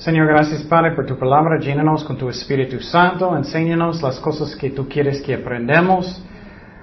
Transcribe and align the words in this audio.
Señor, 0.00 0.28
gracias 0.28 0.62
Padre 0.62 0.92
por 0.92 1.04
tu 1.04 1.18
palabra. 1.18 1.58
Llénanos 1.58 2.04
con 2.04 2.16
tu 2.16 2.30
Espíritu 2.30 2.80
Santo. 2.80 3.36
Enséñanos 3.36 4.00
las 4.00 4.18
cosas 4.18 4.56
que 4.56 4.70
tú 4.70 4.88
quieres 4.88 5.20
que 5.20 5.34
aprendamos. 5.34 6.24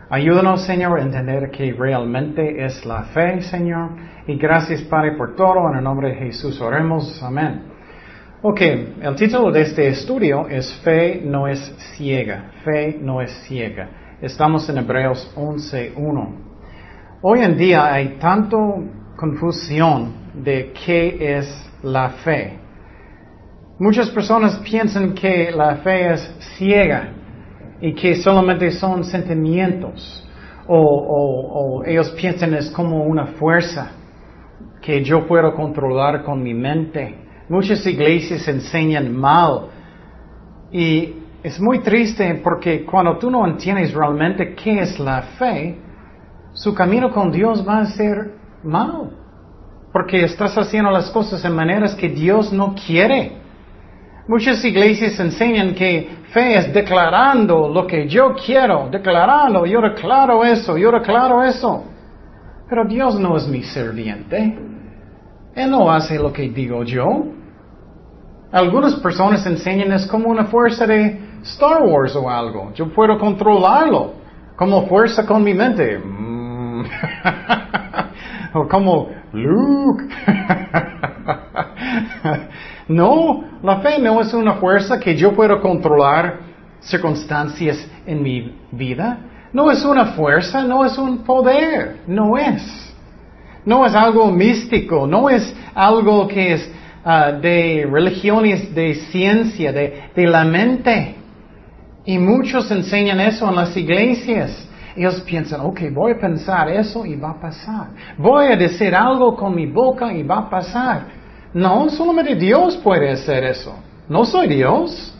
Ayúdanos, 0.08 0.68
Señor, 0.68 1.00
a 1.00 1.02
entender 1.02 1.50
que 1.50 1.74
realmente 1.74 2.64
es 2.64 2.86
la 2.86 3.06
fe, 3.06 3.42
Señor. 3.42 3.90
Y 4.28 4.38
gracias, 4.38 4.84
Padre, 4.84 5.14
por 5.14 5.36
todo. 5.36 5.68
En 5.72 5.80
el 5.80 5.84
nombre 5.84 6.10
de 6.10 6.16
Jesús 6.28 6.62
oremos. 6.62 7.20
Amén. 7.24 7.64
Ok, 8.44 8.62
el 8.62 9.16
título 9.16 9.52
de 9.52 9.62
este 9.64 9.88
estudio 9.88 10.48
es 10.48 10.72
Fe 10.84 11.20
no 11.26 11.48
es 11.48 11.60
ciega. 11.96 12.52
Fe 12.64 13.00
no 13.02 13.20
es 13.20 13.32
ciega. 13.48 13.90
Estamos 14.22 14.70
en 14.70 14.78
Hebreos 14.78 15.34
11.1. 15.36 16.36
Hoy 17.24 17.40
en 17.40 17.58
día 17.58 17.92
hay 17.92 18.20
tanto 18.20 18.76
confusión 19.16 20.14
de 20.36 20.72
qué 20.86 21.40
es 21.40 21.72
la 21.82 22.10
fe. 22.24 22.67
Muchas 23.80 24.10
personas 24.10 24.58
piensan 24.60 25.14
que 25.14 25.52
la 25.52 25.78
fe 25.78 26.14
es 26.14 26.36
ciega 26.58 27.14
y 27.80 27.94
que 27.94 28.16
solamente 28.16 28.72
son 28.72 29.04
sentimientos 29.04 30.28
o, 30.68 31.84
ellos 31.86 32.10
piensan 32.12 32.54
es 32.54 32.70
como 32.72 33.04
una 33.04 33.28
fuerza 33.28 33.92
que 34.82 35.04
yo 35.04 35.28
puedo 35.28 35.54
controlar 35.54 36.24
con 36.24 36.44
mi 36.44 36.54
mente. 36.54 37.16
Muchas 37.50 37.86
iglesias 37.86 38.48
enseñan 38.48 39.16
mal 39.16 39.68
y 40.72 41.14
es 41.44 41.60
muy 41.60 41.80
triste 41.80 42.42
porque 42.44 42.84
cuando 42.84 43.18
tú 43.18 43.30
no 43.32 43.46
entiendes 43.48 43.94
realmente 43.94 44.54
qué 44.56 44.82
es 44.82 45.00
la 45.00 45.22
fe, 45.38 45.78
su 46.54 46.74
camino 46.74 47.12
con 47.12 47.32
Dios 47.32 47.66
va 47.66 47.80
a 47.80 47.86
ser 47.86 48.34
mal. 48.64 49.12
Porque 49.94 50.24
estás 50.24 50.58
haciendo 50.58 50.92
las 50.92 51.10
cosas 51.12 51.44
en 51.46 51.56
maneras 51.56 51.96
que 51.96 52.10
Dios 52.10 52.52
no 52.52 52.76
quiere. 52.76 53.47
Muchas 54.28 54.64
iglesias 54.66 55.18
enseñan 55.20 55.74
que 55.74 56.18
fe 56.34 56.58
es 56.58 56.74
declarando 56.74 57.70
lo 57.70 57.88
que 57.88 58.10
yo 58.10 58.36
quiero, 58.36 58.90
declarando, 58.92 59.66
yo 59.66 59.80
declaro 59.80 60.44
eso, 60.44 60.78
yo 60.78 60.92
declaro 60.92 61.44
eso. 61.44 61.86
Pero 62.70 62.84
Dios 62.86 63.18
no 63.18 63.38
es 63.38 63.48
mi 63.48 63.64
serviente. 63.64 64.58
Él 65.56 65.72
no 65.72 65.90
hace 65.90 66.20
lo 66.20 66.34
que 66.34 66.50
digo 66.50 66.84
yo. 66.84 67.24
Algunas 68.52 68.96
personas 68.96 69.46
enseñan 69.46 69.94
es 69.94 70.06
como 70.08 70.30
una 70.30 70.46
fuerza 70.46 70.86
de 70.86 71.22
Star 71.44 71.84
Wars 71.84 72.14
o 72.16 72.30
algo. 72.30 72.74
Yo 72.74 72.94
puedo 72.94 73.18
controlarlo 73.18 74.12
como 74.58 74.88
fuerza 74.88 75.26
con 75.26 75.42
mi 75.42 75.54
mente. 75.54 76.00
Mm. 76.00 76.84
o 78.56 78.68
como 78.68 79.10
Luke. 79.32 80.04
no, 82.88 83.44
la 83.64 83.80
fe 83.82 84.00
no 84.00 84.22
es 84.22 84.34
una 84.34 84.56
fuerza 84.56 85.00
que 85.00 85.16
yo 85.16 85.34
puedo 85.34 85.62
controlar 85.62 86.40
circunstancias 86.80 87.86
en 88.06 88.22
mi 88.22 88.56
vida. 88.72 89.20
No 89.52 89.72
es 89.72 89.84
una 89.84 90.08
fuerza, 90.08 90.64
no 90.64 90.86
es 90.86 90.98
un 90.98 91.20
poder, 91.20 92.02
no 92.08 92.38
es. 92.38 92.96
No 93.66 93.86
es 93.86 93.94
algo 93.94 94.32
místico, 94.32 95.06
no 95.06 95.30
es 95.30 95.54
algo 95.76 96.28
que 96.28 96.54
es 96.54 96.72
ah, 97.04 97.32
de 97.34 97.88
religiones, 97.92 98.74
de 98.74 98.96
ciencia, 98.96 99.74
de, 99.74 100.04
de 100.16 100.28
la 100.28 100.46
mente. 100.46 101.16
Y 102.06 102.18
muchos 102.18 102.72
enseñan 102.72 103.20
eso 103.20 103.50
en 103.50 103.56
las 103.56 103.76
iglesias. 103.76 104.66
Ellos 104.96 105.22
piensan, 105.22 105.62
ok, 105.62 105.82
voy 105.94 106.14
a 106.14 106.20
pensar 106.20 106.70
eso 106.70 107.06
y 107.06 107.16
va 107.18 107.32
a 107.32 107.40
pasar. 107.40 107.90
Voy 108.18 108.46
a 108.48 108.56
decir 108.56 108.96
algo 108.96 109.36
con 109.36 109.54
mi 109.54 109.66
boca 109.66 110.14
y 110.14 110.24
va 110.24 110.40
a 110.40 110.50
pasar. 110.50 111.27
No, 111.54 111.90
solamente 111.90 112.36
Dios 112.36 112.78
puede 112.78 113.12
hacer 113.12 113.44
eso. 113.44 113.76
No 114.10 114.26
soy 114.26 114.48
Dios. 114.48 115.14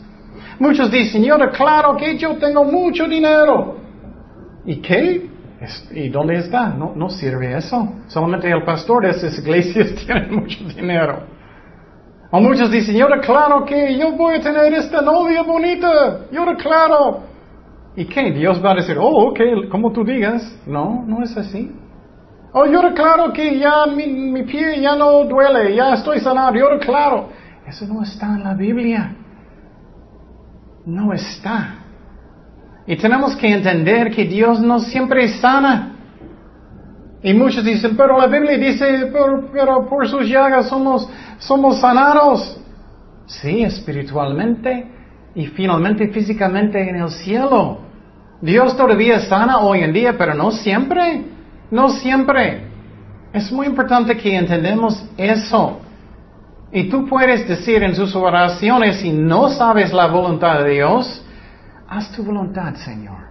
Muchos 0.58 0.90
dicen, 0.90 1.22
yo 1.22 1.36
declaro 1.38 1.96
que 1.96 2.16
yo 2.16 2.36
tengo 2.36 2.64
mucho 2.64 3.06
dinero. 3.06 3.76
¿Y 4.64 4.76
qué? 4.76 5.28
¿Y 5.92 6.08
dónde 6.08 6.36
está? 6.36 6.68
No, 6.68 6.92
no 6.94 7.08
sirve 7.10 7.56
eso. 7.56 7.88
Solamente 8.06 8.50
el 8.50 8.62
pastor 8.64 9.04
de 9.04 9.10
esas 9.10 9.38
iglesias 9.38 9.94
tiene 10.06 10.28
mucho 10.28 10.64
dinero. 10.64 11.22
O 12.30 12.40
muchos 12.40 12.70
dicen, 12.70 12.96
yo 12.96 13.08
declaro 13.08 13.64
que 13.64 13.96
yo 13.96 14.12
voy 14.12 14.36
a 14.36 14.40
tener 14.40 14.72
esta 14.74 15.00
novia 15.00 15.42
bonita. 15.42 16.26
Yo 16.30 16.44
declaro. 16.44 17.20
¿Y 17.96 18.04
qué? 18.04 18.30
Dios 18.32 18.62
va 18.64 18.72
a 18.72 18.74
decir, 18.74 18.96
oh, 18.98 19.30
ok, 19.30 19.40
como 19.70 19.92
tú 19.92 20.04
digas. 20.04 20.42
No, 20.66 21.04
no 21.06 21.22
es 21.22 21.36
así. 21.36 21.72
Oh, 22.60 22.66
yo 22.66 22.82
declaro 22.82 23.32
que 23.32 23.56
ya 23.56 23.86
mi, 23.86 24.42
pie 24.42 24.80
ya 24.80 24.96
no 24.96 25.24
duele, 25.24 25.76
ya 25.76 25.94
estoy 25.94 26.18
sanado, 26.18 26.54
yo 26.56 26.70
declaro. 26.70 27.28
Eso 27.64 27.86
no 27.86 28.02
está 28.02 28.26
en 28.34 28.42
la 28.42 28.54
Biblia. 28.54 29.14
No 30.84 31.12
está. 31.12 31.84
Y 32.84 32.96
tenemos 32.96 33.36
que 33.36 33.46
entender 33.46 34.10
que 34.10 34.24
Dios 34.24 34.60
no 34.60 34.80
siempre 34.80 35.28
sana. 35.38 35.94
Y 37.22 37.32
muchos 37.32 37.64
dicen, 37.64 37.96
pero 37.96 38.18
la 38.18 38.26
Biblia 38.26 38.58
dice, 38.58 39.08
pero, 39.12 39.48
pero 39.52 39.88
por 39.88 40.08
sus 40.08 40.28
llagas 40.28 40.68
somos, 40.68 41.08
somos 41.38 41.80
sanados. 41.80 42.60
Sí, 43.26 43.62
espiritualmente 43.62 44.90
y 45.36 45.46
finalmente 45.46 46.08
físicamente 46.08 46.88
en 46.88 46.96
el 46.96 47.10
cielo. 47.10 47.78
Dios 48.40 48.76
todavía 48.76 49.20
sana 49.20 49.58
hoy 49.58 49.82
en 49.82 49.92
día, 49.92 50.18
pero 50.18 50.34
no 50.34 50.50
siempre. 50.50 51.37
No 51.70 51.88
siempre. 51.90 52.66
Es 53.32 53.52
muy 53.52 53.66
importante 53.66 54.16
que 54.16 54.36
entendamos 54.36 55.04
eso. 55.16 55.80
Y 56.72 56.88
tú 56.88 57.06
puedes 57.06 57.48
decir 57.48 57.82
en 57.82 57.94
sus 57.94 58.14
oraciones, 58.14 58.96
si 58.96 59.12
no 59.12 59.48
sabes 59.48 59.92
la 59.92 60.06
voluntad 60.06 60.62
de 60.62 60.70
Dios, 60.70 61.24
haz 61.88 62.12
tu 62.12 62.22
voluntad, 62.22 62.74
Señor. 62.74 63.28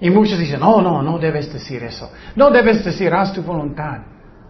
Y 0.00 0.10
muchos 0.10 0.38
dicen, 0.38 0.60
no, 0.60 0.82
no, 0.82 1.02
no 1.02 1.18
debes 1.18 1.50
decir 1.52 1.82
eso. 1.82 2.10
No 2.34 2.50
debes 2.50 2.84
decir, 2.84 3.12
haz 3.14 3.32
tu 3.32 3.42
voluntad. 3.42 4.00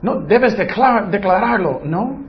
No 0.02 0.20
debes 0.20 0.56
declararlo, 0.56 1.82
¿no? 1.84 2.24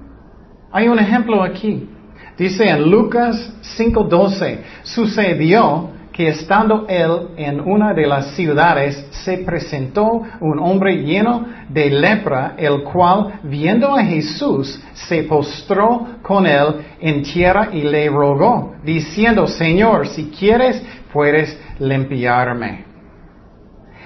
Hay 0.72 0.88
un 0.88 1.00
ejemplo 1.00 1.42
aquí. 1.44 1.90
Dice 2.38 2.70
en 2.70 2.90
Lucas 2.90 3.52
5:12, 3.78 4.60
sucedió 4.84 5.90
que 6.18 6.30
estando 6.30 6.88
él 6.90 7.28
en 7.38 7.60
una 7.60 7.94
de 7.94 8.08
las 8.08 8.32
ciudades, 8.32 9.06
se 9.24 9.38
presentó 9.38 10.24
un 10.40 10.58
hombre 10.58 11.04
lleno 11.04 11.46
de 11.70 11.92
lepra, 11.92 12.56
el 12.58 12.82
cual, 12.82 13.40
viendo 13.44 13.96
a 13.96 14.04
Jesús, 14.04 14.82
se 14.94 15.22
postró 15.26 16.08
con 16.24 16.48
él 16.48 16.88
en 17.00 17.22
tierra 17.22 17.70
y 17.72 17.84
le 17.84 18.10
rogó, 18.10 18.74
diciendo, 18.84 19.46
Señor, 19.46 20.08
si 20.08 20.32
quieres, 20.32 20.84
puedes 21.14 21.56
limpiarme. 21.78 22.84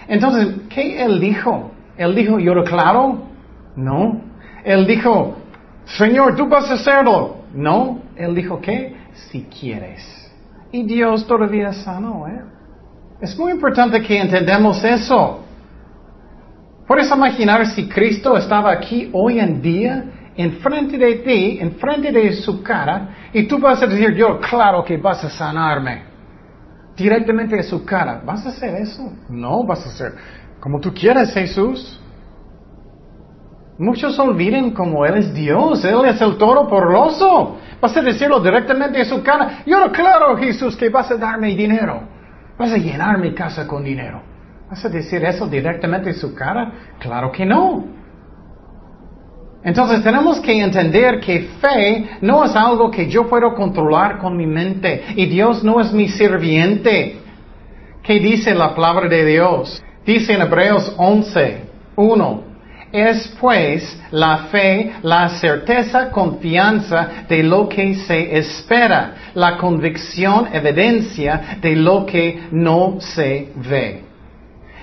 Entonces, 0.10 0.50
¿qué 0.68 1.02
él 1.02 1.18
dijo? 1.22 1.72
Él 1.96 2.14
dijo, 2.14 2.40
yo 2.40 2.54
lo 2.54 2.66
claro. 2.66 3.22
No. 3.78 4.22
Él 4.66 4.86
dijo, 4.86 5.38
Señor, 5.86 6.36
tú 6.36 6.46
vas 6.50 6.70
a 6.70 6.74
hacerlo. 6.74 7.38
No. 7.54 8.00
Él 8.18 8.36
dijo, 8.36 8.60
¿qué? 8.60 8.98
Si 9.14 9.44
quieres. 9.44 10.21
Y 10.72 10.84
Dios 10.84 11.26
todavía 11.28 11.74
sanó. 11.74 12.26
Es 13.20 13.38
muy 13.38 13.52
importante 13.52 14.02
que 14.02 14.20
entendamos 14.20 14.84
eso. 14.84 15.44
Puedes 16.88 17.12
imaginar 17.12 17.66
si 17.68 17.88
Cristo 17.88 18.36
estaba 18.36 18.72
aquí 18.72 19.10
hoy 19.14 19.40
en 19.40 19.62
día, 19.62 20.06
enfrente 20.36 20.98
de 20.98 21.16
ti, 21.16 21.58
enfrente 21.62 22.12
de 22.12 22.34
su 22.34 22.62
cara, 22.64 23.30
y 23.34 23.48
tú 23.48 23.60
vas 23.60 23.82
a 23.82 23.88
decir, 23.88 24.14
yo, 24.16 24.40
claro 24.40 24.84
que 24.84 24.98
vas 24.98 25.24
a 25.24 25.30
sanarme. 25.30 26.04
Directamente 26.96 27.56
de 27.56 27.64
su 27.64 27.86
cara. 27.86 28.22
¿Vas 28.26 28.46
a 28.46 28.50
hacer 28.50 28.76
eso? 28.76 29.12
No, 29.30 29.64
vas 29.64 29.86
a 29.86 29.90
hacer 29.90 30.14
como 30.62 30.80
tú 30.80 30.94
quieres, 30.94 31.34
Jesús. 31.34 32.00
Muchos 33.82 34.20
olviden 34.20 34.74
como 34.74 35.08
Él 35.08 35.18
es 35.18 35.34
Dios, 35.34 35.84
Él 35.84 36.06
es 36.06 36.22
el 36.22 36.38
toro 36.38 36.68
porroso. 36.68 37.58
Vas 37.82 37.98
a 37.98 38.02
decirlo 38.04 38.40
directamente 38.40 39.00
en 39.00 39.06
su 39.06 39.24
cara. 39.24 39.64
Yo 39.66 39.80
no 39.80 39.92
claro, 39.92 40.38
Jesús, 40.38 40.78
que 40.78 40.90
vas 40.90 41.10
a 41.10 41.16
darme 41.16 41.56
dinero. 41.56 42.04
Vas 42.60 42.72
a 42.72 42.78
llenar 42.78 43.18
mi 43.18 43.34
casa 43.34 43.66
con 43.66 43.84
dinero. 43.84 44.22
¿Vas 44.70 44.86
a 44.86 44.90
decir 44.90 45.26
eso 45.26 45.48
directamente 45.48 46.12
en 46.12 46.16
su 46.16 46.36
cara? 46.36 46.72
Claro 47.00 47.32
que 47.32 47.44
no. 47.44 47.86
Entonces 49.64 50.04
tenemos 50.04 50.40
que 50.42 50.62
entender 50.62 51.20
que 51.20 51.50
fe 51.60 52.20
no 52.22 52.46
es 52.46 52.56
algo 52.56 52.92
que 52.92 53.10
yo 53.10 53.28
puedo 53.28 53.56
controlar 53.56 54.20
con 54.20 54.38
mi 54.38 54.46
mente 54.46 55.06
y 55.16 55.26
Dios 55.26 55.64
no 55.64 55.82
es 55.82 55.92
mi 55.92 56.08
sirviente. 56.08 57.20
¿Qué 58.04 58.20
dice 58.20 58.54
la 58.54 58.76
palabra 58.76 59.10
de 59.10 59.26
Dios? 59.26 59.84
Dice 60.06 60.34
en 60.34 60.42
Hebreos 60.42 60.94
11, 61.00 61.64
1. 61.96 62.51
Es 62.92 63.28
pues 63.40 63.98
la 64.12 64.38
fe, 64.52 64.94
la 65.02 65.30
certeza, 65.30 66.12
confianza 66.12 67.26
de 67.30 67.42
lo 67.42 67.70
que 67.70 67.96
se 67.96 68.38
espera, 68.38 69.14
la 69.34 69.58
convicción, 69.58 70.50
evidencia 70.52 71.58
de 71.62 71.76
lo 71.76 72.06
que 72.06 72.48
no 72.52 72.98
se 73.00 73.54
ve. 73.56 74.04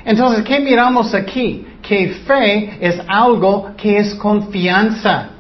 Entonces, 0.05 0.43
¿qué 0.43 0.59
miramos 0.59 1.13
aquí? 1.13 1.67
Que 1.83 2.09
fe 2.27 2.79
es 2.81 2.99
algo 3.07 3.73
que 3.77 3.99
es 3.99 4.15
confianza. 4.15 5.31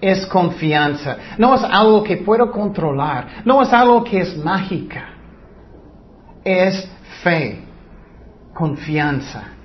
es 0.00 0.26
confianza. 0.26 1.16
No 1.38 1.56
es 1.56 1.64
algo 1.64 2.04
que 2.04 2.18
puedo 2.18 2.52
controlar. 2.52 3.42
No 3.44 3.60
es 3.62 3.72
algo 3.72 4.04
que 4.04 4.20
es 4.20 4.36
mágica. 4.36 5.08
Es 6.44 6.88
fe, 7.22 7.60
confianza. 8.54 9.57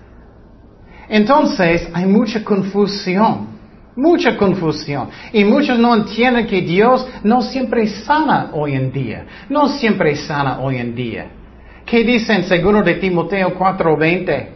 Entonces 1.13 1.87
hay 1.93 2.07
mucha 2.07 2.43
confusión, 2.43 3.47
mucha 3.95 4.35
confusión. 4.35 5.09
Y 5.31 5.45
muchos 5.45 5.77
no 5.77 5.93
entienden 5.93 6.47
que 6.47 6.63
Dios 6.63 7.07
no 7.21 7.43
siempre 7.43 7.85
sana 7.85 8.49
hoy 8.51 8.73
en 8.73 8.91
día. 8.91 9.27
No 9.47 9.67
siempre 9.67 10.15
sana 10.15 10.59
hoy 10.59 10.77
en 10.77 10.95
día. 10.95 11.27
¿Qué 11.85 12.03
dice 12.03 12.33
en 12.33 12.83
de 12.83 12.95
Timoteo 12.95 13.53
4:20? 13.53 14.47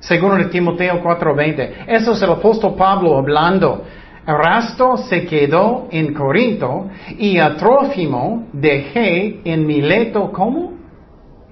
Segundo 0.00 0.34
de 0.34 0.46
Timoteo 0.46 1.00
4:20. 1.00 1.84
Eso 1.86 2.14
es 2.14 2.22
el 2.22 2.30
apóstol 2.30 2.74
Pablo 2.74 3.16
hablando. 3.16 3.84
Erasto 4.26 4.96
se 4.96 5.26
quedó 5.26 5.86
en 5.92 6.12
Corinto 6.12 6.88
y 7.18 7.38
a 7.38 7.54
Trófimo 7.54 8.48
dejé 8.52 9.42
en 9.44 9.64
Mileto 9.64 10.32
como 10.32 10.72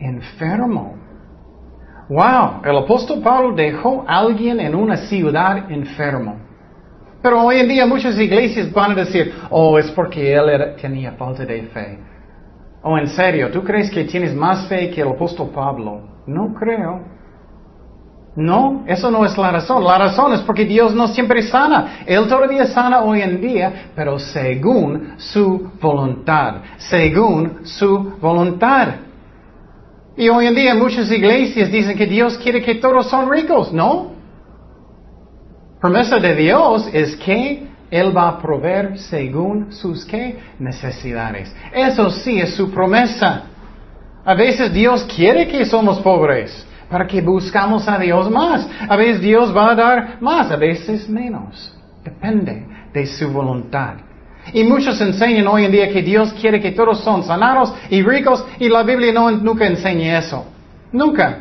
enfermo. 0.01 1.04
Wow, 2.09 2.61
el 2.65 2.77
apóstol 2.77 3.21
Pablo 3.23 3.55
dejó 3.55 4.05
a 4.07 4.19
alguien 4.19 4.61
en 4.61 4.75
una 4.75 4.97
ciudad 4.97 5.71
enfermo. 5.71 6.37
Pero 7.23 7.43
hoy 7.43 7.61
en 7.61 7.69
día 7.69 7.87
muchas 7.87 8.19
iglesias 8.19 8.71
van 8.71 8.93
a 8.93 8.95
decir, 8.97 9.33
oh, 9.49 9.79
es 9.79 9.91
porque 9.93 10.35
él 10.35 10.75
tenía 10.81 11.13
falta 11.13 11.47
de 11.47 11.63
fe. 11.63 11.99
Oh, 12.83 12.99
en 12.99 13.09
serio, 13.09 13.51
¿tú 13.51 13.65
crees 13.65 13.91
que 13.91 14.05
tienes 14.05 14.35
más 14.35 14.69
fe 14.69 14.91
que 14.91 15.01
el 15.01 15.09
apóstol 15.09 15.49
Pablo? 15.55 16.03
No 16.27 16.53
creo. 16.53 17.01
No, 18.37 18.85
eso 18.87 19.11
no 19.11 19.25
es 19.25 19.39
la 19.39 19.53
razón. 19.53 19.83
La 19.85 19.97
razón 19.97 20.35
es 20.35 20.41
porque 20.41 20.67
Dios 20.67 20.95
no 20.95 21.07
siempre 21.09 21.43
sana. 21.43 22.01
Él 22.05 22.29
todavía 22.29 22.67
sana 22.67 23.03
hoy 23.03 23.23
en 23.23 23.41
día, 23.41 23.91
pero 23.95 24.19
según 24.19 25.15
su 25.17 25.71
voluntad. 25.81 26.57
Según 26.77 27.61
su 27.65 28.19
voluntad. 28.21 28.89
Y 30.17 30.29
hoy 30.29 30.47
en 30.47 30.55
día 30.55 30.75
muchas 30.75 31.11
iglesias 31.11 31.71
dicen 31.73 31.97
que 31.97 32.07
Dios 32.07 32.39
quiere 32.39 32.63
que 32.63 32.77
todos 32.77 33.11
son 33.11 33.31
ricos, 33.31 33.73
¿no? 33.73 34.13
Promesa 35.81 36.19
de 36.19 36.35
Dios 36.37 36.89
es 36.93 37.17
que 37.17 37.67
Él 37.91 38.17
va 38.17 38.29
a 38.29 38.39
proveer 38.39 38.99
según 38.99 39.73
sus 39.73 40.05
¿qué? 40.05 40.39
necesidades. 40.59 41.55
Eso 41.73 42.11
sí 42.11 42.41
es 42.41 42.55
su 42.55 42.71
promesa. 42.71 43.45
A 44.25 44.35
veces 44.35 44.73
Dios 44.73 45.05
quiere 45.15 45.49
que 45.49 45.65
somos 45.67 45.99
pobres 46.01 46.65
para 46.89 47.07
que 47.07 47.21
buscamos 47.21 47.89
a 47.89 47.99
Dios 47.99 48.31
más. 48.31 48.69
A 48.89 48.97
veces 48.97 49.21
Dios 49.21 49.55
va 49.55 49.73
a 49.73 49.75
dar 49.75 50.23
más, 50.23 50.51
a 50.51 50.57
veces 50.57 51.09
menos. 51.09 51.77
Depende 52.05 52.67
de 52.93 53.07
su 53.07 53.31
voluntad. 53.31 53.97
Y 54.53 54.65
muchos 54.65 55.01
enseñan 55.01 55.47
hoy 55.47 55.65
en 55.65 55.73
día 55.73 55.89
que 55.91 56.03
Dios 56.03 56.33
quiere 56.35 56.61
que 56.61 56.73
todos 56.73 57.01
son 57.01 57.23
sanados 57.25 57.73
y 57.91 58.03
ricos 58.03 58.45
y 58.59 58.69
la 58.69 58.83
Biblia 58.83 59.13
nunca 59.13 59.67
enseña 59.67 60.19
eso. 60.19 60.45
Nunca. 60.93 61.41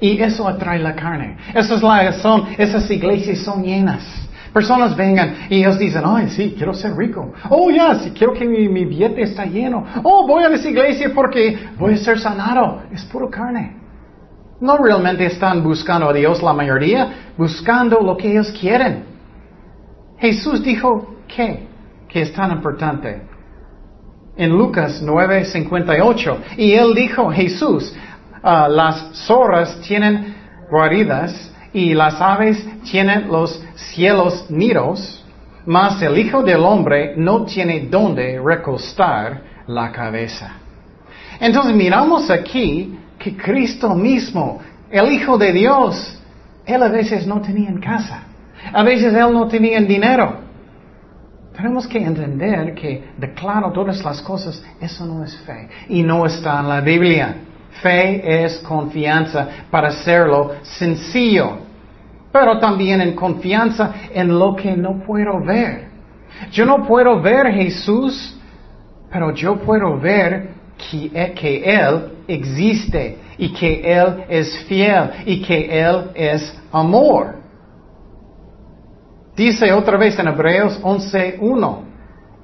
Y 0.00 0.20
eso 0.20 0.46
atrae 0.46 0.78
la 0.78 0.94
carne. 0.94 1.36
Esa 1.54 1.74
es 1.74 1.82
la 1.82 2.02
razón. 2.02 2.48
Esas 2.58 2.90
iglesias 2.90 3.38
son 3.38 3.62
llenas. 3.62 4.04
Personas 4.52 4.96
vengan 4.96 5.34
y 5.50 5.58
ellos 5.58 5.78
dicen, 5.78 6.02
ay, 6.06 6.28
sí, 6.30 6.54
quiero 6.56 6.72
ser 6.74 6.96
rico. 6.96 7.32
Oh, 7.50 7.70
ya, 7.70 7.94
sí, 7.96 8.12
quiero 8.16 8.32
que 8.32 8.46
mi, 8.46 8.68
mi 8.68 8.84
billete 8.84 9.22
está 9.22 9.44
lleno. 9.44 9.84
Oh, 10.02 10.26
voy 10.26 10.44
a 10.44 10.48
esa 10.48 10.68
iglesia 10.68 11.12
porque 11.14 11.58
voy 11.78 11.94
a 11.94 11.96
ser 11.98 12.18
sanado. 12.18 12.82
Es 12.92 13.04
puro 13.04 13.28
carne. 13.28 13.76
No 14.60 14.78
realmente 14.78 15.26
están 15.26 15.62
buscando 15.62 16.08
a 16.08 16.12
Dios 16.12 16.42
la 16.42 16.54
mayoría, 16.54 17.32
buscando 17.36 18.00
lo 18.00 18.16
que 18.16 18.32
ellos 18.32 18.50
quieren. 18.58 19.04
Jesús 20.18 20.62
dijo, 20.62 21.16
¿qué? 21.28 21.68
Que 22.08 22.22
es 22.22 22.32
tan 22.32 22.52
importante. 22.52 23.22
En 24.36 24.50
Lucas 24.50 25.02
9:58, 25.02 26.38
y 26.58 26.72
él 26.72 26.94
dijo, 26.94 27.30
Jesús, 27.30 27.94
ah, 28.42 28.68
las 28.68 29.26
zorras 29.26 29.80
tienen 29.80 30.34
guaridas 30.70 31.52
y 31.72 31.94
las 31.94 32.20
aves 32.20 32.66
tienen 32.90 33.28
los 33.28 33.62
cielos 33.74 34.46
nidos, 34.50 35.24
mas 35.66 36.00
el 36.02 36.18
Hijo 36.18 36.42
del 36.42 36.60
Hombre 36.60 37.14
no 37.16 37.44
tiene 37.44 37.88
donde 37.90 38.40
recostar 38.42 39.42
la 39.66 39.90
cabeza. 39.90 40.52
Entonces 41.40 41.74
miramos 41.74 42.30
aquí 42.30 42.98
que 43.18 43.36
Cristo 43.36 43.94
mismo, 43.94 44.60
el 44.90 45.12
Hijo 45.12 45.36
de 45.36 45.52
Dios, 45.52 46.20
Él 46.64 46.82
a 46.82 46.88
veces 46.88 47.26
no 47.26 47.40
tenía 47.40 47.68
en 47.68 47.80
casa. 47.80 48.22
A 48.72 48.82
veces 48.82 49.12
Él 49.12 49.32
no 49.32 49.46
tenía 49.48 49.80
dinero. 49.80 50.45
Tenemos 51.56 51.86
que 51.86 51.98
entender 51.98 52.74
que 52.74 53.02
declaro 53.16 53.72
todas 53.72 54.04
las 54.04 54.20
cosas, 54.20 54.62
eso 54.78 55.06
no 55.06 55.24
es 55.24 55.34
fe. 55.38 55.68
Y 55.88 56.02
no 56.02 56.26
está 56.26 56.60
en 56.60 56.68
la 56.68 56.82
Biblia. 56.82 57.36
Fe 57.82 58.44
es 58.44 58.58
confianza 58.58 59.48
para 59.70 59.88
hacerlo 59.88 60.56
sencillo. 60.62 61.58
Pero 62.30 62.58
también 62.58 63.00
en 63.00 63.14
confianza 63.14 63.94
en 64.12 64.38
lo 64.38 64.54
que 64.54 64.76
no 64.76 65.02
puedo 65.02 65.40
ver. 65.42 65.88
Yo 66.52 66.66
no 66.66 66.86
puedo 66.86 67.22
ver 67.22 67.50
Jesús, 67.52 68.36
pero 69.10 69.32
yo 69.32 69.56
puedo 69.56 69.98
ver 69.98 70.50
que, 70.76 71.32
que 71.34 71.62
Él 71.64 72.12
existe 72.28 73.16
y 73.38 73.50
que 73.54 73.80
Él 73.80 74.24
es 74.28 74.58
fiel 74.64 75.10
y 75.24 75.40
que 75.40 75.80
Él 75.80 76.10
es 76.14 76.54
amor. 76.70 77.45
Dice 79.36 79.70
otra 79.72 79.98
vez 79.98 80.18
en 80.18 80.28
Hebreos 80.28 80.80
11.1, 80.82 81.78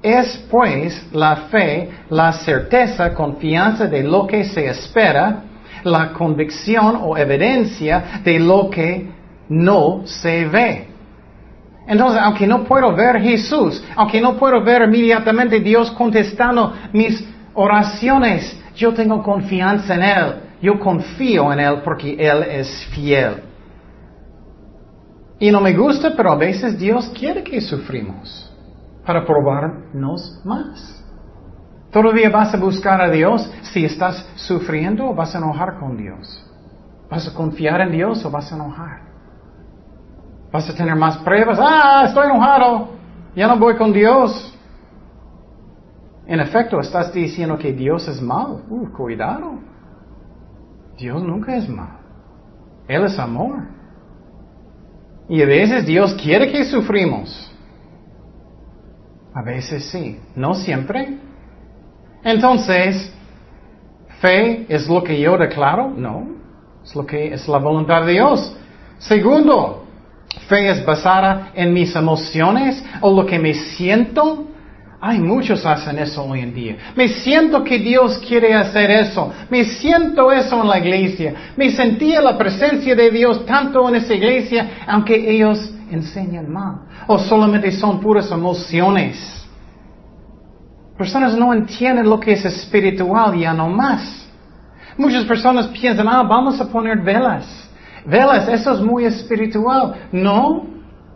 es 0.03 0.45
pues 0.51 1.07
la 1.11 1.35
fe, 1.49 1.89
la 2.09 2.31
certeza, 2.33 3.13
confianza 3.13 3.87
de 3.87 4.03
lo 4.03 4.27
que 4.27 4.43
se 4.43 4.67
espera, 4.67 5.43
la 5.83 6.13
convicción 6.13 6.99
o 7.01 7.17
evidencia 7.17 8.21
de 8.23 8.39
lo 8.39 8.69
que 8.69 9.09
no 9.49 10.03
se 10.05 10.45
ve. 10.45 10.87
Entonces, 11.87 12.21
aunque 12.21 12.45
no 12.45 12.63
puedo 12.63 12.93
ver 12.93 13.19
Jesús, 13.21 13.83
aunque 13.95 14.21
no 14.21 14.35
puedo 14.37 14.63
ver 14.63 14.83
inmediatamente 14.83 15.59
Dios 15.59 15.89
contestando 15.91 16.73
mis 16.93 17.25
oraciones, 17.55 18.57
yo 18.75 18.93
tengo 18.93 19.23
confianza 19.23 19.95
en 19.95 20.03
Él, 20.03 20.33
yo 20.61 20.79
confío 20.79 21.51
en 21.51 21.59
Él 21.59 21.81
porque 21.83 22.15
Él 22.19 22.43
es 22.43 22.85
fiel. 22.93 23.52
Y 25.43 25.51
no 25.51 25.59
me 25.59 25.73
gusta, 25.73 26.13
pero 26.15 26.31
a 26.31 26.37
veces 26.37 26.79
Dios 26.79 27.11
quiere 27.19 27.43
que 27.43 27.59
sufrimos 27.59 28.49
para 29.05 29.25
probarnos 29.25 30.39
más. 30.45 31.03
¿Todavía 31.91 32.29
vas 32.29 32.53
a 32.53 32.57
buscar 32.57 33.01
a 33.01 33.09
Dios 33.09 33.51
si 33.61 33.83
estás 33.83 34.25
sufriendo 34.35 35.09
o 35.09 35.13
vas 35.13 35.35
a 35.35 35.39
enojar 35.39 35.77
con 35.79 35.97
Dios? 35.97 36.49
¿Vas 37.09 37.27
a 37.27 37.33
confiar 37.33 37.81
en 37.81 37.91
Dios 37.91 38.23
o 38.23 38.31
vas 38.31 38.53
a 38.53 38.55
enojar? 38.55 39.01
¿Vas 40.49 40.69
a 40.69 40.75
tener 40.75 40.95
más 40.95 41.17
pruebas? 41.17 41.59
Ah, 41.61 42.03
estoy 42.07 42.25
enojado, 42.27 42.91
ya 43.35 43.45
no 43.45 43.59
voy 43.59 43.75
con 43.75 43.91
Dios. 43.91 44.57
En 46.25 46.39
efecto, 46.39 46.79
estás 46.79 47.11
diciendo 47.11 47.57
que 47.57 47.73
Dios 47.73 48.07
es 48.07 48.21
malo. 48.21 48.61
Uh, 48.69 48.87
cuidado. 48.93 49.59
Dios 50.97 51.21
nunca 51.21 51.53
es 51.57 51.67
malo. 51.67 51.99
Él 52.87 53.03
es 53.03 53.19
amor. 53.19 53.82
Y 55.33 55.41
a 55.41 55.47
veces 55.47 55.87
Dios 55.87 56.13
quiere 56.13 56.51
que 56.51 56.63
sufrimos. 56.63 57.51
A 59.33 59.41
veces 59.41 59.83
sí, 59.85 60.19
no 60.35 60.53
siempre. 60.53 61.17
Entonces, 62.23 63.11
¿fe 64.21 64.67
es 64.69 64.87
lo 64.87 65.03
que 65.03 65.19
yo 65.19 65.35
declaro? 65.35 65.89
No, 65.89 66.27
es 66.83 66.95
lo 66.95 67.03
que 67.03 67.33
es 67.33 67.47
la 67.47 67.57
voluntad 67.57 68.05
de 68.05 68.11
Dios. 68.11 68.55
Segundo, 68.99 69.87
¿fe 70.47 70.69
es 70.69 70.85
basada 70.85 71.49
en 71.55 71.73
mis 71.73 71.95
emociones 71.95 72.85
o 73.01 73.09
lo 73.09 73.25
que 73.25 73.39
me 73.39 73.55
siento? 73.55 74.45
Hay 75.05 75.19
muchos 75.19 75.65
hacen 75.65 75.99
eso 75.99 76.23
hoy 76.23 76.39
en 76.39 76.53
día. 76.53 76.77
Me 76.95 77.09
siento 77.09 77.61
que 77.61 77.77
Dios 77.77 78.19
quiere 78.25 78.53
hacer 78.53 78.89
eso. 78.89 79.33
Me 79.49 79.65
siento 79.65 80.31
eso 80.31 80.61
en 80.61 80.69
la 80.69 80.79
iglesia. 80.79 81.33
Me 81.57 81.71
sentía 81.71 82.21
la 82.21 82.37
presencia 82.37 82.95
de 82.95 83.11
Dios 83.11 83.45
tanto 83.45 83.89
en 83.89 83.95
esa 83.95 84.13
iglesia, 84.13 84.85
aunque 84.87 85.29
ellos 85.29 85.73
enseñan 85.91 86.49
mal. 86.49 86.83
O 87.07 87.19
solamente 87.19 87.69
son 87.73 87.99
puras 87.99 88.31
emociones. 88.31 89.45
Personas 90.97 91.35
no 91.35 91.53
entienden 91.53 92.09
lo 92.09 92.17
que 92.17 92.31
es 92.31 92.45
espiritual 92.45 93.37
ya 93.37 93.53
no 93.53 93.67
más. 93.67 94.25
Muchas 94.97 95.25
personas 95.25 95.67
piensan, 95.67 96.07
ah, 96.07 96.23
vamos 96.23 96.61
a 96.61 96.69
poner 96.69 97.01
velas. 97.01 97.69
Velas, 98.05 98.47
eso 98.47 98.71
es 98.71 98.79
muy 98.79 99.03
espiritual. 99.03 100.07
No, 100.13 100.65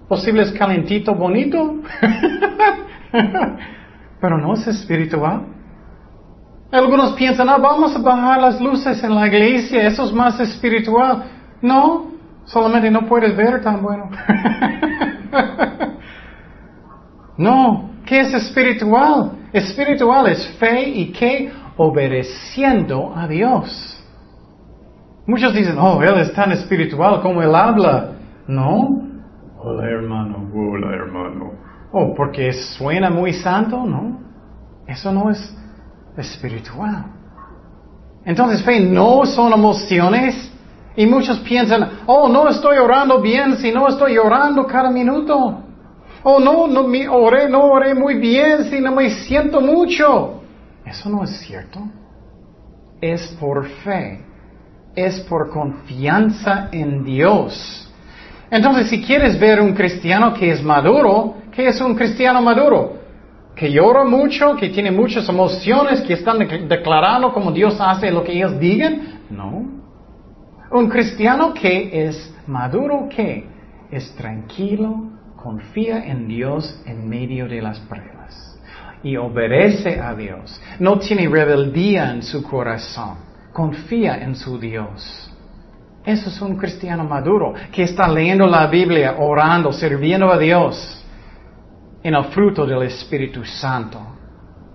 posible 0.10 0.44
es 0.44 0.52
calentito, 0.52 1.16
bonito. 1.16 1.76
pero 4.20 4.38
no 4.38 4.54
es 4.54 4.68
espiritual. 4.68 5.46
Algunos 6.72 7.14
piensan, 7.14 7.50
ah, 7.50 7.58
vamos 7.58 7.96
a 7.96 8.00
bajar 8.00 8.42
las 8.42 8.60
luces 8.60 9.02
en 9.04 9.16
la 9.16 9.28
iglesia, 9.28 9.88
eso 9.88 10.04
es 10.04 10.12
más 10.12 10.40
espiritual. 10.40 11.24
No, 11.62 12.12
solamente 12.46 12.92
no 12.92 13.08
puedes 13.08 13.36
ver 13.36 13.62
tan 13.62 13.82
bueno. 13.82 14.10
No, 17.38 17.92
¿qué 18.06 18.22
es 18.22 18.34
espiritual? 18.34 19.32
Espiritual 19.54 20.28
es 20.28 20.58
fe 20.58 20.90
y 20.90 21.12
qué? 21.12 21.52
Obedeciendo 21.78 23.14
a 23.16 23.28
Dios. 23.28 24.04
Muchos 25.28 25.54
dicen, 25.54 25.78
oh, 25.78 26.02
él 26.02 26.18
es 26.18 26.34
tan 26.34 26.52
espiritual 26.52 27.22
como 27.22 27.44
él 27.44 27.54
habla. 27.54 28.14
No. 28.48 29.04
Hola 29.60 29.86
hermano, 29.88 30.50
hola 30.52 30.96
hermano. 30.96 31.67
Oh, 31.92 32.14
porque 32.16 32.54
suena 32.54 33.10
muy 33.10 33.34
santo, 33.34 33.84
no. 33.84 34.20
Eso 34.88 35.12
no 35.12 35.30
es 35.30 35.56
espiritual. 36.18 37.06
Entonces 38.26 38.64
fe 38.64 38.80
no 38.80 39.26
son 39.26 39.54
emociones. 39.54 40.52
Y 40.96 41.06
muchos 41.06 41.40
piensan, 41.40 42.00
oh, 42.08 42.28
no 42.28 42.50
estoy 42.50 42.78
orando 42.78 43.22
bien 43.22 43.58
si 43.58 43.72
no 43.72 43.88
estoy 43.88 44.18
orando 44.18 44.66
cada 44.66 44.90
minuto. 44.90 45.64
Oh, 46.24 46.40
no, 46.40 46.68
no 46.68 46.88
me 46.88 47.08
oré, 47.08 47.48
no 47.48 47.66
oré 47.66 47.94
muy 47.94 48.16
bien 48.16 48.66
si 48.66 48.80
no 48.80 48.92
me 48.92 49.10
siento 49.12 49.62
mucho. 49.62 50.42
Eso 50.86 51.10
no 51.10 51.24
es 51.24 51.40
cierto. 51.40 51.80
Es 53.00 53.28
por 53.40 53.68
fe 53.84 54.28
es 54.98 55.20
por 55.22 55.52
confianza 55.52 56.70
en 56.72 57.04
Dios. 57.04 57.88
Entonces, 58.50 58.90
si 58.90 59.04
quieres 59.04 59.40
ver 59.40 59.62
un 59.62 59.74
cristiano 59.74 60.34
que 60.34 60.52
es 60.52 60.64
maduro, 60.64 61.36
¿qué 61.58 61.70
es 61.70 61.82
un 61.82 61.96
cristiano 61.96 62.40
maduro? 62.40 63.00
Que 63.56 63.72
llora 63.72 64.04
mucho, 64.04 64.56
que 64.56 64.70
tiene 64.70 64.92
muchas 64.92 65.28
emociones, 65.28 66.02
que 66.02 66.14
están 66.14 66.38
declarando 66.70 67.34
como 67.34 67.52
Dios 67.52 67.76
hace 67.80 68.12
lo 68.12 68.24
que 68.24 68.34
ellos 68.34 68.60
digan. 68.60 69.22
No. 69.32 69.66
Un 70.72 70.88
cristiano 70.88 71.56
que 71.56 72.08
es 72.08 72.34
maduro, 72.46 73.10
que 73.10 73.48
es 73.90 74.16
tranquilo, 74.16 75.10
confía 75.36 76.06
en 76.06 76.28
Dios 76.28 76.80
en 76.86 77.10
medio 77.10 77.48
de 77.48 77.62
las 77.64 77.80
pruebas 77.80 78.60
y 79.02 79.18
obedece 79.18 80.00
a 80.00 80.14
Dios. 80.14 80.62
No 80.80 81.00
tiene 81.00 81.28
rebeldía 81.28 82.12
en 82.12 82.22
su 82.22 82.44
corazón 82.44 83.28
confía 83.58 84.22
en 84.22 84.36
su 84.36 84.60
Dios. 84.60 85.32
Eso 86.06 86.30
es 86.30 86.40
un 86.42 86.58
cristiano 86.58 87.04
maduro 87.04 87.56
que 87.72 87.82
está 87.82 88.08
leyendo 88.08 88.46
la 88.46 88.68
Biblia, 88.68 89.16
orando, 89.18 89.74
sirviendo 89.74 90.32
a 90.32 90.38
Dios 90.38 90.97
en 92.04 92.14
el 92.14 92.24
fruto 92.26 92.66
del 92.66 92.84
Espíritu 92.84 93.44
Santo. 93.44 94.00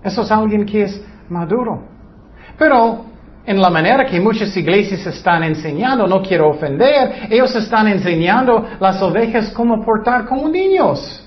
Eso 0.03 0.21
es 0.21 0.31
alguien 0.31 0.65
que 0.65 0.83
es 0.83 1.03
maduro. 1.29 1.83
Pero 2.57 3.05
en 3.45 3.61
la 3.61 3.69
manera 3.69 4.05
que 4.05 4.19
muchas 4.19 4.55
iglesias 4.55 5.05
están 5.05 5.43
enseñando, 5.43 6.07
no 6.07 6.21
quiero 6.21 6.49
ofender, 6.49 7.27
ellos 7.29 7.55
están 7.55 7.87
enseñando 7.87 8.67
las 8.79 9.01
ovejas 9.01 9.51
cómo 9.51 9.83
portar 9.83 10.25
como 10.25 10.49
niños. 10.49 11.19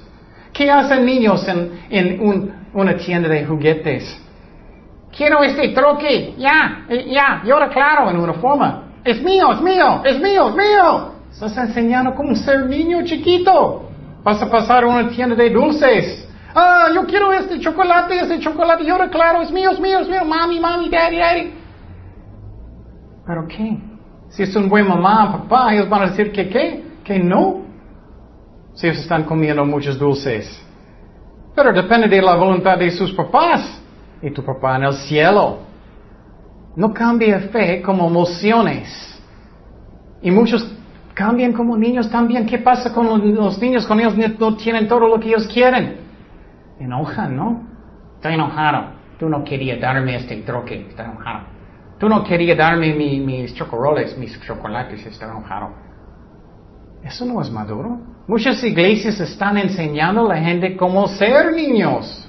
¿Qué 0.52 0.70
hacen 0.70 1.04
niños 1.04 1.46
en, 1.48 2.52
una 2.72 2.96
tienda 2.96 3.28
de 3.28 3.44
juguetes? 3.44 4.22
quiero 5.16 5.42
este 5.42 5.70
troque, 5.70 6.34
ya, 6.36 6.84
eh, 6.88 7.06
ya, 7.10 7.42
y 7.44 7.50
ahora 7.50 7.68
claro, 7.70 8.10
en 8.10 8.18
una 8.18 8.34
forma, 8.34 8.82
es 9.04 9.22
mío, 9.22 9.52
es 9.52 9.60
mío, 9.60 10.02
es 10.04 10.20
mío, 10.20 10.48
es 10.48 10.54
mío. 10.54 11.12
Estás 11.30 11.56
enseñando 11.56 12.14
cómo 12.14 12.34
ser 12.34 12.66
niño 12.66 13.02
chiquito. 13.04 13.85
Vas 14.26 14.42
a 14.42 14.50
pasar 14.50 14.83
a 14.83 14.88
una 14.88 15.09
tienda 15.09 15.37
de 15.37 15.50
dulces. 15.50 16.28
Ah, 16.52 16.88
yo 16.92 17.06
quiero 17.06 17.33
este 17.33 17.61
chocolate, 17.61 18.18
este 18.18 18.40
chocolate, 18.40 18.83
y 18.83 18.90
ahora 18.90 19.09
claro, 19.09 19.40
es 19.40 19.52
mío, 19.52 19.71
es 19.71 19.78
mío, 19.78 20.00
es 20.00 20.09
mío, 20.09 20.25
mami, 20.25 20.59
mami, 20.59 20.90
daddy, 20.90 21.16
daddy. 21.16 21.54
¿Pero 23.25 23.47
qué? 23.47 23.78
Si 24.30 24.42
es 24.42 24.56
un 24.56 24.68
buen 24.68 24.88
mamá, 24.88 25.30
papá, 25.30 25.73
ellos 25.73 25.88
van 25.88 26.02
a 26.02 26.06
decir 26.11 26.33
que 26.33 26.49
qué, 26.49 26.85
que 27.04 27.21
no. 27.21 27.66
Si 28.75 28.88
ellos 28.88 28.99
están 28.99 29.23
comiendo 29.23 29.64
muchos 29.64 29.97
dulces. 29.97 30.61
Pero 31.54 31.73
depende 31.73 32.09
de 32.09 32.21
la 32.21 32.35
voluntad 32.35 32.76
de 32.78 32.90
sus 32.90 33.12
papás 33.12 33.80
y 34.21 34.33
tu 34.33 34.45
papá 34.45 34.75
en 34.75 34.83
el 34.87 34.95
cielo. 34.95 35.59
No 36.75 36.92
cambia 36.92 37.38
fe 37.52 37.80
como 37.80 38.09
emociones. 38.09 38.88
Y 40.21 40.33
muchos 40.33 40.75
cambian 41.16 41.54
como 41.54 41.78
niños 41.78 42.11
también. 42.11 42.46
¿Qué 42.46 42.58
pasa 42.58 42.92
con 42.92 43.06
los 43.06 43.58
niños 43.58 43.87
cuando 43.87 44.04
ellos 44.04 44.38
no 44.38 44.54
tienen 44.56 44.87
todo 44.87 45.08
lo 45.08 45.18
que 45.18 45.28
ellos 45.28 45.49
quieren? 45.49 45.96
Enojan, 46.78 47.35
¿no? 47.35 47.66
Estoy 48.16 48.35
enojado. 48.35 48.90
Tú 49.18 49.28
no 49.28 49.42
querías 49.42 49.80
darme 49.80 50.14
este 50.14 50.37
troque. 50.42 50.87
Estoy 50.90 51.06
enojado. 51.06 51.46
Tú 51.99 52.08
no 52.11 52.23
querías 52.23 52.58
darme 52.58 52.94
mis 52.94 53.54
chocoroles, 53.54 54.16
mis 54.18 54.38
chocolates. 54.42 55.06
Estoy 55.06 55.28
enojado. 55.28 55.70
Eso 57.02 57.25
no 57.25 57.40
es 57.40 57.50
maduro. 57.50 57.99
Muchas 58.28 58.62
iglesias 58.62 59.18
están 59.18 59.56
enseñando 59.56 60.26
a 60.26 60.35
la 60.35 60.40
gente 60.42 60.76
cómo 60.76 61.08
ser 61.08 61.54
niños. 61.54 62.28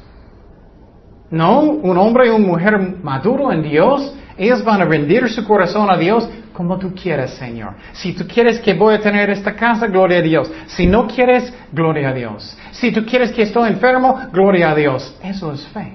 No, 1.29 1.59
un 1.59 1.97
hombre 1.97 2.27
y 2.27 2.29
una 2.29 2.47
mujer 2.47 2.79
maduro 3.03 3.51
en 3.51 3.63
Dios, 3.63 4.15
ellos 4.37 4.63
van 4.63 4.81
a 4.81 4.85
rendir 4.85 5.27
su 5.27 5.45
corazón 5.45 5.89
a 5.89 5.97
Dios 5.97 6.29
como 6.57 6.79
tú 6.79 6.95
quieres, 6.95 7.35
Señor. 7.35 7.75
Si 7.93 8.13
tú 8.13 8.27
quieres 8.27 8.59
que 8.59 8.73
voy 8.73 8.95
a 8.95 8.99
tener 8.99 9.29
esta 9.29 9.55
casa, 9.55 9.85
gloria 9.85 10.17
a 10.17 10.21
Dios. 10.23 10.51
Si 10.65 10.87
no 10.87 11.05
quieres, 11.05 11.53
gloria 11.71 12.09
a 12.09 12.13
Dios. 12.13 12.57
Si 12.71 12.91
tú 12.91 13.05
quieres 13.05 13.31
que 13.31 13.43
estoy 13.43 13.69
enfermo, 13.69 14.19
gloria 14.33 14.71
a 14.71 14.75
Dios. 14.75 15.15
Eso 15.23 15.53
es 15.53 15.67
fe. 15.67 15.93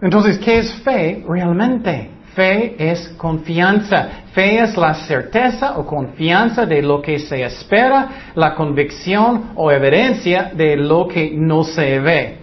Entonces, 0.00 0.38
¿qué 0.38 0.60
es 0.60 0.72
fe 0.76 1.22
realmente? 1.28 2.08
Fe 2.34 2.74
es 2.78 3.06
confianza. 3.18 4.08
Fe 4.32 4.60
es 4.60 4.78
la 4.78 4.94
certeza 4.94 5.76
o 5.76 5.84
confianza 5.84 6.64
de 6.64 6.80
lo 6.80 7.02
que 7.02 7.18
se 7.18 7.42
espera, 7.44 8.32
la 8.34 8.54
convicción 8.54 9.50
o 9.56 9.70
evidencia 9.70 10.52
de 10.54 10.74
lo 10.74 11.06
que 11.06 11.32
no 11.36 11.64
se 11.64 12.00
ve. 12.00 12.38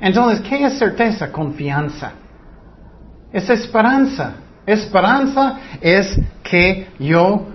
Entonces, 0.00 0.48
¿qué 0.48 0.64
es 0.64 0.78
certeza? 0.78 1.32
Confianza. 1.32 2.12
Es 3.32 3.50
esperanza. 3.50 4.44
Esperanza 4.68 5.58
es 5.80 6.20
que 6.42 6.88
yo, 6.98 7.46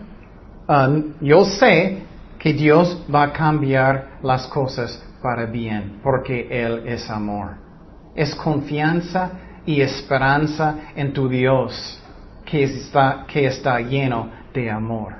um, 0.67 1.13
yo 1.21 1.45
sé 1.45 2.03
que 2.39 2.53
Dios 2.53 3.05
va 3.13 3.23
a 3.23 3.31
cambiar 3.31 4.17
las 4.23 4.47
cosas 4.47 4.99
para 5.21 5.45
bien, 5.45 5.99
porque 6.01 6.47
Él 6.49 6.83
es 6.87 7.07
amor. 7.11 7.57
Es 8.15 8.33
confianza 8.33 9.29
y 9.63 9.81
esperanza 9.81 10.75
en 10.95 11.13
tu 11.13 11.29
Dios, 11.29 12.01
que 12.45 12.63
está, 12.63 13.25
que 13.27 13.45
está 13.45 13.79
lleno 13.79 14.29
de 14.51 14.71
amor. 14.71 15.13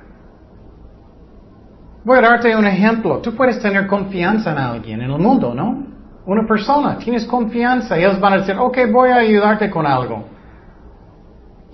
Voy 2.04 2.18
a 2.18 2.22
darte 2.22 2.56
un 2.56 2.66
ejemplo. 2.66 3.18
Tú 3.20 3.36
puedes 3.36 3.60
tener 3.60 3.86
confianza 3.86 4.50
en 4.50 4.58
alguien 4.58 5.00
en 5.00 5.10
el 5.12 5.18
mundo, 5.18 5.54
¿no? 5.54 5.94
una 6.26 6.46
persona, 6.46 6.96
tienes 6.96 7.26
confianza, 7.26 7.98
ellos 7.98 8.18
van 8.18 8.32
a 8.32 8.36
decir, 8.38 8.56
ok, 8.58 8.78
voy 8.90 9.10
a 9.10 9.16
ayudarte 9.16 9.68
con 9.70 9.86
algo. 9.86 10.33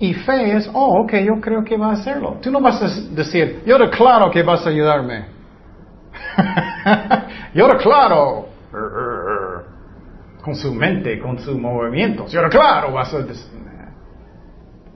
Y 0.01 0.15
fe 0.15 0.57
es, 0.57 0.67
oh, 0.73 1.03
ok, 1.03 1.13
yo 1.17 1.39
creo 1.39 1.63
que 1.63 1.77
va 1.77 1.91
a 1.91 1.93
hacerlo. 1.93 2.39
Tú 2.41 2.49
no 2.49 2.59
vas 2.59 2.81
a 2.81 2.87
decir, 3.13 3.61
yo 3.67 3.77
declaro 3.77 4.31
que 4.31 4.41
vas 4.41 4.65
a 4.65 4.69
ayudarme. 4.69 5.25
yo 7.53 7.67
declaro, 7.67 8.47
con 10.43 10.55
su 10.55 10.73
mente, 10.73 11.19
con 11.19 11.37
sus 11.37 11.55
movimientos, 11.55 12.31
yo 12.31 12.41
declaro, 12.41 12.93
vas 12.93 13.13
a. 13.13 13.19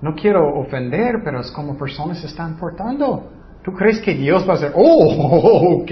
No 0.01 0.15
quiero 0.15 0.59
ofender, 0.59 1.21
pero 1.23 1.41
es 1.41 1.51
como 1.51 1.77
personas 1.77 2.17
se 2.17 2.25
están 2.25 2.57
portando. 2.57 3.29
¿Tú 3.63 3.73
crees 3.73 4.01
que 4.01 4.15
Dios 4.15 4.43
va 4.49 4.53
a 4.53 4.57
decir, 4.57 4.71
oh, 4.73 5.81
ok? 5.81 5.91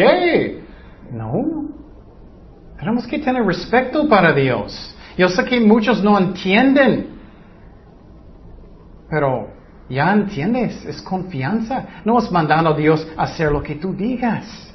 No, 1.11 1.69
tenemos 2.79 3.05
que 3.05 3.19
tener 3.19 3.45
respeto 3.45 4.09
para 4.09 4.33
Dios. 4.33 4.95
Yo 5.15 5.29
sé 5.29 5.45
que 5.45 5.59
muchos 5.59 6.03
no 6.03 6.17
entienden, 6.17 7.12
pero 9.13 9.47
ya 9.89 10.11
entiendes, 10.11 10.83
es 10.85 10.99
confianza. 11.03 11.85
No 12.03 12.17
es 12.17 12.31
mandando 12.31 12.71
a 12.71 12.75
Dios 12.75 13.07
a 13.15 13.23
hacer 13.23 13.51
lo 13.51 13.61
que 13.61 13.75
tú 13.75 13.93
digas. 13.93 14.73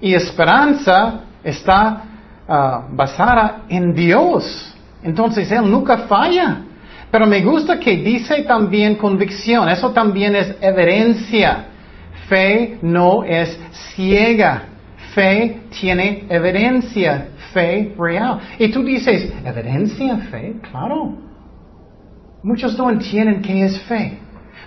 Y 0.00 0.14
esperanza 0.14 1.20
está 1.42 2.02
ah, 2.48 2.86
basada 2.90 3.64
en 3.68 3.94
Dios. 3.94 4.74
Entonces 5.02 5.52
Él 5.52 5.70
nunca 5.70 5.98
falla. 6.08 6.62
Pero 7.10 7.26
me 7.26 7.42
gusta 7.42 7.78
que 7.78 7.98
dice 7.98 8.44
también 8.44 8.94
convicción. 8.94 9.68
Eso 9.68 9.90
también 9.90 10.34
es 10.34 10.56
evidencia. 10.62 11.66
Fe 12.26 12.78
no 12.80 13.22
es 13.22 13.60
ciega. 13.94 14.62
Fe 15.14 15.60
tiene 15.78 16.24
evidencia, 16.30 17.28
fe 17.52 17.94
real. 17.98 18.40
Y 18.58 18.68
tú 18.68 18.82
dices, 18.82 19.30
¿evidencia, 19.44 20.16
fe? 20.30 20.54
Claro. 20.70 21.33
Muchos 22.44 22.76
no 22.76 22.90
entienden 22.90 23.40
qué 23.40 23.64
es 23.64 23.80
fe. 23.84 24.18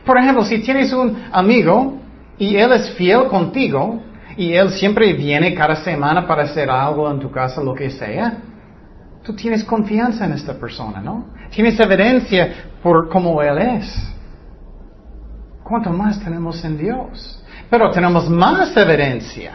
Por 0.03 0.17
ejemplo, 0.17 0.43
si 0.43 0.59
tienes 0.59 0.91
un 0.91 1.15
amigo 1.31 1.99
y 2.39 2.55
él 2.55 2.71
es 2.73 2.89
fiel 2.95 3.27
contigo 3.27 4.01
y 4.35 4.53
él 4.53 4.71
siempre 4.71 5.13
viene 5.13 5.53
cada 5.53 5.75
semana 5.75 6.25
para 6.25 6.43
hacer 6.43 6.71
algo 6.71 7.09
en 7.11 7.19
tu 7.19 7.29
casa, 7.29 7.61
lo 7.61 7.75
que 7.75 7.91
sea, 7.91 8.39
tú 9.23 9.35
tienes 9.35 9.63
confianza 9.63 10.25
en 10.25 10.33
esta 10.33 10.55
persona, 10.55 11.01
¿no? 11.01 11.27
Tienes 11.51 11.79
evidencia 11.79 12.71
por 12.81 13.09
cómo 13.09 13.43
él 13.43 13.59
es. 13.59 14.13
¿Cuánto 15.63 15.91
más 15.91 16.19
tenemos 16.19 16.63
en 16.65 16.79
Dios? 16.79 17.43
Pero 17.69 17.91
tenemos 17.91 18.27
más 18.27 18.75
evidencia. 18.75 19.53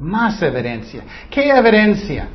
Más 0.00 0.42
evidencia. 0.42 1.02
¿Qué 1.30 1.50
evidencia? 1.50 2.28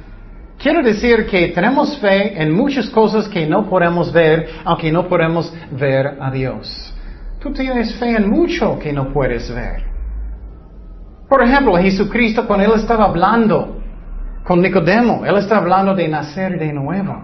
Quiero 0.61 0.83
decir 0.83 1.25
que 1.25 1.47
tenemos 1.47 1.97
fe 1.97 2.39
en 2.39 2.51
muchas 2.53 2.87
cosas 2.91 3.27
que 3.27 3.47
no 3.47 3.67
podemos 3.67 4.13
ver, 4.13 4.47
aunque 4.63 4.91
no 4.91 5.07
podemos 5.07 5.51
ver 5.71 6.17
a 6.21 6.29
Dios. 6.29 6.93
Tú 7.39 7.51
tienes 7.51 7.95
fe 7.95 8.15
en 8.15 8.29
mucho 8.29 8.77
que 8.77 8.93
no 8.93 9.11
puedes 9.11 9.51
ver. 9.51 9.83
Por 11.27 11.41
ejemplo, 11.41 11.75
Jesucristo 11.77 12.45
cuando 12.45 12.65
Él 12.65 12.79
estaba 12.79 13.05
hablando 13.05 13.81
con 14.43 14.61
Nicodemo, 14.61 15.25
Él 15.25 15.35
estaba 15.37 15.61
hablando 15.61 15.95
de 15.95 16.07
nacer 16.07 16.59
de 16.59 16.71
nuevo. 16.71 17.23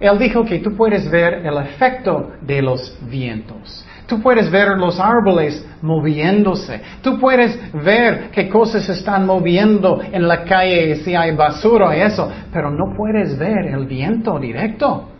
Él 0.00 0.18
dijo 0.18 0.42
que 0.46 0.60
tú 0.60 0.74
puedes 0.74 1.10
ver 1.10 1.44
el 1.44 1.58
efecto 1.58 2.32
de 2.40 2.62
los 2.62 2.96
vientos. 3.02 3.84
Tú 4.10 4.20
puedes 4.20 4.50
ver 4.50 4.76
los 4.76 4.98
árboles 4.98 5.64
moviéndose. 5.82 6.80
Tú 7.00 7.20
puedes 7.20 7.56
ver 7.72 8.30
qué 8.32 8.48
cosas 8.48 8.88
están 8.88 9.24
moviendo 9.24 10.02
en 10.02 10.26
la 10.26 10.42
calle, 10.42 10.96
si 10.96 11.14
hay 11.14 11.30
basura 11.36 11.96
y 11.96 12.00
eso, 12.00 12.28
pero 12.52 12.72
no 12.72 12.92
puedes 12.96 13.38
ver 13.38 13.66
el 13.66 13.86
viento 13.86 14.36
directo. 14.40 15.10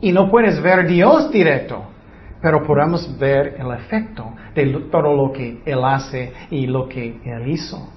Y 0.00 0.12
no 0.12 0.30
puedes 0.30 0.62
ver 0.62 0.86
Dios 0.86 1.32
directo, 1.32 1.82
pero 2.40 2.64
podemos 2.64 3.18
ver 3.18 3.56
el 3.58 3.72
efecto 3.72 4.32
de 4.54 4.66
todo 4.88 5.12
lo 5.12 5.32
que 5.32 5.60
Él 5.66 5.84
hace 5.84 6.32
y 6.52 6.68
lo 6.68 6.88
que 6.88 7.20
Él 7.24 7.48
hizo. 7.48 7.88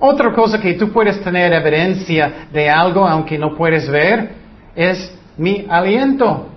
Otra 0.00 0.34
cosa 0.34 0.60
que 0.60 0.74
tú 0.74 0.92
puedes 0.92 1.18
tener 1.24 1.50
evidencia 1.54 2.48
de 2.52 2.68
algo 2.68 3.08
aunque 3.08 3.38
no 3.38 3.54
puedes 3.54 3.90
ver 3.90 4.32
es 4.76 5.18
mi 5.38 5.64
aliento. 5.70 6.51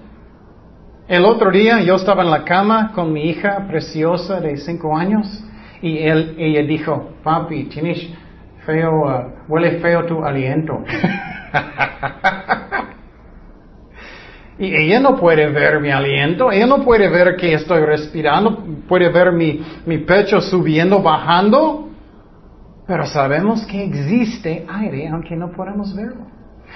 El 1.08 1.24
otro 1.24 1.52
día 1.52 1.82
yo 1.82 1.96
estaba 1.96 2.24
en 2.24 2.32
la 2.32 2.44
cama 2.44 2.92
con 2.96 3.14
mi 3.14 3.30
hija 3.30 3.68
preciosa 3.68 4.42
de 4.42 4.58
cinco 4.58 4.98
años 4.98 5.44
y 5.80 6.00
ella 6.00 6.64
dijo, 6.64 7.12
papi, 7.24 7.66
tienes 7.66 8.10
feo, 8.66 9.04
uh, 9.04 9.32
huele 9.48 9.80
feo 9.82 10.04
tu 10.06 10.26
aliento. 10.26 10.84
y 14.58 14.76
ella 14.76 15.00
no 15.00 15.16
puede 15.16 15.48
ver 15.52 15.80
mi 15.80 15.92
aliento, 15.92 16.52
ella 16.52 16.66
no 16.66 16.84
puede 16.84 17.08
ver 17.08 17.36
que 17.36 17.54
estoy 17.54 17.86
respirando, 17.86 18.64
puede 18.88 19.10
ver 19.10 19.32
mi, 19.32 19.64
mi 19.86 20.00
pecho 20.00 20.42
subiendo, 20.42 21.04
bajando, 21.04 21.88
pero 22.88 23.06
sabemos 23.06 23.64
que 23.68 23.84
existe 23.84 24.66
aire 24.68 25.08
aunque 25.10 25.36
no 25.36 25.52
podemos 25.52 25.96
verlo. 25.96 26.26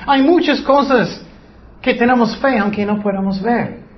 Hay 0.06 0.22
muchas 0.22 0.62
cosas 0.62 1.26
que 1.82 1.96
tenemos 1.96 2.38
fe 2.38 2.60
aunque 2.60 2.86
no 2.86 3.02
podemos 3.02 3.42
ver. 3.42 3.89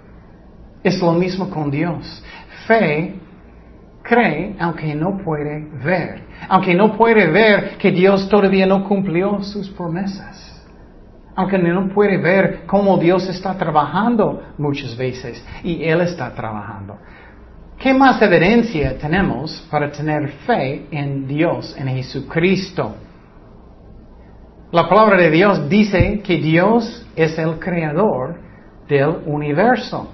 Es 0.84 1.00
lo 1.00 1.14
mismo 1.14 1.50
con 1.50 1.70
Dios. 1.70 2.24
Fe 2.68 3.16
cree 4.02 4.56
aunque 4.60 4.96
no 4.96 5.18
puede 5.18 5.68
ver. 5.84 6.24
Aunque 6.50 6.74
no 6.74 6.98
puede 6.98 7.28
ver 7.28 7.78
que 7.78 7.92
Dios 7.92 8.28
todavía 8.30 8.66
no 8.66 8.88
cumplió 8.88 9.44
sus 9.44 9.70
promesas. 9.70 10.48
Aunque 11.36 11.58
no 11.58 11.88
puede 11.90 12.18
ver 12.18 12.64
cómo 12.66 12.98
Dios 12.98 13.28
está 13.30 13.58
trabajando 13.58 14.42
muchas 14.58 14.98
veces. 14.98 15.46
Y 15.64 15.84
Él 15.84 16.02
está 16.02 16.34
trabajando. 16.34 16.98
¿Qué 17.78 17.94
más 17.94 18.22
evidencia 18.22 18.98
tenemos 18.98 19.68
para 19.72 19.92
tener 19.92 20.30
fe 20.46 20.86
en 20.92 21.28
Dios, 21.28 21.76
en 21.78 21.88
Jesucristo? 21.88 22.96
La 24.72 24.88
palabra 24.88 25.18
de 25.18 25.32
Dios 25.32 25.68
dice 25.68 26.22
que 26.24 26.38
Dios 26.38 27.06
es 27.16 27.38
el 27.40 27.60
creador 27.60 28.40
del 28.88 29.18
universo. 29.26 30.10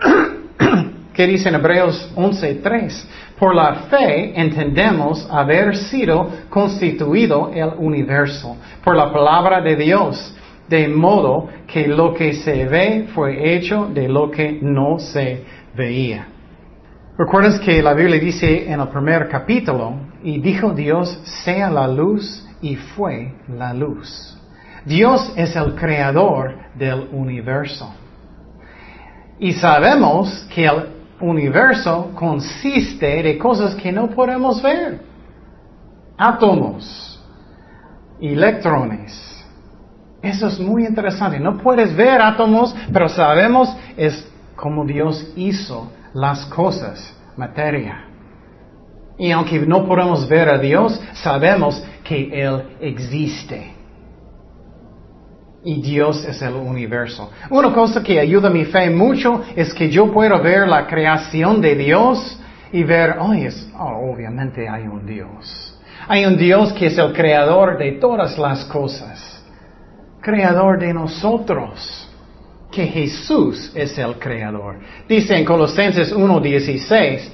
¿Qué 1.14 1.26
dice 1.26 1.48
en 1.48 1.56
Hebreos 1.56 2.12
11:3? 2.16 3.04
Por 3.38 3.54
la 3.54 3.74
fe 3.90 4.38
entendemos 4.38 5.26
haber 5.30 5.76
sido 5.76 6.28
constituido 6.50 7.50
el 7.54 7.70
universo 7.78 8.56
por 8.84 8.96
la 8.96 9.12
palabra 9.12 9.60
de 9.60 9.76
Dios, 9.76 10.34
de 10.68 10.88
modo 10.88 11.48
que 11.66 11.88
lo 11.88 12.14
que 12.14 12.34
se 12.34 12.66
ve 12.66 13.08
fue 13.14 13.54
hecho 13.54 13.86
de 13.92 14.08
lo 14.08 14.30
que 14.30 14.58
no 14.60 14.98
se 14.98 15.44
veía. 15.74 16.26
Recuerden 17.18 17.60
que 17.60 17.82
la 17.82 17.92
Biblia 17.92 18.18
dice 18.18 18.70
en 18.70 18.80
el 18.80 18.88
primer 18.88 19.28
capítulo, 19.28 19.94
y 20.22 20.40
dijo 20.40 20.70
Dios, 20.70 21.20
sea 21.44 21.68
la 21.68 21.86
luz, 21.86 22.46
y 22.62 22.76
fue 22.76 23.34
la 23.48 23.74
luz. 23.74 24.38
Dios 24.84 25.32
es 25.36 25.54
el 25.56 25.74
creador 25.74 26.54
del 26.74 27.08
universo. 27.12 27.94
Y 29.40 29.54
sabemos 29.54 30.46
que 30.54 30.66
el 30.66 30.90
universo 31.20 32.12
consiste 32.14 33.22
de 33.22 33.38
cosas 33.38 33.74
que 33.74 33.90
no 33.90 34.10
podemos 34.10 34.62
ver. 34.62 35.00
Átomos, 36.18 37.18
electrones. 38.20 39.26
Eso 40.20 40.46
es 40.48 40.60
muy 40.60 40.86
interesante. 40.86 41.40
No 41.40 41.56
puedes 41.56 41.96
ver 41.96 42.20
átomos, 42.20 42.76
pero 42.92 43.08
sabemos 43.08 43.74
es 43.96 44.30
como 44.54 44.84
Dios 44.84 45.32
hizo 45.34 45.90
las 46.12 46.44
cosas, 46.44 47.16
materia. 47.34 48.04
Y 49.16 49.30
aunque 49.30 49.58
no 49.60 49.86
podemos 49.86 50.28
ver 50.28 50.50
a 50.50 50.58
Dios, 50.58 51.00
sabemos 51.14 51.82
que 52.04 52.42
Él 52.42 52.76
existe 52.80 53.79
y 55.64 55.80
Dios 55.82 56.24
es 56.24 56.40
el 56.42 56.54
universo. 56.54 57.30
Una 57.50 57.72
cosa 57.72 58.02
que 58.02 58.18
ayuda 58.18 58.48
mi 58.48 58.64
fe 58.64 58.90
mucho 58.90 59.42
es 59.54 59.74
que 59.74 59.90
yo 59.90 60.10
puedo 60.10 60.40
ver 60.42 60.66
la 60.66 60.86
creación 60.86 61.60
de 61.60 61.74
Dios 61.74 62.40
y 62.72 62.82
ver, 62.82 63.16
oh, 63.18 63.32
obviamente 64.12 64.68
hay 64.68 64.84
un 64.84 65.04
Dios. 65.06 65.78
Hay 66.08 66.24
un 66.24 66.36
Dios 66.36 66.72
que 66.72 66.86
es 66.86 66.98
el 66.98 67.12
creador 67.12 67.76
de 67.78 67.92
todas 67.92 68.38
las 68.38 68.64
cosas, 68.64 69.44
creador 70.20 70.78
de 70.78 70.94
nosotros, 70.94 72.08
que 72.70 72.86
Jesús 72.86 73.72
es 73.74 73.96
el 73.98 74.14
creador. 74.18 74.78
Dice 75.08 75.36
en 75.36 75.44
Colosenses 75.44 76.14
1.16, 76.14 77.28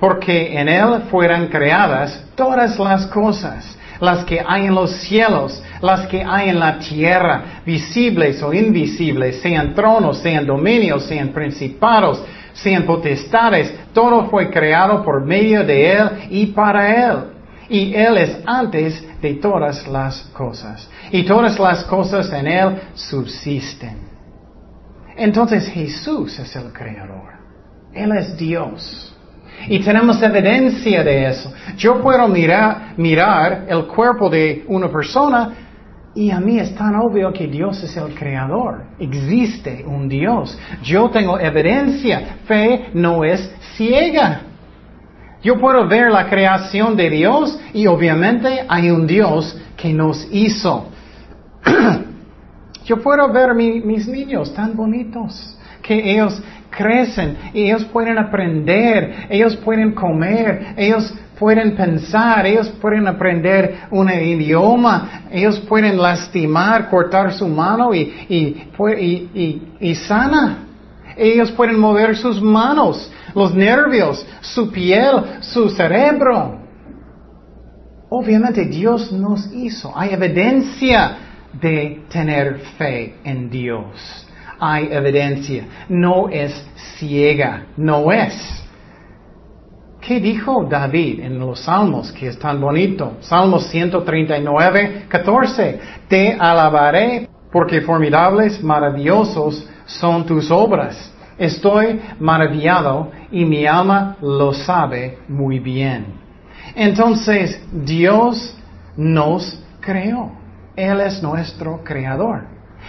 porque 0.00 0.58
en 0.58 0.68
Él 0.68 1.02
fueran 1.10 1.48
creadas 1.48 2.24
todas 2.34 2.78
las 2.78 3.06
cosas 3.06 3.78
las 4.00 4.24
que 4.24 4.42
hay 4.46 4.66
en 4.66 4.74
los 4.74 4.92
cielos, 5.02 5.60
las 5.80 6.06
que 6.08 6.22
hay 6.22 6.50
en 6.50 6.58
la 6.58 6.78
tierra, 6.78 7.62
visibles 7.64 8.42
o 8.42 8.52
invisibles, 8.52 9.40
sean 9.40 9.74
tronos, 9.74 10.18
sean 10.18 10.46
dominios, 10.46 11.04
sean 11.04 11.28
principados, 11.28 12.22
sean 12.52 12.84
potestades, 12.84 13.72
todo 13.92 14.28
fue 14.28 14.50
creado 14.50 15.04
por 15.04 15.24
medio 15.24 15.64
de 15.64 15.92
Él 15.92 16.10
y 16.30 16.46
para 16.46 17.10
Él. 17.10 17.18
Y 17.68 17.94
Él 17.94 18.16
es 18.16 18.38
antes 18.46 19.04
de 19.20 19.34
todas 19.34 19.86
las 19.86 20.22
cosas. 20.32 20.88
Y 21.12 21.24
todas 21.24 21.58
las 21.58 21.84
cosas 21.84 22.32
en 22.32 22.46
Él 22.46 22.80
subsisten. 22.94 24.08
Entonces 25.16 25.68
Jesús 25.68 26.38
es 26.38 26.54
el 26.56 26.72
creador. 26.72 27.34
Él 27.92 28.12
es 28.12 28.36
Dios. 28.36 29.14
Y 29.66 29.80
tenemos 29.80 30.22
evidencia 30.22 31.02
de 31.02 31.26
eso. 31.26 31.52
Yo 31.76 32.00
puedo 32.00 32.28
mirar, 32.28 32.94
mirar 32.96 33.66
el 33.68 33.86
cuerpo 33.86 34.30
de 34.30 34.64
una 34.68 34.88
persona 34.88 35.67
y 36.18 36.32
a 36.32 36.40
mí 36.40 36.58
es 36.58 36.74
tan 36.74 36.96
obvio 36.96 37.32
que 37.32 37.46
Dios 37.46 37.80
es 37.84 37.96
el 37.96 38.12
creador. 38.12 38.82
Existe 38.98 39.84
un 39.86 40.08
Dios. 40.08 40.58
Yo 40.82 41.08
tengo 41.10 41.38
evidencia. 41.38 42.38
Fe 42.44 42.88
no 42.92 43.22
es 43.22 43.48
ciega. 43.76 44.40
Yo 45.44 45.60
puedo 45.60 45.86
ver 45.86 46.10
la 46.10 46.28
creación 46.28 46.96
de 46.96 47.08
Dios 47.08 47.56
y 47.72 47.86
obviamente 47.86 48.64
hay 48.68 48.90
un 48.90 49.06
Dios 49.06 49.56
que 49.76 49.92
nos 49.92 50.26
hizo. 50.32 50.88
Yo 52.84 53.00
puedo 53.00 53.32
ver 53.32 53.54
mis 53.54 54.08
niños 54.08 54.52
tan 54.52 54.74
bonitos 54.74 55.56
que 55.82 56.14
ellos 56.14 56.42
crecen 56.68 57.36
y 57.54 57.66
ellos 57.66 57.84
pueden 57.84 58.18
aprender, 58.18 59.26
ellos 59.30 59.56
pueden 59.56 59.92
comer, 59.92 60.74
ellos 60.76 61.14
pueden 61.38 61.76
pensar, 61.76 62.46
ellos 62.46 62.68
pueden 62.80 63.06
aprender 63.06 63.86
un 63.90 64.10
idioma, 64.10 65.24
ellos 65.30 65.60
pueden 65.60 65.96
lastimar, 65.96 66.88
cortar 66.90 67.32
su 67.32 67.48
mano 67.48 67.94
y, 67.94 68.00
y, 68.28 69.62
y, 69.80 69.94
sana. 69.94 70.64
Ellos 71.16 71.50
pueden 71.52 71.78
mover 71.78 72.16
sus 72.16 72.40
manos, 72.40 73.10
los 73.34 73.54
nervios, 73.54 74.24
su 74.40 74.70
piel, 74.70 75.40
su 75.40 75.68
cerebro. 75.70 76.60
Obviamente 78.08 78.64
Dios 78.64 79.12
nos 79.12 79.52
hizo. 79.52 79.92
Hay 79.96 80.10
evidencia 80.14 81.16
de 81.60 82.04
tener 82.08 82.60
fe 82.78 83.16
en 83.24 83.50
Dios 83.50 84.26
hay 84.58 84.88
evidencia. 84.90 85.64
No 85.88 86.28
es 86.28 86.52
ciega, 86.98 87.66
no 87.76 88.10
es. 88.12 88.64
¿Qué 90.00 90.20
dijo 90.20 90.64
David 90.64 91.20
en 91.20 91.38
los 91.38 91.60
salmos 91.60 92.12
que 92.12 92.28
es 92.28 92.38
tan 92.38 92.60
bonito? 92.60 93.16
Salmos 93.20 93.66
139, 93.66 95.06
14. 95.08 95.80
Te 96.08 96.34
alabaré 96.34 97.28
porque 97.50 97.80
formidables, 97.80 98.62
maravillosos 98.62 99.68
son 99.86 100.24
tus 100.24 100.50
obras. 100.50 101.12
Estoy 101.36 102.00
maravillado 102.20 103.10
y 103.30 103.44
mi 103.44 103.66
alma 103.66 104.16
lo 104.20 104.52
sabe 104.52 105.18
muy 105.28 105.58
bien. 105.58 106.06
Entonces, 106.74 107.60
Dios 107.72 108.56
nos 108.96 109.62
creó. 109.80 110.32
Él 110.76 111.00
es 111.00 111.22
nuestro 111.22 111.82
creador. 111.82 112.44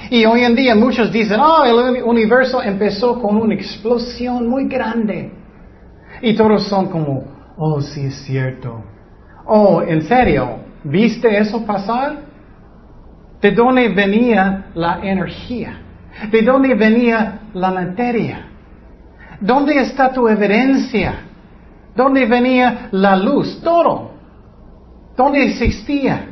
Y 0.10 0.26
hoy 0.26 0.43
en 0.43 0.56
día 0.56 0.76
muchos 0.76 1.12
dicen, 1.12 1.39
oh, 1.39 1.63
el 1.63 2.04
universo 2.04 2.62
empezó 2.62 3.19
con 3.19 3.36
una 3.38 3.56
explosión 3.56 4.48
muy 4.48 4.67
grande. 4.67 5.38
Y 6.22 6.36
todos 6.36 6.68
son 6.68 6.88
como, 6.90 7.24
oh, 7.58 7.82
sí 7.82 8.06
es 8.06 8.16
cierto. 8.24 8.84
Oh, 9.46 9.82
en 9.82 10.02
serio, 10.04 10.60
¿viste 10.84 11.38
eso 11.38 11.66
pasar? 11.66 12.18
¿De 13.42 13.52
dónde 13.52 13.90
venía 13.90 14.66
la 14.76 15.00
energía? 15.02 15.80
¿De 16.32 16.42
dónde 16.42 16.76
venía 16.76 17.40
la 17.54 17.72
materia? 17.72 18.48
¿Dónde 19.40 19.80
está 19.82 20.12
tu 20.12 20.28
evidencia? 20.28 21.22
¿Dónde 21.96 22.26
venía 22.26 22.90
la 22.92 23.16
luz? 23.16 23.62
Todo. 23.62 24.12
¿Dónde 25.16 25.46
existía? 25.46 26.28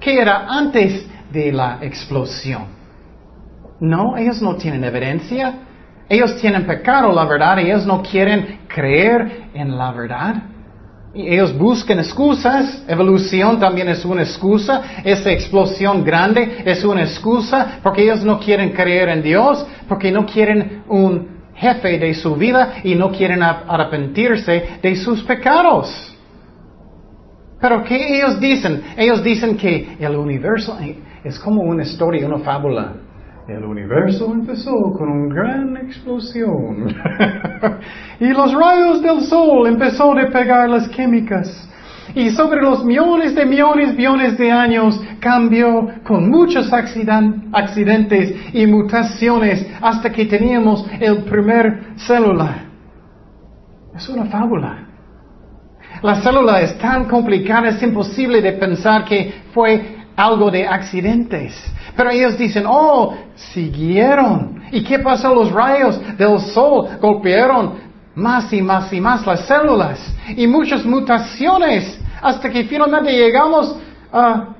¿Qué 0.00 0.20
era 0.20 0.46
antes 0.48 1.06
de 1.32 1.52
la 1.52 1.78
explosión? 1.82 2.64
No, 3.80 4.16
ellos 4.16 4.40
no 4.40 4.54
tienen 4.56 4.84
evidencia. 4.84 5.54
Ellos 6.08 6.36
tienen 6.40 6.66
pecado, 6.66 7.12
la 7.12 7.24
verdad, 7.24 7.58
ellos 7.58 7.86
no 7.86 8.02
quieren 8.02 8.60
creer 8.68 9.48
en 9.54 9.76
la 9.76 9.92
verdad. 9.92 10.34
Ellos 11.14 11.56
buscan 11.56 12.00
excusas. 12.00 12.82
Evolución 12.88 13.60
también 13.60 13.88
es 13.88 14.04
una 14.04 14.22
excusa. 14.22 14.82
Esa 15.04 15.30
explosión 15.30 16.04
grande 16.04 16.62
es 16.64 16.84
una 16.84 17.02
excusa 17.02 17.78
porque 17.82 18.02
ellos 18.02 18.24
no 18.24 18.40
quieren 18.40 18.70
creer 18.70 19.08
en 19.08 19.22
Dios, 19.22 19.64
porque 19.88 20.10
no 20.10 20.26
quieren 20.26 20.82
un 20.88 21.34
jefe 21.54 21.98
de 21.98 22.14
su 22.14 22.34
vida 22.34 22.74
y 22.82 22.96
no 22.96 23.12
quieren 23.12 23.42
arrepentirse 23.42 24.78
de 24.82 24.96
sus 24.96 25.22
pecados. 25.22 26.14
Pero 27.60 27.84
¿qué 27.84 28.18
ellos 28.18 28.40
dicen? 28.40 28.82
Ellos 28.96 29.22
dicen 29.22 29.56
que 29.56 29.96
el 30.00 30.16
universo 30.16 30.76
es 31.22 31.38
como 31.38 31.62
una 31.62 31.84
historia, 31.84 32.26
una 32.26 32.40
fábula. 32.40 32.92
El 33.46 33.62
universo 33.62 34.32
empezó 34.32 34.72
con 34.96 35.10
una 35.10 35.34
gran 35.34 35.76
explosión. 35.76 36.88
y 38.20 38.28
los 38.28 38.54
rayos 38.54 39.02
del 39.02 39.20
sol 39.20 39.66
empezó 39.66 40.12
a 40.12 40.30
pegar 40.30 40.70
las 40.70 40.88
químicas. 40.88 41.68
Y 42.14 42.30
sobre 42.30 42.62
los 42.62 42.84
millones 42.86 43.34
de 43.34 43.44
millones, 43.44 43.94
millones 43.94 44.38
de 44.38 44.50
años 44.50 44.98
cambió 45.20 45.88
con 46.04 46.30
muchos 46.30 46.72
accidentes 46.72 48.34
y 48.54 48.66
mutaciones 48.66 49.66
hasta 49.82 50.10
que 50.10 50.24
teníamos 50.24 50.86
el 50.98 51.24
primer 51.24 51.96
célula. 51.96 52.64
Es 53.94 54.08
una 54.08 54.24
fábula. 54.24 54.88
La 56.02 56.22
célula 56.22 56.62
es 56.62 56.78
tan 56.78 57.04
complicada, 57.04 57.68
es 57.68 57.82
imposible 57.82 58.40
de 58.40 58.52
pensar 58.52 59.04
que 59.04 59.34
fue 59.52 59.93
algo 60.16 60.50
de 60.50 60.66
accidentes. 60.66 61.54
Pero 61.96 62.10
ellos 62.10 62.38
dicen, 62.38 62.64
oh, 62.66 63.14
siguieron. 63.34 64.62
¿Y 64.70 64.82
qué 64.82 64.98
pasó? 64.98 65.34
Los 65.34 65.52
rayos 65.52 66.00
del 66.16 66.40
sol 66.40 66.88
golpearon 67.00 67.84
más 68.14 68.52
y 68.52 68.62
más 68.62 68.92
y 68.92 69.00
más 69.00 69.26
las 69.26 69.46
células 69.46 69.98
y 70.36 70.46
muchas 70.46 70.84
mutaciones 70.84 71.98
hasta 72.22 72.48
que 72.48 72.62
finalmente 72.64 73.12
llegamos 73.12 73.76
a, 74.12 74.54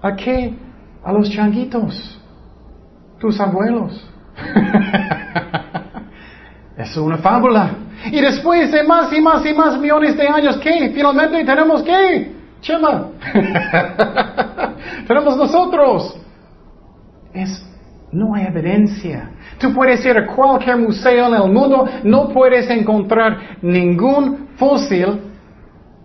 ¿a 0.00 0.16
qué? 0.16 0.54
A 1.04 1.12
los 1.12 1.28
changuitos, 1.30 2.20
tus 3.18 3.38
abuelos. 3.40 4.08
es 6.78 6.96
una 6.96 7.18
fábula. 7.18 7.70
Y 8.10 8.20
después 8.20 8.72
de 8.72 8.84
más 8.84 9.12
y 9.12 9.20
más 9.20 9.44
y 9.44 9.54
más 9.54 9.78
millones 9.78 10.16
de 10.16 10.28
años, 10.28 10.56
¿qué? 10.58 10.92
Finalmente 10.94 11.44
tenemos 11.44 11.82
qué? 11.82 12.32
Chema. 12.64 13.10
tenemos 15.06 15.36
nosotros. 15.36 16.16
Es, 17.34 17.62
no 18.10 18.34
hay 18.34 18.46
evidencia. 18.46 19.30
Tú 19.58 19.72
puedes 19.74 20.04
ir 20.04 20.16
a 20.16 20.26
cualquier 20.26 20.78
museo 20.78 21.26
en 21.26 21.34
el 21.34 21.52
mundo, 21.52 21.86
no 22.04 22.28
puedes 22.28 22.68
encontrar 22.70 23.58
ningún 23.60 24.48
fósil 24.56 25.20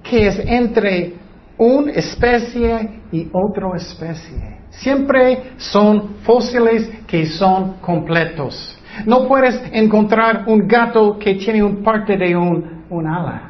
que 0.03 0.27
es 0.27 0.39
entre 0.39 1.13
una 1.57 1.93
especie 1.93 3.03
y 3.11 3.29
otra 3.31 3.69
especie. 3.77 4.59
Siempre 4.69 5.53
son 5.57 6.15
fósiles 6.23 6.89
que 7.07 7.25
son 7.25 7.75
completos. 7.79 8.77
No 9.05 9.27
puedes 9.27 9.61
encontrar 9.71 10.43
un 10.47 10.67
gato 10.67 11.17
que 11.17 11.35
tiene 11.35 11.63
un 11.63 11.81
parte 11.83 12.17
de 12.17 12.35
un, 12.35 12.85
un 12.89 13.07
ala. 13.07 13.48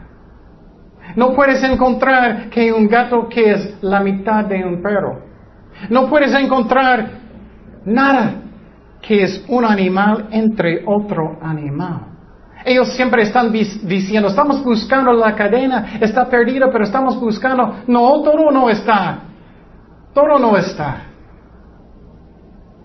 No 1.19 1.33
puedes 1.33 1.61
encontrar 1.63 2.49
que 2.49 2.71
un 2.71 2.87
gato 2.87 3.27
que 3.27 3.51
es 3.51 3.77
la 3.81 3.99
mitad 3.99 4.45
de 4.45 4.63
un 4.63 4.81
perro. 4.81 5.19
No 5.89 6.07
puedes 6.07 6.33
encontrar 6.33 7.09
nada 7.83 8.35
que 9.01 9.23
es 9.23 9.43
un 9.49 9.65
animal 9.65 10.29
entre 10.31 10.81
otro 10.85 11.37
animal. 11.41 12.05
Ellos 12.63 12.93
siempre 12.93 13.23
están 13.23 13.51
diciendo, 13.51 14.29
estamos 14.29 14.63
buscando 14.63 15.11
la 15.11 15.35
cadena, 15.35 15.97
está 15.99 16.29
perdida, 16.29 16.69
pero 16.71 16.85
estamos 16.85 17.19
buscando, 17.19 17.83
no, 17.87 18.21
todo 18.21 18.49
no 18.49 18.69
está. 18.69 19.19
Todo 20.13 20.39
no 20.39 20.55
está. 20.55 21.01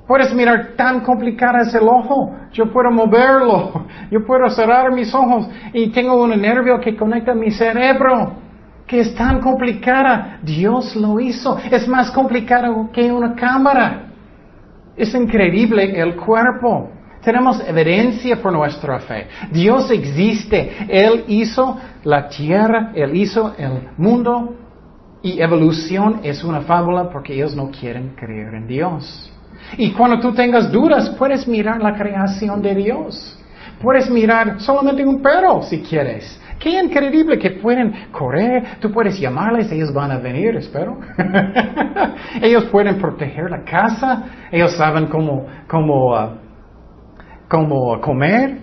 Puedes 0.07 0.35
mirar 0.35 0.75
tan 0.77 1.01
complicado 1.01 1.59
es 1.63 1.75
el 1.75 1.89
ojo. 1.89 2.35
Yo 2.53 2.71
puedo 2.71 2.91
moverlo. 2.91 3.87
Yo 4.11 4.25
puedo 4.25 4.49
cerrar 4.51 4.93
mis 4.93 5.15
ojos 5.15 5.49
y 5.73 5.91
tengo 5.91 6.23
un 6.23 6.31
nervio 6.41 6.79
que 6.79 6.95
conecta 6.95 7.35
mi 7.35 7.51
cerebro. 7.51 8.35
Que 8.87 9.01
es 9.01 9.15
tan 9.15 9.41
complicada. 9.41 10.41
Dios 10.43 10.95
lo 10.95 11.19
hizo. 11.19 11.59
Es 11.71 11.89
más 11.89 12.11
complicado 12.11 12.91
que 12.93 13.11
una 13.11 13.35
cámara. 13.35 14.11
Es 14.95 15.15
increíble 15.15 15.99
el 15.99 16.17
cuerpo. 16.17 16.91
Tenemos 17.23 17.67
evidencia 17.67 18.37
por 18.43 18.53
nuestra 18.53 18.99
fe. 18.99 19.27
Dios 19.51 19.91
existe. 19.91 20.71
Él 20.87 21.25
hizo 21.29 21.79
la 22.05 22.29
tierra, 22.29 22.93
Él 22.95 23.17
hizo 23.17 23.55
el 23.57 23.89
mundo. 23.97 24.55
Y 25.23 25.41
evolución 25.41 26.21
es 26.23 26.45
una 26.45 26.61
fábula 26.61 27.09
porque 27.09 27.33
ellos 27.33 27.57
no 27.57 27.71
quieren 27.71 28.11
creer 28.15 28.55
en 28.55 28.67
Dios. 28.67 29.34
Y 29.77 29.93
cuando 29.93 30.21
tú 30.21 30.33
tengas 30.33 30.71
dudas, 30.71 31.11
puedes 31.19 31.47
mirar 31.47 31.83
la 31.83 31.95
creación 31.95 32.63
de 32.63 32.75
Dios. 32.75 33.39
Puedes 33.83 34.09
mirar 34.11 34.61
solamente 34.61 35.05
un 35.05 35.21
perro 35.21 35.63
si 35.63 35.83
quieres. 35.83 36.41
Qué 36.59 36.81
increíble 36.81 37.39
que 37.39 37.51
pueden 37.51 37.93
correr, 38.13 38.79
tú 38.81 38.91
puedes 38.91 39.19
llamarles, 39.19 39.71
ellos 39.73 39.93
van 39.93 40.13
a 40.13 40.19
venir, 40.19 40.57
espero. 40.57 40.99
ellos 42.41 42.65
pueden 42.67 42.99
proteger 42.99 43.51
la 43.51 43.65
casa, 43.65 44.25
ellos 44.51 44.75
saben 44.77 45.09
cómo, 45.09 45.47
cómo, 45.69 46.15
uh, 46.15 46.31
cómo 47.49 48.01
comer, 48.01 48.59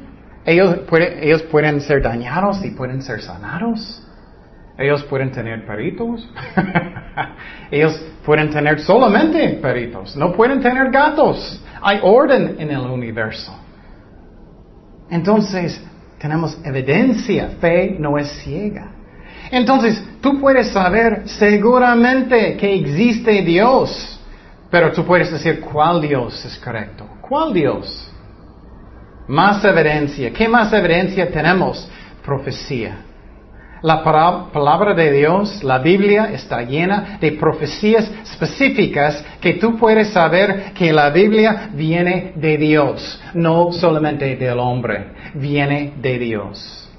ellos, 0.46 0.80
ellos 1.22 1.44
pueden 1.44 1.82
ser 1.82 2.02
dañados 2.02 2.64
y 2.66 2.72
pueden 2.72 3.02
ser 3.02 3.22
sanados. 3.22 4.08
Ellos 4.78 5.04
pueden 5.04 5.32
tener 5.32 5.66
peritos. 5.66 6.28
Ellos 7.72 8.11
pueden 8.26 8.50
tener 8.50 8.80
solamente 8.80 9.60
peritos. 9.62 10.16
No 10.16 10.32
pueden 10.34 10.62
tener 10.62 10.92
gatos. 10.92 11.62
Hay 11.82 12.00
orden 12.04 12.56
en 12.60 12.70
el 12.72 12.82
universo. 12.82 13.56
Entonces, 15.10 15.82
tenemos 16.20 16.58
evidencia. 16.64 17.50
Fe 17.60 17.96
no 18.00 18.18
es 18.18 18.32
ciega. 18.44 18.92
Entonces, 19.50 20.04
tú 20.22 20.40
puedes 20.40 20.72
saber 20.72 21.24
seguramente 21.26 22.56
que 22.58 22.76
existe 22.76 23.42
Dios. 23.42 24.20
Pero 24.70 24.92
tú 24.94 25.06
puedes 25.06 25.32
decir 25.32 25.60
cuál 25.60 26.02
Dios 26.02 26.46
es 26.46 26.58
correcto. 26.60 27.06
¿Cuál 27.22 27.54
Dios? 27.54 28.10
Más 29.28 29.64
evidencia. 29.66 30.32
¿Qué 30.32 30.48
más 30.48 30.72
evidencia 30.72 31.30
tenemos? 31.30 31.90
Profecía. 32.24 33.11
La 33.82 34.04
palabra 34.04 34.94
de 34.94 35.12
Dios, 35.12 35.64
la 35.64 35.80
Biblia, 35.80 36.30
está 36.32 36.62
llena 36.62 37.18
de 37.20 37.32
profecías 37.32 38.12
específicas 38.24 39.26
que 39.42 39.56
tú 39.56 39.76
puedes 39.76 40.10
saber 40.10 40.72
que 40.74 40.94
la 40.94 41.10
Biblia 41.10 41.72
viene 41.74 42.34
de 42.36 42.58
Dios, 42.58 43.20
no 43.34 43.72
solamente 43.72 44.36
del 44.36 44.60
hombre, 44.60 45.14
viene 45.34 45.94
de 46.00 46.20
Dios. 46.20 46.90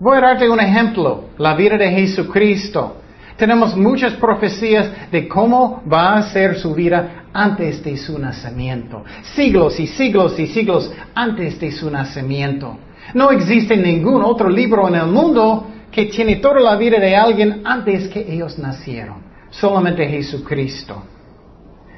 Voy 0.00 0.18
a 0.18 0.22
darte 0.22 0.48
un 0.48 0.58
ejemplo, 0.58 1.26
la 1.38 1.54
vida 1.54 1.76
de 1.76 1.92
Jesucristo. 1.92 2.96
Tenemos 3.36 3.76
muchas 3.76 4.14
profecías 4.14 4.90
de 5.12 5.28
cómo 5.28 5.84
va 5.90 6.16
a 6.16 6.22
ser 6.32 6.56
su 6.56 6.74
vida 6.74 7.26
antes 7.32 7.82
de 7.84 7.96
su 7.96 8.18
nacimiento. 8.18 9.04
Siglos 9.36 9.78
y 9.78 9.86
siglos 9.86 10.36
y 10.40 10.48
siglos 10.48 10.92
antes 11.14 11.60
de 11.60 11.70
su 11.70 11.88
nacimiento. 11.88 12.76
No 13.14 13.30
existe 13.30 13.76
ningún 13.76 14.22
otro 14.22 14.48
libro 14.48 14.88
en 14.88 14.96
el 14.96 15.06
mundo 15.06 15.68
que 15.92 16.06
tiene 16.06 16.36
toda 16.36 16.60
la 16.60 16.76
vida 16.76 16.98
de 16.98 17.14
alguien 17.14 17.60
antes 17.64 18.08
que 18.08 18.20
ellos 18.20 18.58
nacieron. 18.58 19.22
Solamente 19.50 20.06
Jesucristo. 20.08 21.04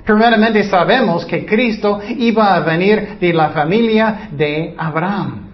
Primeramente 0.04 0.64
sabemos 0.64 1.24
que 1.24 1.46
Cristo 1.46 2.00
iba 2.18 2.54
a 2.54 2.60
venir 2.60 3.16
de 3.20 3.32
la 3.32 3.50
familia 3.50 4.28
de 4.32 4.74
Abraham. 4.76 5.44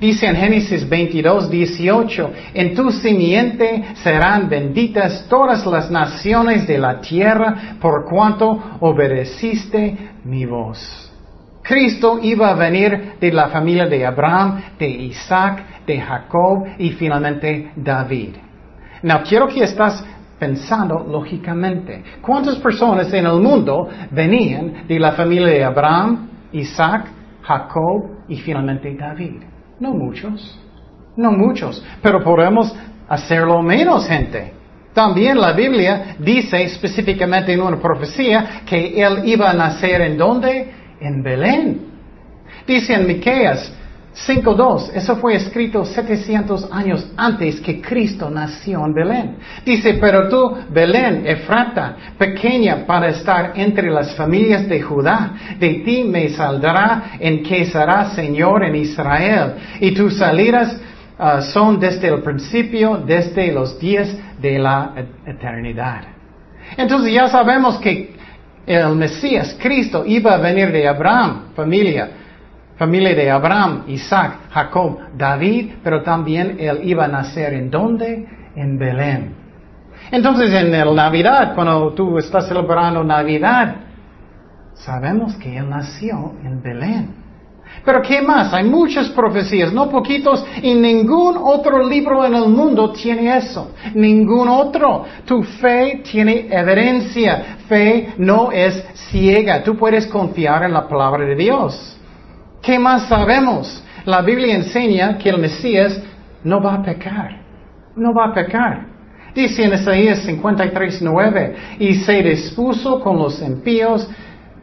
Dice 0.00 0.26
en 0.26 0.36
Génesis 0.36 0.88
22, 0.88 1.50
18, 1.50 2.30
en 2.54 2.74
tu 2.74 2.90
simiente 2.90 3.84
serán 4.02 4.48
benditas 4.48 5.26
todas 5.28 5.64
las 5.66 5.90
naciones 5.90 6.66
de 6.66 6.78
la 6.78 7.00
tierra 7.00 7.76
por 7.80 8.06
cuanto 8.06 8.78
obedeciste 8.80 9.96
mi 10.24 10.46
voz. 10.46 11.09
Cristo 11.70 12.18
iba 12.20 12.50
a 12.50 12.54
venir 12.54 13.12
de 13.20 13.30
la 13.30 13.48
familia 13.48 13.86
de 13.86 14.04
Abraham, 14.04 14.60
de 14.76 14.88
Isaac, 14.88 15.86
de 15.86 16.00
Jacob 16.00 16.64
y 16.78 16.90
finalmente 16.90 17.70
David. 17.76 18.34
No 19.04 19.22
quiero 19.22 19.46
que 19.46 19.62
estás 19.62 20.04
pensando 20.36 21.06
lógicamente. 21.08 22.02
¿Cuántas 22.20 22.56
personas 22.56 23.12
en 23.12 23.24
el 23.24 23.40
mundo 23.40 23.88
venían 24.10 24.88
de 24.88 24.98
la 24.98 25.12
familia 25.12 25.46
de 25.46 25.64
Abraham, 25.64 26.28
Isaac, 26.50 27.06
Jacob 27.40 28.24
y 28.28 28.36
finalmente 28.38 28.92
David? 28.96 29.42
No 29.78 29.92
muchos, 29.92 30.60
no 31.16 31.30
muchos, 31.30 31.84
pero 32.02 32.24
podemos 32.24 32.74
hacerlo 33.08 33.62
menos 33.62 34.08
gente. 34.08 34.54
También 34.92 35.40
la 35.40 35.52
Biblia 35.52 36.16
dice 36.18 36.64
específicamente 36.64 37.52
en 37.52 37.60
una 37.60 37.76
profecía 37.76 38.62
que 38.66 39.00
él 39.00 39.22
iba 39.24 39.48
a 39.48 39.52
nacer 39.52 40.00
en 40.00 40.18
dónde? 40.18 40.79
En 41.00 41.22
Belén. 41.22 41.80
Dice 42.66 42.94
en 42.94 43.06
Miqueas 43.06 43.72
5.2, 44.14 44.90
eso 44.94 45.16
fue 45.16 45.36
escrito 45.36 45.84
700 45.84 46.68
años 46.72 47.06
antes 47.16 47.60
que 47.60 47.80
Cristo 47.80 48.28
nació 48.28 48.84
en 48.84 48.92
Belén. 48.92 49.36
Dice, 49.64 49.94
pero 50.00 50.28
tú, 50.28 50.56
Belén, 50.68 51.24
Efrata, 51.26 51.96
pequeña 52.18 52.84
para 52.86 53.08
estar 53.08 53.52
entre 53.54 53.90
las 53.90 54.14
familias 54.16 54.68
de 54.68 54.82
Judá, 54.82 55.32
de 55.58 55.74
ti 55.84 56.02
me 56.04 56.28
saldrá 56.30 57.12
en 57.20 57.42
que 57.44 57.66
será 57.66 58.10
Señor 58.10 58.64
en 58.64 58.74
Israel. 58.76 59.54
Y 59.80 59.92
tus 59.92 60.18
salidas 60.18 60.76
ah, 61.16 61.40
son 61.40 61.78
desde 61.78 62.08
el 62.08 62.20
principio, 62.20 62.96
desde 63.06 63.52
los 63.52 63.78
días 63.78 64.14
de 64.40 64.58
la 64.58 64.92
eternidad. 65.24 66.02
Entonces 66.76 67.12
ya 67.12 67.28
sabemos 67.28 67.78
que 67.78 68.19
el 68.70 68.94
Mesías, 68.96 69.56
Cristo, 69.60 70.04
iba 70.06 70.34
a 70.34 70.38
venir 70.38 70.70
de 70.70 70.86
Abraham, 70.86 71.52
familia 71.54 72.10
familia 72.80 73.14
de 73.14 73.30
Abraham, 73.30 73.84
Isaac, 73.88 74.48
Jacob, 74.50 75.00
David, 75.14 75.72
pero 75.84 76.02
también 76.02 76.56
él 76.58 76.80
iba 76.84 77.04
a 77.04 77.08
nacer 77.08 77.52
en 77.52 77.70
dónde? 77.70 78.26
En 78.56 78.78
Belén. 78.78 79.34
Entonces 80.10 80.50
en 80.54 80.74
el 80.74 80.94
Navidad, 80.94 81.54
cuando 81.54 81.92
tú 81.92 82.16
estás 82.16 82.48
celebrando 82.48 83.04
Navidad, 83.04 83.76
sabemos 84.72 85.36
que 85.36 85.58
él 85.58 85.68
nació 85.68 86.32
en 86.42 86.62
Belén. 86.62 87.19
Pero 87.84 88.02
¿qué 88.02 88.20
más? 88.20 88.52
Hay 88.52 88.64
muchas 88.64 89.08
profecías, 89.10 89.72
no 89.72 89.88
poquitos, 89.88 90.44
y 90.62 90.74
ningún 90.74 91.36
otro 91.38 91.88
libro 91.88 92.24
en 92.24 92.34
el 92.34 92.48
mundo 92.48 92.92
tiene 92.92 93.36
eso. 93.36 93.72
Ningún 93.94 94.48
otro. 94.48 95.04
Tu 95.24 95.42
fe 95.42 96.02
tiene 96.10 96.48
evidencia. 96.50 97.56
Fe 97.68 98.14
no 98.18 98.52
es 98.52 98.84
ciega. 99.10 99.62
Tú 99.62 99.76
puedes 99.76 100.06
confiar 100.06 100.64
en 100.64 100.72
la 100.72 100.86
palabra 100.86 101.24
de 101.24 101.34
Dios. 101.34 101.96
¿Qué 102.62 102.78
más 102.78 103.08
sabemos? 103.08 103.82
La 104.04 104.20
Biblia 104.20 104.54
enseña 104.54 105.16
que 105.16 105.30
el 105.30 105.38
Mesías 105.38 106.00
no 106.44 106.62
va 106.62 106.74
a 106.74 106.82
pecar. 106.82 107.40
No 107.96 108.12
va 108.12 108.26
a 108.26 108.34
pecar. 108.34 108.86
Dice 109.34 109.64
en 109.64 109.74
Isaías 109.74 110.18
53, 110.20 111.02
9, 111.02 111.56
y 111.78 111.94
se 111.94 112.22
dispuso 112.22 113.00
con 113.00 113.18
los 113.18 113.40
impíos 113.40 114.08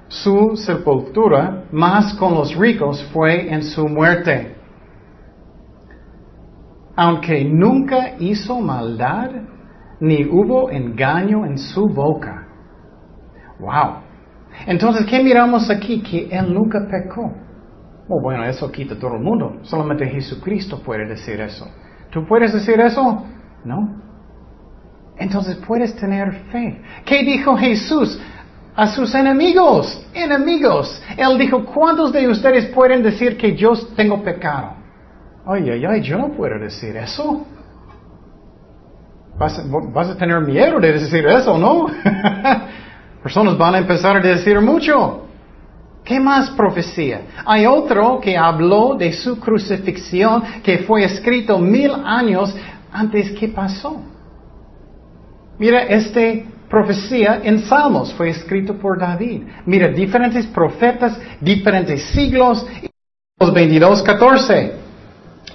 su 0.08 0.56
sepultura, 0.56 1.66
más 1.72 2.14
con 2.16 2.34
los 2.34 2.56
ricos 2.56 3.04
fue 3.12 3.54
en 3.54 3.64
su 3.64 3.88
muerte. 3.88 4.56
Aunque 6.96 7.44
nunca 7.44 8.16
hizo 8.20 8.60
maldad, 8.60 9.30
ni 10.00 10.26
hubo 10.26 10.72
engaño 10.72 11.46
en 11.46 11.58
su 11.58 11.88
boca. 11.88 12.48
Wow. 13.60 14.04
Entonces, 14.66 15.06
¿qué 15.06 15.22
miramos 15.22 15.70
aquí? 15.70 16.02
Que 16.02 16.30
él 16.32 16.54
nunca 16.54 16.88
pecó. 16.90 17.32
Oh, 18.10 18.22
bueno, 18.22 18.46
eso 18.46 18.72
quita 18.72 18.98
todo 18.98 19.16
el 19.16 19.22
mundo. 19.22 19.60
Solamente 19.64 20.08
Jesucristo 20.08 20.82
puede 20.84 21.06
decir 21.08 21.40
eso. 21.42 21.68
¿Tú 22.12 22.26
puedes 22.26 22.54
decir 22.54 22.80
eso? 22.80 23.26
No. 23.66 24.02
Entonces 25.18 25.58
puedes 25.68 25.96
tener 25.96 26.32
fe. 26.52 26.82
¿Qué 27.06 27.24
dijo 27.24 27.58
Jesús 27.58 28.20
a 28.78 28.88
sus 28.88 29.14
enemigos? 29.16 30.00
Enemigos. 30.14 31.02
Él 31.18 31.38
dijo, 31.40 31.66
¿cuántos 31.66 32.14
de 32.14 32.28
ustedes 32.28 32.68
pueden 32.68 33.02
decir 33.02 33.36
que 33.36 33.56
yo 33.56 33.74
tengo 33.96 34.24
pecado? 34.24 34.74
Ay, 35.48 35.68
ay, 35.72 35.84
ay, 35.84 36.02
yo 36.02 36.20
no 36.20 36.30
puedo 36.30 36.60
decir 36.60 36.96
eso. 36.96 37.44
Vas, 39.40 39.60
vas 39.92 40.10
a 40.10 40.16
tener 40.16 40.42
miedo 40.42 40.80
de 40.80 40.94
decir 40.94 41.26
eso, 41.26 41.58
¿no? 41.58 41.88
Personas 43.24 43.58
van 43.58 43.76
a 43.76 43.78
empezar 43.80 44.18
a 44.18 44.20
decir 44.20 44.62
mucho. 44.62 45.24
¿Qué 46.04 46.20
más 46.20 46.52
profecía? 46.52 47.22
Hay 47.46 47.66
otro 47.66 48.20
que 48.22 48.38
habló 48.38 48.94
de 48.96 49.12
su 49.12 49.40
crucifixión 49.40 50.44
que 50.64 50.80
fue 50.80 51.04
escrito 51.04 51.58
mil 51.58 51.92
años 52.06 52.56
antes 52.94 53.32
que 53.32 53.48
pasó. 53.48 54.02
Mira, 55.58 55.82
esta 55.82 56.22
profecía 56.70 57.42
en 57.44 57.60
Salmos 57.62 58.14
fue 58.14 58.30
escrito 58.30 58.74
por 58.76 59.00
David. 59.00 59.44
Mira, 59.66 59.88
diferentes 59.90 60.46
profetas, 60.48 61.18
diferentes 61.40 62.04
siglos. 62.10 62.66
Los 63.40 63.54
22, 63.54 64.04
14. 64.04 64.74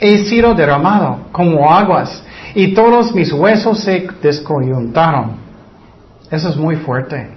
He 0.01 0.19
sido 0.25 0.55
derramado 0.55 1.29
como 1.33 1.71
aguas 1.71 2.25
y 2.55 2.75
todos 2.75 3.15
mis 3.15 3.33
huesos 3.33 3.81
se 3.81 4.09
descoyuntaron. 4.21 5.37
Eso 6.31 6.49
es 6.49 6.57
muy 6.57 6.77
fuerte. 6.77 7.29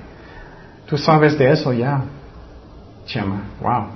Tú 0.88 0.97
sabes 0.97 1.38
de 1.38 1.51
eso 1.51 1.73
ya. 1.73 2.01
Chema, 3.05 3.43
wow. 3.61 3.88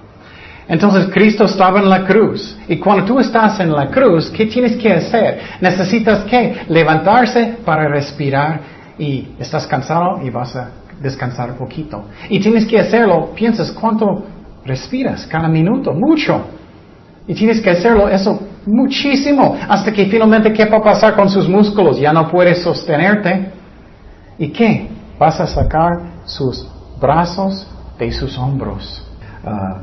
Entonces 0.68 1.10
Cristo 1.12 1.46
estaba 1.46 1.80
en 1.80 1.90
la 1.90 2.06
cruz. 2.06 2.56
Y 2.68 2.78
cuando 2.78 3.06
tú 3.06 3.20
estás 3.20 3.60
en 3.60 3.72
la 3.72 3.88
cruz, 3.88 4.30
¿qué 4.30 4.46
tienes 4.46 4.78
que 4.78 4.94
hacer? 4.94 5.40
Necesitas 5.62 6.26
que 6.26 6.62
levantarse 6.68 7.58
para 7.66 7.88
respirar 7.88 8.79
y 9.00 9.30
estás 9.40 9.66
cansado 9.66 10.22
y 10.22 10.30
vas 10.30 10.56
a 10.56 10.70
descansar 11.02 11.52
un 11.52 11.58
poquito. 11.58 12.04
Y 12.30 12.40
tienes 12.40 12.66
que 12.68 12.80
hacerlo, 12.80 13.32
piensas 13.34 13.72
cuánto 13.72 14.26
respiras 14.66 15.26
cada 15.26 15.48
minuto, 15.48 15.94
mucho. 15.94 16.42
Y 17.26 17.34
tienes 17.34 17.62
que 17.62 17.70
hacerlo 17.70 18.10
eso 18.10 18.40
muchísimo 18.66 19.58
hasta 19.68 19.92
que 19.94 20.06
finalmente 20.08 20.52
qué 20.52 20.66
va 20.66 20.78
a 20.78 20.84
pasar 20.84 21.16
con 21.16 21.30
sus 21.30 21.48
músculos, 21.48 22.00
ya 22.00 22.12
no 22.12 22.30
puedes 22.30 22.62
sostenerte. 22.62 23.52
¿Y 24.38 24.50
qué? 24.50 24.90
Vas 25.18 25.40
a 25.40 25.48
sacar 25.48 25.92
sus 26.26 26.68
brazos 27.00 27.68
de 27.98 28.12
sus 28.12 28.38
hombros. 28.38 29.06
Ah, 29.46 29.80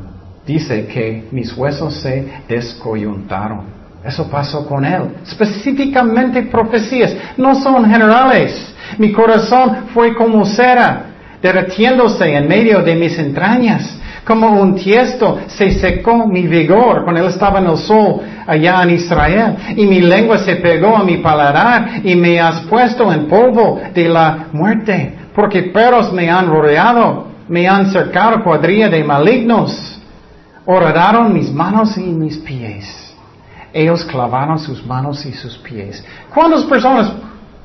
dice 0.47 0.87
que 0.87 1.29
mis 1.31 1.57
huesos 1.57 1.95
se 1.95 2.43
descoyuntaron. 2.49 3.77
Eso 4.07 4.29
pasó 4.31 4.67
con 4.67 4.85
él. 4.85 5.17
Específicamente 5.27 6.43
profecías, 6.43 7.15
no 7.37 7.55
son 7.55 7.91
generales. 7.91 8.75
Mi 8.99 9.13
corazón 9.13 9.89
fue 9.93 10.15
como 10.15 10.45
cera, 10.47 11.07
derretiéndose 11.43 12.35
en 12.35 12.47
medio 12.47 12.83
de 12.83 12.95
mis 12.95 13.19
entrañas. 13.19 13.99
Como 14.25 14.61
un 14.61 14.75
tiesto 14.75 15.39
se 15.47 15.71
secó 15.73 16.27
mi 16.27 16.47
vigor 16.47 17.05
cuando 17.05 17.23
él 17.23 17.29
estaba 17.29 17.61
en 17.61 17.67
el 17.67 17.79
sol 17.79 18.21
allá 18.47 18.83
en 18.83 18.91
Israel. 18.91 19.57
Y 19.77 19.87
mi 19.87 20.01
lengua 20.01 20.39
se 20.39 20.57
pegó 20.57 20.97
a 20.97 21.05
mi 21.05 21.19
paladar 21.19 22.01
y 22.03 22.15
me 22.17 22.41
has 22.41 22.63
puesto 22.63 23.13
en 23.13 23.27
polvo 23.27 23.81
de 23.95 24.09
la 24.09 24.47
muerte. 24.53 25.15
Porque 25.35 25.65
perros 25.65 26.13
me 26.13 26.31
han 26.31 26.49
rodeado 26.49 27.27
me 27.49 27.69
han 27.69 27.93
cercado 27.93 28.43
cuadrilla 28.43 28.89
de 28.89 29.05
malignos. 29.05 30.01
Horadaron 30.65 31.33
mis 31.33 31.53
manos 31.53 31.97
y 31.97 32.01
mis 32.01 32.39
pies. 32.39 33.06
Ellos 33.77 34.07
clavaron 34.07 34.59
sus 34.59 34.87
manos 34.87 35.27
y 35.27 35.35
sus 35.35 35.59
pies. 35.59 36.03
¿Cuántas 36.33 36.65
personas 36.65 37.13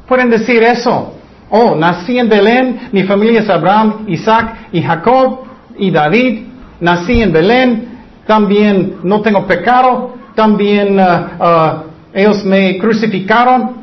pueden 0.05 0.29
decir 0.29 0.61
eso? 0.61 1.13
Oh, 1.49 1.73
nací 1.73 2.19
en 2.19 2.27
Belén, 2.27 2.89
mi 2.91 3.03
familia 3.03 3.39
es 3.39 3.49
Abraham, 3.49 4.03
Isaac 4.09 4.67
y 4.73 4.81
Jacob 4.81 5.45
y 5.77 5.89
David. 5.89 6.47
Nací 6.81 7.21
en 7.21 7.31
Belén, 7.31 7.87
también 8.27 8.97
no 9.03 9.21
tengo 9.21 9.47
pecado, 9.47 10.15
también 10.35 10.99
uh, 10.99 11.03
uh, 11.03 11.83
ellos 12.13 12.43
me 12.43 12.77
crucificaron. 12.77 13.79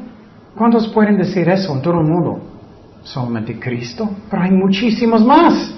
¿Cuántos 0.55 0.87
pueden 0.89 1.17
decir 1.17 1.49
eso 1.49 1.73
en 1.73 1.81
todo 1.81 2.01
el 2.01 2.07
mundo? 2.07 2.43
Solamente 3.05 3.59
Cristo, 3.59 4.07
pero 4.29 4.43
hay 4.43 4.51
muchísimos 4.51 5.25
más. 5.25 5.75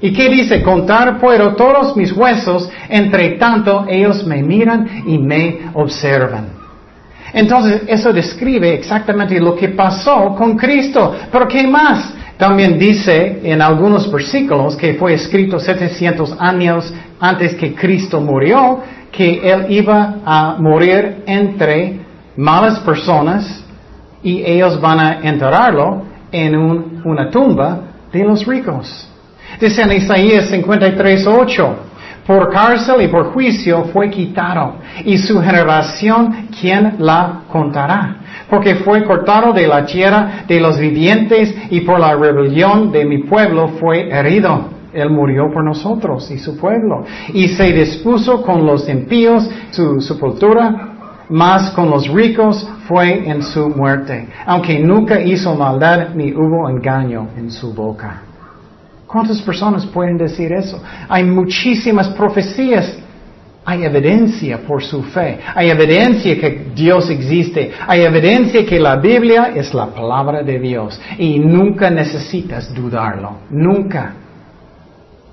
¿Y 0.00 0.12
qué 0.12 0.28
dice? 0.30 0.62
Contar 0.62 1.18
puedo 1.18 1.54
todos 1.54 1.96
mis 1.96 2.12
huesos, 2.12 2.70
entre 2.88 3.30
tanto 3.32 3.84
ellos 3.88 4.26
me 4.26 4.42
miran 4.42 5.04
y 5.06 5.18
me 5.18 5.70
observan. 5.74 6.60
Entonces, 7.32 7.82
eso 7.86 8.12
describe 8.12 8.74
exactamente 8.74 9.38
lo 9.38 9.54
que 9.54 9.68
pasó 9.68 10.34
con 10.36 10.56
Cristo. 10.56 11.14
Pero 11.30 11.46
¿qué 11.46 11.66
más? 11.66 12.14
También 12.36 12.78
dice 12.78 13.40
en 13.44 13.60
algunos 13.60 14.10
versículos 14.10 14.74
que 14.74 14.94
fue 14.94 15.12
escrito 15.12 15.60
700 15.60 16.36
años 16.38 16.92
antes 17.20 17.54
que 17.54 17.74
Cristo 17.74 18.20
murió, 18.20 18.80
que 19.12 19.40
él 19.42 19.66
iba 19.68 20.16
a 20.24 20.56
morir 20.58 21.22
entre 21.26 22.00
malas 22.36 22.78
personas 22.80 23.62
y 24.22 24.42
ellos 24.42 24.80
van 24.80 25.00
a 25.00 25.20
enterrarlo 25.20 26.04
en 26.32 26.56
una 27.04 27.30
tumba 27.30 27.80
de 28.10 28.24
los 28.24 28.46
ricos. 28.46 29.09
Dice 29.58 29.82
en 29.82 29.92
Isaías 29.92 30.46
53, 30.46 31.26
8, 31.26 31.76
por 32.26 32.50
cárcel 32.50 33.02
y 33.02 33.08
por 33.08 33.32
juicio 33.32 33.84
fue 33.92 34.10
quitado, 34.10 34.74
y 35.04 35.18
su 35.18 35.40
generación, 35.40 36.48
¿quién 36.60 36.96
la 36.98 37.42
contará? 37.50 38.16
Porque 38.48 38.76
fue 38.76 39.04
cortado 39.04 39.52
de 39.52 39.66
la 39.66 39.84
tierra 39.84 40.44
de 40.46 40.60
los 40.60 40.78
vivientes 40.78 41.54
y 41.70 41.80
por 41.80 41.98
la 41.98 42.14
rebelión 42.14 42.92
de 42.92 43.04
mi 43.04 43.18
pueblo 43.24 43.68
fue 43.80 44.10
herido. 44.10 44.80
Él 44.92 45.10
murió 45.10 45.50
por 45.52 45.64
nosotros 45.64 46.30
y 46.30 46.38
su 46.38 46.56
pueblo. 46.56 47.04
Y 47.32 47.48
se 47.48 47.72
dispuso 47.72 48.42
con 48.42 48.66
los 48.66 48.88
impíos 48.88 49.48
su 49.70 50.00
sepultura, 50.00 50.90
más 51.28 51.70
con 51.70 51.90
los 51.90 52.08
ricos 52.08 52.68
fue 52.88 53.28
en 53.28 53.42
su 53.42 53.68
muerte, 53.70 54.28
aunque 54.46 54.80
nunca 54.80 55.20
hizo 55.20 55.54
maldad 55.54 56.08
ni 56.14 56.32
hubo 56.32 56.68
engaño 56.68 57.28
en 57.36 57.50
su 57.50 57.72
boca. 57.72 58.22
¿Cuántas 59.10 59.42
personas 59.42 59.84
pueden 59.86 60.16
decir 60.16 60.52
eso? 60.52 60.80
Hay 61.08 61.24
muchísimas 61.24 62.10
profecías. 62.10 62.96
Hay 63.64 63.84
evidencia 63.84 64.58
por 64.58 64.84
su 64.84 65.02
fe. 65.02 65.40
Hay 65.52 65.68
evidencia 65.68 66.38
que 66.38 66.70
Dios 66.76 67.10
existe. 67.10 67.72
Hay 67.88 68.02
evidencia 68.02 68.64
que 68.64 68.78
la 68.78 68.96
Biblia 68.96 69.50
es 69.56 69.74
la 69.74 69.86
palabra 69.86 70.44
de 70.44 70.60
Dios. 70.60 71.00
Y 71.18 71.40
nunca 71.40 71.90
necesitas 71.90 72.72
dudarlo. 72.72 73.38
Nunca. 73.50 74.14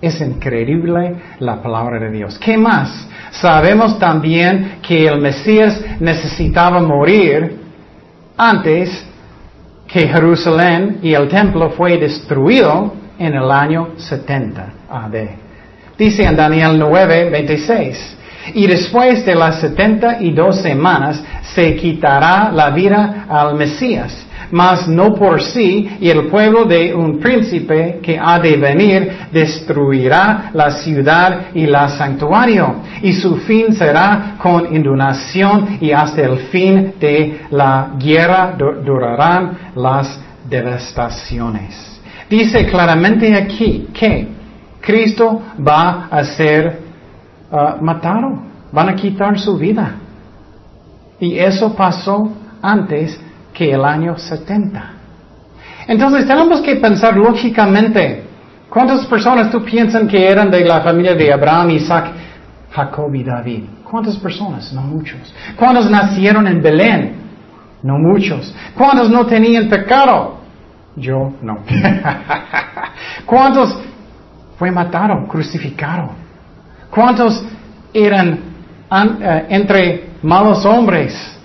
Es 0.01 0.19
increíble 0.21 1.15
la 1.37 1.61
palabra 1.61 1.99
de 1.99 2.09
Dios. 2.09 2.39
¿Qué 2.39 2.57
más? 2.57 3.07
Sabemos 3.29 3.99
también 3.99 4.79
que 4.81 5.05
el 5.05 5.21
Mesías 5.21 5.79
necesitaba 5.99 6.81
morir 6.81 7.59
antes 8.35 9.05
que 9.87 10.07
Jerusalén 10.07 10.97
y 11.03 11.13
el 11.13 11.27
templo 11.27 11.69
fue 11.69 11.97
destruido 11.97 13.05
en 13.19 13.33
el 13.33 13.51
año 13.51 13.89
70 13.97 14.73
AD. 14.89 15.15
Dice 15.97 16.23
en 16.23 16.35
Daniel 16.35 16.77
9, 16.77 17.29
26. 17.29 18.17
Y 18.53 18.67
después 18.67 19.25
de 19.25 19.35
las 19.35 19.59
setenta 19.59 20.17
y 20.21 20.31
dos 20.31 20.61
semanas 20.61 21.21
se 21.53 21.75
quitará 21.75 22.49
la 22.51 22.69
vida 22.69 23.25
al 23.27 23.55
Mesías 23.55 24.27
mas 24.51 24.87
no 24.87 25.13
por 25.13 25.41
sí, 25.41 25.97
y 25.99 26.09
el 26.09 26.27
pueblo 26.27 26.65
de 26.65 26.93
un 26.93 27.19
príncipe 27.19 27.99
que 28.01 28.19
ha 28.19 28.39
de 28.39 28.57
venir 28.57 29.11
destruirá 29.31 30.51
la 30.53 30.71
ciudad 30.71 31.47
y 31.53 31.65
la 31.65 31.89
santuario, 31.89 32.75
y 33.01 33.13
su 33.13 33.37
fin 33.37 33.73
será 33.73 34.35
con 34.37 34.73
inundación 34.73 35.77
y 35.81 35.91
hasta 35.91 36.21
el 36.21 36.37
fin 36.49 36.93
de 36.99 37.41
la 37.51 37.91
guerra 37.97 38.55
durarán 38.57 39.57
las 39.75 40.19
devastaciones. 40.49 41.96
Dice 42.29 42.65
claramente 42.65 43.33
aquí 43.35 43.87
que 43.93 44.27
Cristo 44.81 45.41
va 45.65 46.07
a 46.11 46.23
ser 46.23 46.81
uh, 47.51 47.83
matado, 47.83 48.41
van 48.71 48.89
a 48.89 48.95
quitar 48.95 49.39
su 49.39 49.57
vida. 49.57 49.95
Y 51.19 51.39
eso 51.39 51.73
pasó 51.73 52.31
antes 52.61 53.19
que 53.53 53.71
el 53.71 53.83
año 53.83 54.17
70. 54.17 54.91
Entonces 55.87 56.27
tenemos 56.27 56.61
que 56.61 56.75
pensar 56.75 57.15
lógicamente, 57.15 58.23
¿cuántas 58.69 59.05
personas 59.05 59.49
tú 59.49 59.63
piensan 59.63 60.07
que 60.07 60.29
eran 60.29 60.51
de 60.51 60.65
la 60.65 60.81
familia 60.81 61.15
de 61.15 61.31
Abraham, 61.31 61.71
Isaac, 61.71 62.11
Jacob 62.71 63.13
y 63.15 63.23
David? 63.23 63.63
¿Cuántas 63.89 64.17
personas? 64.17 64.73
No 64.73 64.81
muchos. 64.81 65.33
¿Cuántos 65.55 65.89
nacieron 65.89 66.45
en 66.45 66.61
Belén? 66.61 67.15
No 67.83 67.97
muchos. 67.97 68.53
¿Cuántos 68.75 69.09
no 69.09 69.25
tenían 69.25 69.69
pecado? 69.69 70.36
Yo 70.97 71.31
no. 71.41 71.59
¿Cuántos 73.25 73.79
fue 74.57 74.71
matado, 74.71 75.25
crucificado? 75.27 76.09
¿Cuántos 76.89 77.45
eran 77.93 78.39
eh, 79.21 79.45
entre 79.49 80.09
malos 80.21 80.65
hombres? 80.65 81.37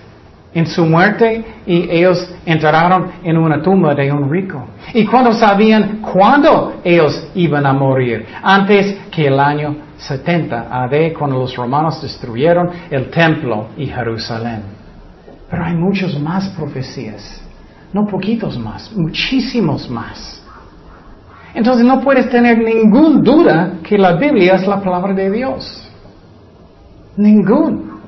en 0.53 0.67
su 0.67 0.85
muerte 0.85 1.43
y 1.65 1.89
ellos 1.89 2.31
entraron 2.45 3.11
en 3.23 3.37
una 3.37 3.61
tumba 3.61 3.95
de 3.95 4.11
un 4.11 4.29
rico. 4.29 4.65
¿Y 4.93 5.05
cuando 5.05 5.33
sabían 5.33 6.01
cuándo 6.01 6.75
ellos 6.83 7.29
iban 7.35 7.65
a 7.65 7.73
morir? 7.73 8.25
Antes 8.41 8.99
que 9.09 9.27
el 9.27 9.39
año 9.39 9.75
70 9.97 10.67
AD, 10.69 11.13
cuando 11.17 11.39
los 11.39 11.55
romanos 11.55 12.01
destruyeron 12.01 12.69
el 12.89 13.09
templo 13.09 13.69
y 13.77 13.87
Jerusalén. 13.87 14.61
Pero 15.49 15.65
hay 15.65 15.75
muchos 15.75 16.19
más 16.19 16.49
profecías, 16.49 17.42
no 17.93 18.07
poquitos 18.07 18.57
más, 18.57 18.91
muchísimos 18.95 19.89
más. 19.89 20.43
Entonces 21.53 21.85
no 21.85 22.01
puedes 22.01 22.29
tener 22.29 22.57
ninguna 22.57 23.21
duda 23.21 23.73
que 23.83 23.97
la 23.97 24.13
Biblia 24.13 24.55
es 24.55 24.67
la 24.67 24.81
palabra 24.81 25.13
de 25.13 25.29
Dios. 25.29 25.87
Ningún. 27.15 27.99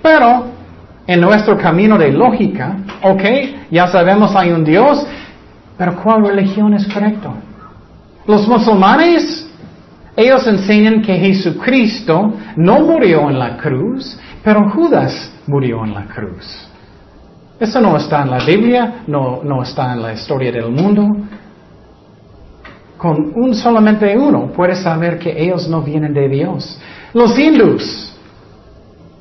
Pero 0.00 0.46
en 1.06 1.20
nuestro 1.20 1.58
camino 1.58 1.98
de 1.98 2.12
lógica, 2.12 2.76
ok, 3.02 3.22
ya 3.70 3.88
sabemos 3.88 4.34
hay 4.36 4.52
un 4.52 4.62
Dios, 4.64 5.04
pero 5.76 5.96
¿cuál 5.96 6.24
religión 6.24 6.74
es 6.74 6.86
correcto? 6.86 7.34
Los 8.26 8.46
musulmanes, 8.46 9.50
ellos 10.14 10.46
enseñan 10.46 11.02
que 11.02 11.16
Jesucristo 11.16 12.34
no 12.54 12.80
murió 12.80 13.28
en 13.28 13.38
la 13.40 13.56
cruz, 13.56 14.16
pero 14.44 14.70
Judas 14.70 15.32
murió 15.48 15.84
en 15.84 15.94
la 15.94 16.04
cruz. 16.04 16.71
Eso 17.62 17.80
no 17.80 17.96
está 17.96 18.22
en 18.22 18.30
la 18.32 18.44
Biblia, 18.44 19.04
no, 19.06 19.40
no 19.44 19.62
está 19.62 19.92
en 19.92 20.02
la 20.02 20.12
historia 20.12 20.50
del 20.50 20.68
mundo. 20.68 21.06
Con 22.98 23.32
un 23.36 23.54
solamente 23.54 24.18
uno 24.18 24.50
puedes 24.52 24.80
saber 24.80 25.16
que 25.16 25.40
ellos 25.40 25.68
no 25.68 25.80
vienen 25.80 26.12
de 26.12 26.28
Dios. 26.28 26.76
Los 27.14 27.38
hindus, 27.38 28.12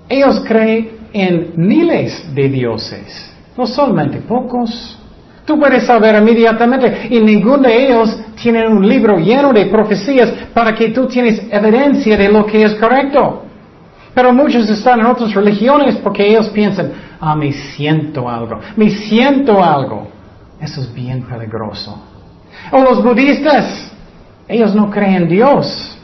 ellos 0.09 0.41
creen 0.47 0.89
en 1.13 1.51
miles 1.55 2.33
de 2.33 2.49
dioses, 2.49 3.31
no 3.55 3.67
solamente 3.67 4.17
pocos. 4.21 4.97
Tú 5.45 5.59
puedes 5.59 5.83
saber 5.85 6.15
inmediatamente 6.15 7.09
y 7.11 7.19
ninguno 7.19 7.59
de 7.59 7.89
ellos 7.89 8.19
tiene 8.41 8.67
un 8.67 8.89
libro 8.89 9.19
lleno 9.19 9.53
de 9.53 9.67
profecías 9.67 10.31
para 10.51 10.73
que 10.73 10.89
tú 10.89 11.05
tienes 11.05 11.43
evidencia 11.51 12.17
de 12.17 12.27
lo 12.27 12.43
que 12.47 12.63
es 12.63 12.73
correcto. 12.73 13.50
Pero 14.13 14.33
muchos 14.33 14.69
están 14.69 14.99
en 14.99 15.05
otras 15.05 15.33
religiones 15.33 15.95
porque 15.97 16.27
ellos 16.27 16.49
piensan, 16.49 16.91
ah, 17.19 17.35
me 17.35 17.51
siento 17.51 18.29
algo, 18.29 18.59
me 18.75 18.89
siento 18.89 19.63
algo. 19.63 20.07
Eso 20.59 20.81
es 20.81 20.93
bien 20.93 21.23
peligroso. 21.23 22.01
O 22.71 22.81
los 22.81 23.03
budistas, 23.03 23.91
ellos 24.47 24.75
no 24.75 24.89
creen 24.89 25.23
en 25.23 25.29
Dios, 25.29 25.97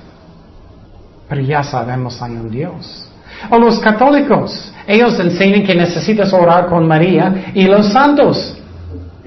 pero 1.27 1.41
ya 1.41 1.63
sabemos 1.63 2.21
hay 2.21 2.31
un 2.31 2.49
Dios. 2.49 3.07
O 3.51 3.59
los 3.59 3.79
católicos, 3.79 4.73
ellos 4.87 5.19
enseñan 5.19 5.63
que 5.63 5.75
necesitas 5.75 6.33
orar 6.33 6.67
con 6.67 6.87
María 6.87 7.51
y 7.53 7.65
los 7.65 7.91
santos. 7.91 8.56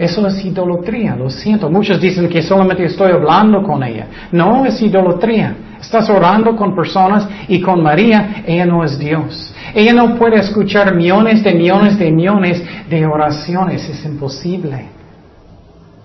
Eso 0.00 0.26
es 0.26 0.42
idolatría, 0.42 1.14
lo 1.14 1.28
siento. 1.28 1.68
Muchos 1.68 2.00
dicen 2.00 2.26
que 2.26 2.40
solamente 2.40 2.86
estoy 2.86 3.12
hablando 3.12 3.62
con 3.62 3.82
ella. 3.82 4.06
No 4.32 4.64
es 4.64 4.80
idolatría. 4.80 5.54
Estás 5.78 6.08
orando 6.08 6.56
con 6.56 6.74
personas 6.74 7.28
y 7.48 7.60
con 7.60 7.82
María, 7.82 8.42
ella 8.46 8.64
no 8.64 8.82
es 8.82 8.98
Dios. 8.98 9.54
Ella 9.74 9.92
no 9.92 10.16
puede 10.16 10.36
escuchar 10.36 10.94
millones 10.94 11.44
de 11.44 11.52
millones 11.52 11.98
de 11.98 12.10
millones 12.10 12.62
de 12.88 13.04
oraciones, 13.04 13.86
es 13.90 14.02
imposible. 14.06 14.86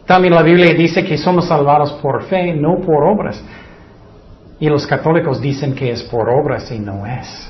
También 0.05 0.33
la 0.33 0.41
Biblia 0.41 0.73
dice 0.73 1.05
que 1.05 1.17
somos 1.17 1.47
salvados 1.47 1.93
por 1.93 2.23
fe, 2.23 2.53
no 2.53 2.81
por 2.81 3.01
obras. 3.01 3.41
Y 4.59 4.67
los 4.67 4.85
católicos 4.85 5.39
dicen 5.39 5.73
que 5.73 5.91
es 5.91 6.03
por 6.03 6.27
obras 6.27 6.69
y 6.69 6.79
no 6.79 7.05
es. 7.05 7.49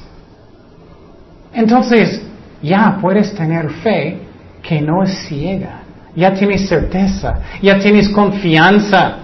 Entonces, 1.54 2.24
ya 2.62 3.00
puedes 3.02 3.34
tener 3.34 3.68
fe 3.72 4.20
que 4.62 4.80
no 4.80 5.02
es 5.02 5.26
ciega. 5.28 5.85
Ya 6.16 6.34
tienes 6.34 6.68
certeza, 6.68 7.40
ya 7.62 7.78
tienes 7.80 8.10
confianza. 8.10 9.18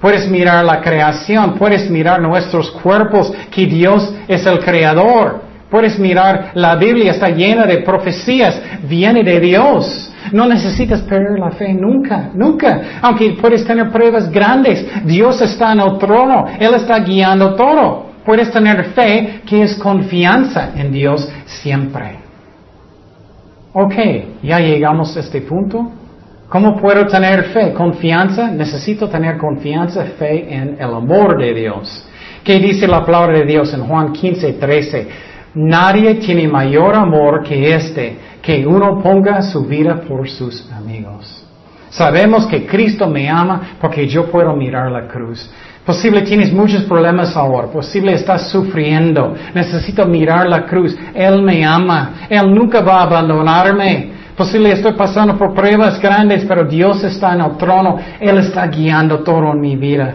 Puedes 0.00 0.28
mirar 0.28 0.64
la 0.64 0.80
creación, 0.80 1.54
puedes 1.54 1.88
mirar 1.88 2.20
nuestros 2.20 2.70
cuerpos, 2.70 3.32
que 3.50 3.66
Dios 3.66 4.12
es 4.28 4.44
el 4.46 4.58
creador. 4.58 5.42
Puedes 5.70 5.98
mirar 5.98 6.52
la 6.54 6.76
Biblia, 6.76 7.12
está 7.12 7.28
llena 7.28 7.66
de 7.66 7.78
profecías, 7.78 8.60
viene 8.88 9.24
de 9.24 9.40
Dios. 9.40 10.12
No 10.32 10.46
necesitas 10.46 11.02
perder 11.02 11.38
la 11.38 11.50
fe 11.50 11.72
nunca, 11.72 12.30
nunca. 12.34 13.00
Aunque 13.02 13.36
puedes 13.40 13.64
tener 13.64 13.90
pruebas 13.90 14.30
grandes, 14.30 14.84
Dios 15.04 15.40
está 15.40 15.72
en 15.72 15.80
el 15.80 15.98
trono, 15.98 16.46
Él 16.58 16.74
está 16.74 16.98
guiando 17.00 17.54
todo. 17.54 18.06
Puedes 18.24 18.50
tener 18.50 18.84
fe 18.86 19.42
que 19.46 19.62
es 19.62 19.76
confianza 19.76 20.70
en 20.76 20.92
Dios 20.92 21.28
siempre. 21.46 22.18
Ok, 23.72 23.94
ya 24.42 24.58
llegamos 24.58 25.16
a 25.16 25.20
este 25.20 25.42
punto. 25.42 25.92
¿Cómo 26.48 26.76
puedo 26.76 27.06
tener 27.06 27.44
fe? 27.46 27.72
Confianza. 27.72 28.50
Necesito 28.50 29.08
tener 29.08 29.36
confianza, 29.36 30.04
fe 30.18 30.54
en 30.54 30.76
el 30.78 30.94
amor 30.94 31.38
de 31.38 31.52
Dios. 31.52 32.06
¿Qué 32.44 32.60
dice 32.60 32.86
la 32.86 33.04
palabra 33.04 33.38
de 33.38 33.44
Dios 33.44 33.74
en 33.74 33.84
Juan 33.84 34.12
15, 34.12 34.52
13? 34.52 35.08
Nadie 35.54 36.14
tiene 36.16 36.46
mayor 36.46 36.94
amor 36.94 37.42
que 37.42 37.74
este, 37.74 38.16
que 38.40 38.64
uno 38.64 39.02
ponga 39.02 39.42
su 39.42 39.64
vida 39.64 40.00
por 40.06 40.28
sus 40.28 40.70
amigos. 40.70 41.44
Sabemos 41.90 42.46
que 42.46 42.66
Cristo 42.66 43.08
me 43.08 43.28
ama 43.28 43.76
porque 43.80 44.06
yo 44.06 44.30
puedo 44.30 44.54
mirar 44.54 44.92
la 44.92 45.08
cruz. 45.08 45.50
Posible 45.84 46.22
tienes 46.22 46.52
muchos 46.52 46.82
problemas 46.84 47.36
ahora. 47.36 47.68
Posible 47.68 48.12
estás 48.12 48.50
sufriendo. 48.50 49.34
Necesito 49.54 50.04
mirar 50.06 50.48
la 50.48 50.66
cruz. 50.66 50.96
Él 51.14 51.42
me 51.42 51.64
ama. 51.64 52.26
Él 52.28 52.52
nunca 52.54 52.80
va 52.80 52.98
a 52.98 53.02
abandonarme. 53.04 54.15
Posible 54.36 54.72
estoy 54.72 54.92
pasando 54.92 55.38
por 55.38 55.54
pruebas 55.54 55.98
grandes, 55.98 56.44
pero 56.44 56.64
Dios 56.64 57.02
está 57.04 57.32
en 57.32 57.40
el 57.40 57.56
trono. 57.56 57.98
Él 58.20 58.36
está 58.38 58.66
guiando 58.66 59.20
todo 59.20 59.52
en 59.52 59.60
mi 59.60 59.76
vida. 59.76 60.14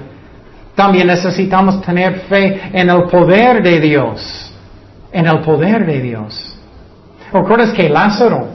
También 0.75 1.07
necesitamos 1.07 1.81
tener 1.81 2.21
fe 2.29 2.69
en 2.71 2.89
el 2.89 3.03
poder 3.03 3.63
de 3.63 3.79
Dios. 3.79 4.53
En 5.11 5.25
el 5.25 5.39
poder 5.39 5.87
de 5.87 6.01
Dios. 6.01 6.55
¿Recuerdas 7.33 7.71
que 7.71 7.89
Lázaro? 7.89 8.47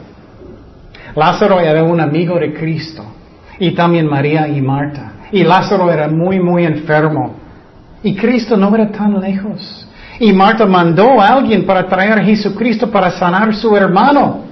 Lázaro 1.17 1.59
era 1.59 1.83
un 1.83 2.01
amigo 2.01 2.39
de 2.39 2.55
Cristo. 2.55 3.05
Y 3.59 3.73
también 3.73 4.07
María 4.07 4.47
y 4.47 4.63
Marta. 4.63 5.15
Y 5.33 5.43
Lázaro 5.43 5.91
era 5.91 6.07
muy, 6.07 6.39
muy 6.39 6.65
enfermo. 6.65 7.35
Y 8.05 8.15
Cristo 8.15 8.57
no 8.57 8.73
era 8.73 8.89
tan 8.93 9.21
lejos. 9.21 9.89
Y 10.21 10.33
Marta 10.33 10.65
mandó 10.65 11.21
a 11.21 11.27
alguien 11.27 11.67
para 11.67 11.89
traer 11.89 12.21
a 12.21 12.25
Jesucristo 12.25 12.89
para 12.89 13.11
sanar 13.11 13.49
a 13.49 13.53
su 13.53 13.77
hermano. 13.77 14.46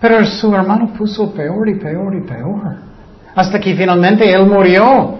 Pero 0.00 0.24
su 0.26 0.54
hermano 0.54 0.92
puso 0.92 1.32
peor 1.32 1.68
y 1.68 1.76
peor 1.76 2.14
y 2.14 2.20
peor. 2.26 2.76
Hasta 3.34 3.58
que 3.58 3.74
finalmente 3.74 4.30
él 4.30 4.46
murió. 4.46 5.18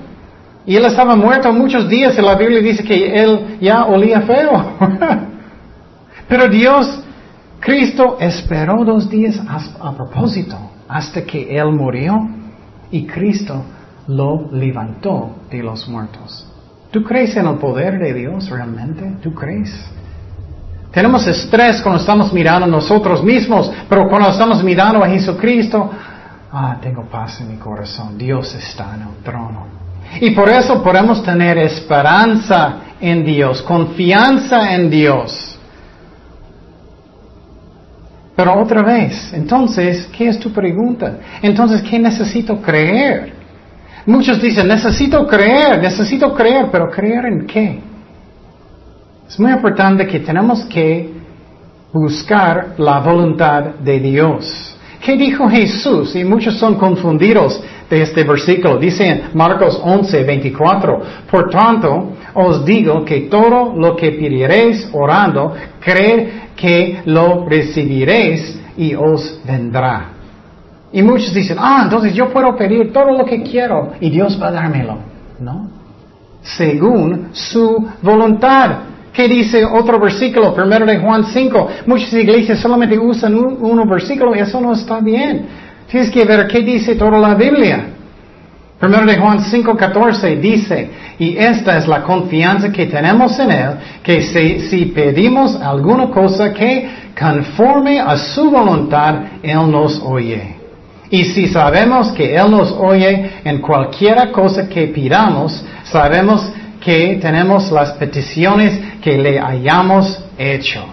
Y 0.67 0.77
él 0.77 0.85
estaba 0.85 1.15
muerto 1.17 1.53
muchos 1.53 1.89
días 1.89 2.17
y 2.19 2.23
la 2.23 2.35
Biblia 2.37 2.61
dice 2.61 2.83
que 2.83 3.15
él 3.15 3.59
ya 3.61 3.85
olía 3.85 4.23
feo. 4.23 4.77
Pero 6.29 6.49
Dios, 6.49 7.03
Cristo 7.61 8.17
esperó 8.21 8.85
dos 8.85 9.09
días 9.11 9.39
a, 9.47 9.89
a 9.89 9.93
propósito 9.93 10.57
hasta 10.89 11.23
que 11.25 11.57
él 11.57 11.73
murió 11.73 12.29
y 12.91 13.07
Cristo 13.07 13.63
lo 14.07 14.51
levantó 14.53 15.37
de 15.51 15.63
los 15.63 15.89
muertos. 15.89 16.47
¿Tú 16.91 17.03
crees 17.03 17.37
en 17.37 17.47
el 17.47 17.57
poder 17.57 17.99
de 17.99 18.15
Dios 18.15 18.49
realmente? 18.49 19.17
¿Tú 19.23 19.35
crees? 19.35 19.71
Tenemos 20.95 21.27
estrés 21.27 21.83
cuando 21.83 22.01
estamos 22.01 22.33
mirando 22.33 22.67
a 22.67 22.69
nosotros 22.69 23.23
mismos, 23.25 23.69
pero 23.89 24.09
cuando 24.09 24.31
estamos 24.31 24.63
mirando 24.63 25.03
a 25.03 25.09
Jesucristo, 25.09 25.91
ah, 26.53 26.77
tengo 26.81 27.03
paz 27.07 27.41
en 27.41 27.51
mi 27.51 27.57
corazón. 27.57 28.17
Dios 28.17 28.55
está 28.55 28.95
en 28.95 29.03
el 29.03 29.25
trono. 29.25 29.67
Y 30.21 30.31
por 30.31 30.49
eso 30.49 30.81
podemos 30.85 31.21
tener 31.25 31.59
esperanza 31.59 32.77
en 33.01 33.25
Dios, 33.25 33.61
confianza 33.63 34.73
en 34.73 34.89
Dios. 34.89 35.59
Pero 38.37 38.61
otra 38.61 38.83
vez, 38.83 39.33
entonces, 39.33 40.09
¿qué 40.17 40.29
es 40.29 40.39
tu 40.39 40.53
pregunta? 40.53 41.19
Entonces, 41.43 41.83
¿qué 41.83 41.99
necesito 41.99 42.63
creer? 42.63 43.35
Muchos 44.07 44.41
dicen, 44.41 44.69
necesito 44.69 45.27
creer, 45.27 45.83
necesito 45.83 46.33
creer, 46.35 46.69
pero 46.71 46.89
¿creer 46.89 47.27
en 47.27 47.47
qué? 47.47 47.94
Es 49.27 49.41
muy 49.41 49.53
importante 49.53 50.07
que 50.07 50.21
tenemos 50.21 50.65
que 50.67 51.11
buscar 51.93 52.75
la 52.79 53.01
voluntad 53.01 53.77
de 53.81 53.99
Dios. 53.99 54.77
¿Qué 55.01 55.17
dijo 55.17 55.49
Jesús? 55.49 56.15
Y 56.17 56.25
muchos 56.25 56.59
son 56.59 56.77
confundidos 56.77 57.63
de 57.89 58.03
este 58.03 58.25
versículo. 58.25 58.79
Dice 58.79 59.07
en 59.07 59.23
Marcos 59.35 59.81
11, 59.83 60.25
24, 60.25 61.03
por 61.31 61.51
tanto 61.51 62.13
os 62.35 62.65
digo 62.65 63.05
que 63.05 63.23
todo 63.23 63.75
lo 63.77 63.97
que 63.97 64.13
pidiereis 64.13 64.89
orando, 64.93 65.55
creed 65.81 66.29
que 66.57 67.03
lo 67.07 67.47
recibiréis 67.47 68.61
y 68.77 68.95
os 68.95 69.41
vendrá. 69.47 70.11
Y 70.93 71.03
muchos 71.03 71.35
dicen, 71.35 71.57
ah, 71.61 71.83
entonces 71.85 72.15
yo 72.15 72.31
puedo 72.31 72.57
pedir 72.57 72.93
todo 72.93 73.13
lo 73.13 73.25
que 73.25 73.43
quiero 73.43 73.93
y 74.01 74.11
Dios 74.11 74.41
va 74.41 74.49
a 74.49 74.53
dármelo. 74.53 74.99
No. 75.41 75.69
Según 76.43 77.31
su 77.33 77.89
voluntad. 78.01 78.94
¿Qué 79.15 79.29
dice 79.29 79.65
otro 79.65 80.01
versículo? 80.01 80.53
Primero 80.53 80.85
de 80.85 80.99
Juan 80.99 81.25
5. 81.25 81.69
Muchas 81.87 82.13
iglesias 82.15 82.59
solamente 82.59 82.99
usan 82.99 83.37
un, 83.37 83.89
versículo 83.89 84.35
y 84.35 84.41
eso 84.41 84.61
no 84.61 84.73
está 84.73 84.99
bien. 84.99 85.47
Tienes 85.89 86.11
que 86.11 86.25
ver 86.25 86.49
qué 86.49 86.63
dice 86.63 86.97
toda 86.97 87.19
la 87.21 87.37
Biblia. 87.37 87.91
Primero 88.81 89.07
de 89.07 89.17
Juan 89.17 89.39
5:14 89.39 90.41
dice, 90.41 90.91
y 91.21 91.37
esta 91.37 91.79
es 91.79 91.87
la 91.87 92.03
confianza 92.03 92.73
que 92.73 92.87
tenemos 92.87 93.39
en 93.39 93.53
Él, 93.53 93.71
que 94.03 94.21
si, 94.21 94.59
si, 94.69 94.87
pedimos 94.87 95.55
alguna 95.63 96.11
cosa 96.11 96.53
que 96.53 96.89
conforme 97.17 98.01
a 98.01 98.17
su 98.17 98.51
voluntad, 98.51 99.15
Él 99.45 99.71
nos 99.71 100.03
oye. 100.03 100.57
Y 101.09 101.23
si 101.25 101.47
sabemos 101.47 102.11
que 102.11 102.35
Él 102.35 102.51
nos 102.51 102.73
oye 102.73 103.31
en 103.45 103.61
cualquiera 103.61 104.33
cosa 104.33 104.69
que 104.69 104.89
pidamos, 104.89 105.65
sabemos 105.85 106.53
que 106.85 107.19
tenemos 107.21 107.73
las 107.73 107.93
peticiones 107.93 108.99
que 109.01 109.17
le 109.17 109.41
hayamos 109.41 110.23
hecho. 110.37 110.85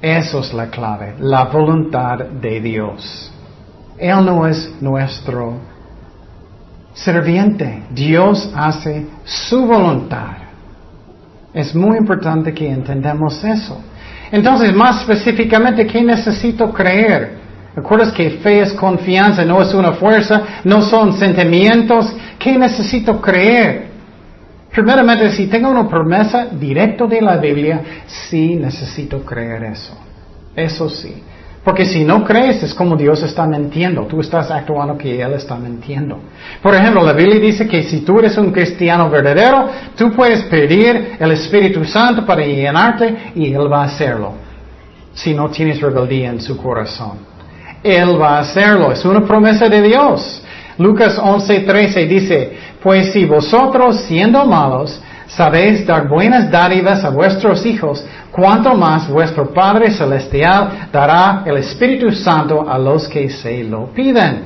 Eso 0.00 0.40
es 0.40 0.54
la 0.54 0.68
clave, 0.68 1.14
la 1.18 1.44
voluntad 1.46 2.18
de 2.18 2.60
Dios. 2.60 3.32
Él 3.98 4.24
no 4.24 4.46
es 4.46 4.70
nuestro 4.80 5.54
serviente. 6.94 7.82
Dios 7.90 8.50
hace 8.54 9.06
su 9.24 9.66
voluntad. 9.66 10.36
Es 11.52 11.74
muy 11.74 11.96
importante 11.96 12.54
que 12.54 12.70
entendamos 12.70 13.42
eso. 13.42 13.80
Entonces, 14.30 14.72
más 14.74 15.00
específicamente, 15.00 15.86
¿qué 15.86 16.02
necesito 16.02 16.70
creer? 16.72 17.38
¿Recuerdas 17.74 18.12
que 18.12 18.30
fe 18.30 18.60
es 18.60 18.72
confianza, 18.72 19.44
no 19.44 19.60
es 19.62 19.72
una 19.74 19.92
fuerza, 19.92 20.42
no 20.64 20.82
son 20.82 21.18
sentimientos? 21.18 22.14
¿Qué 22.38 22.56
necesito 22.56 23.20
creer? 23.20 23.95
Primeramente, 24.76 25.30
si 25.30 25.46
tengo 25.46 25.70
una 25.70 25.88
promesa 25.88 26.48
directa 26.52 27.06
de 27.06 27.22
la 27.22 27.38
Biblia, 27.38 27.80
sí 28.06 28.56
necesito 28.56 29.24
creer 29.24 29.64
eso. 29.64 29.94
Eso 30.54 30.90
sí. 30.90 31.22
Porque 31.64 31.86
si 31.86 32.04
no 32.04 32.22
crees 32.22 32.62
es 32.62 32.74
como 32.74 32.94
Dios 32.94 33.22
está 33.22 33.46
mintiendo, 33.46 34.02
tú 34.02 34.20
estás 34.20 34.50
actuando 34.50 34.98
que 34.98 35.18
Él 35.18 35.32
está 35.32 35.56
mintiendo. 35.56 36.20
Por 36.62 36.74
ejemplo, 36.74 37.02
la 37.02 37.14
Biblia 37.14 37.40
dice 37.40 37.66
que 37.66 37.84
si 37.84 38.02
tú 38.02 38.18
eres 38.18 38.36
un 38.36 38.52
cristiano 38.52 39.08
verdadero, 39.08 39.70
tú 39.96 40.12
puedes 40.12 40.42
pedir 40.42 41.16
el 41.18 41.30
Espíritu 41.30 41.82
Santo 41.86 42.26
para 42.26 42.44
llenarte 42.44 43.32
y 43.34 43.54
Él 43.54 43.72
va 43.72 43.80
a 43.80 43.86
hacerlo. 43.86 44.34
Si 45.14 45.32
no 45.32 45.48
tienes 45.48 45.80
rebeldía 45.80 46.28
en 46.28 46.40
su 46.42 46.54
corazón. 46.58 47.16
Él 47.82 48.20
va 48.20 48.36
a 48.36 48.40
hacerlo, 48.40 48.92
es 48.92 49.02
una 49.06 49.22
promesa 49.22 49.70
de 49.70 49.80
Dios. 49.80 50.42
Lucas 50.78 51.18
11:13 51.18 52.06
dice, 52.06 52.52
pues 52.82 53.12
si 53.12 53.24
vosotros 53.24 54.00
siendo 54.02 54.44
malos 54.44 55.00
sabéis 55.26 55.86
dar 55.86 56.08
buenas 56.08 56.50
dádivas 56.50 57.04
a 57.04 57.10
vuestros 57.10 57.64
hijos, 57.66 58.04
cuanto 58.30 58.74
más 58.74 59.08
vuestro 59.08 59.52
Padre 59.52 59.90
Celestial 59.90 60.88
dará 60.92 61.42
el 61.46 61.56
Espíritu 61.56 62.12
Santo 62.12 62.68
a 62.68 62.78
los 62.78 63.08
que 63.08 63.28
se 63.28 63.64
lo 63.64 63.92
piden. 63.92 64.44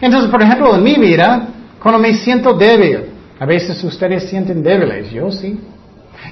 Entonces, 0.00 0.30
por 0.30 0.42
ejemplo, 0.42 0.74
en 0.74 0.82
mi 0.82 0.94
vida, 0.94 1.48
cuando 1.80 1.98
me 2.00 2.14
siento 2.14 2.52
débil, 2.54 3.04
a 3.38 3.46
veces 3.46 3.82
ustedes 3.82 4.28
sienten 4.28 4.62
débiles, 4.62 5.10
yo 5.10 5.30
sí. 5.30 5.58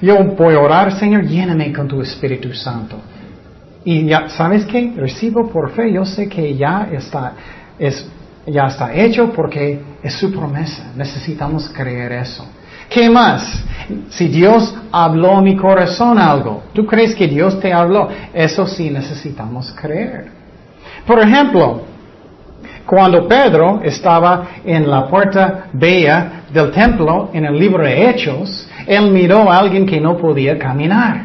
Yo 0.00 0.16
voy 0.36 0.54
a 0.54 0.60
orar, 0.60 0.92
Señor, 0.92 1.24
lléname 1.26 1.72
con 1.72 1.88
tu 1.88 2.00
Espíritu 2.00 2.52
Santo. 2.54 2.96
Y 3.84 4.06
ya, 4.06 4.28
¿sabes 4.28 4.64
qué? 4.66 4.92
Recibo 4.96 5.48
por 5.50 5.72
fe, 5.72 5.92
yo 5.92 6.04
sé 6.04 6.28
que 6.28 6.54
ya 6.54 6.88
está, 6.92 7.32
es, 7.78 8.08
ya 8.46 8.66
está 8.66 8.94
hecho 8.94 9.32
porque 9.32 9.80
es 10.02 10.14
su 10.14 10.32
promesa. 10.32 10.92
Necesitamos 10.96 11.68
creer 11.68 12.12
eso. 12.12 12.46
¿Qué 12.88 13.08
más? 13.08 13.62
Si 14.08 14.26
Dios 14.28 14.74
habló 14.90 15.36
a 15.36 15.42
mi 15.42 15.56
corazón 15.56 16.18
algo, 16.18 16.64
¿tú 16.72 16.84
crees 16.86 17.14
que 17.14 17.28
Dios 17.28 17.60
te 17.60 17.72
habló? 17.72 18.08
Eso 18.34 18.66
sí 18.66 18.90
necesitamos 18.90 19.72
creer. 19.72 20.26
Por 21.06 21.20
ejemplo, 21.20 21.82
cuando 22.84 23.28
Pedro 23.28 23.80
estaba 23.84 24.48
en 24.64 24.90
la 24.90 25.06
puerta 25.06 25.66
bella 25.72 26.42
del 26.52 26.72
templo 26.72 27.30
en 27.32 27.44
el 27.44 27.56
libro 27.56 27.84
de 27.84 28.10
Hechos, 28.10 28.68
él 28.86 29.12
miró 29.12 29.50
a 29.50 29.58
alguien 29.58 29.86
que 29.86 30.00
no 30.00 30.16
podía 30.16 30.58
caminar. 30.58 31.22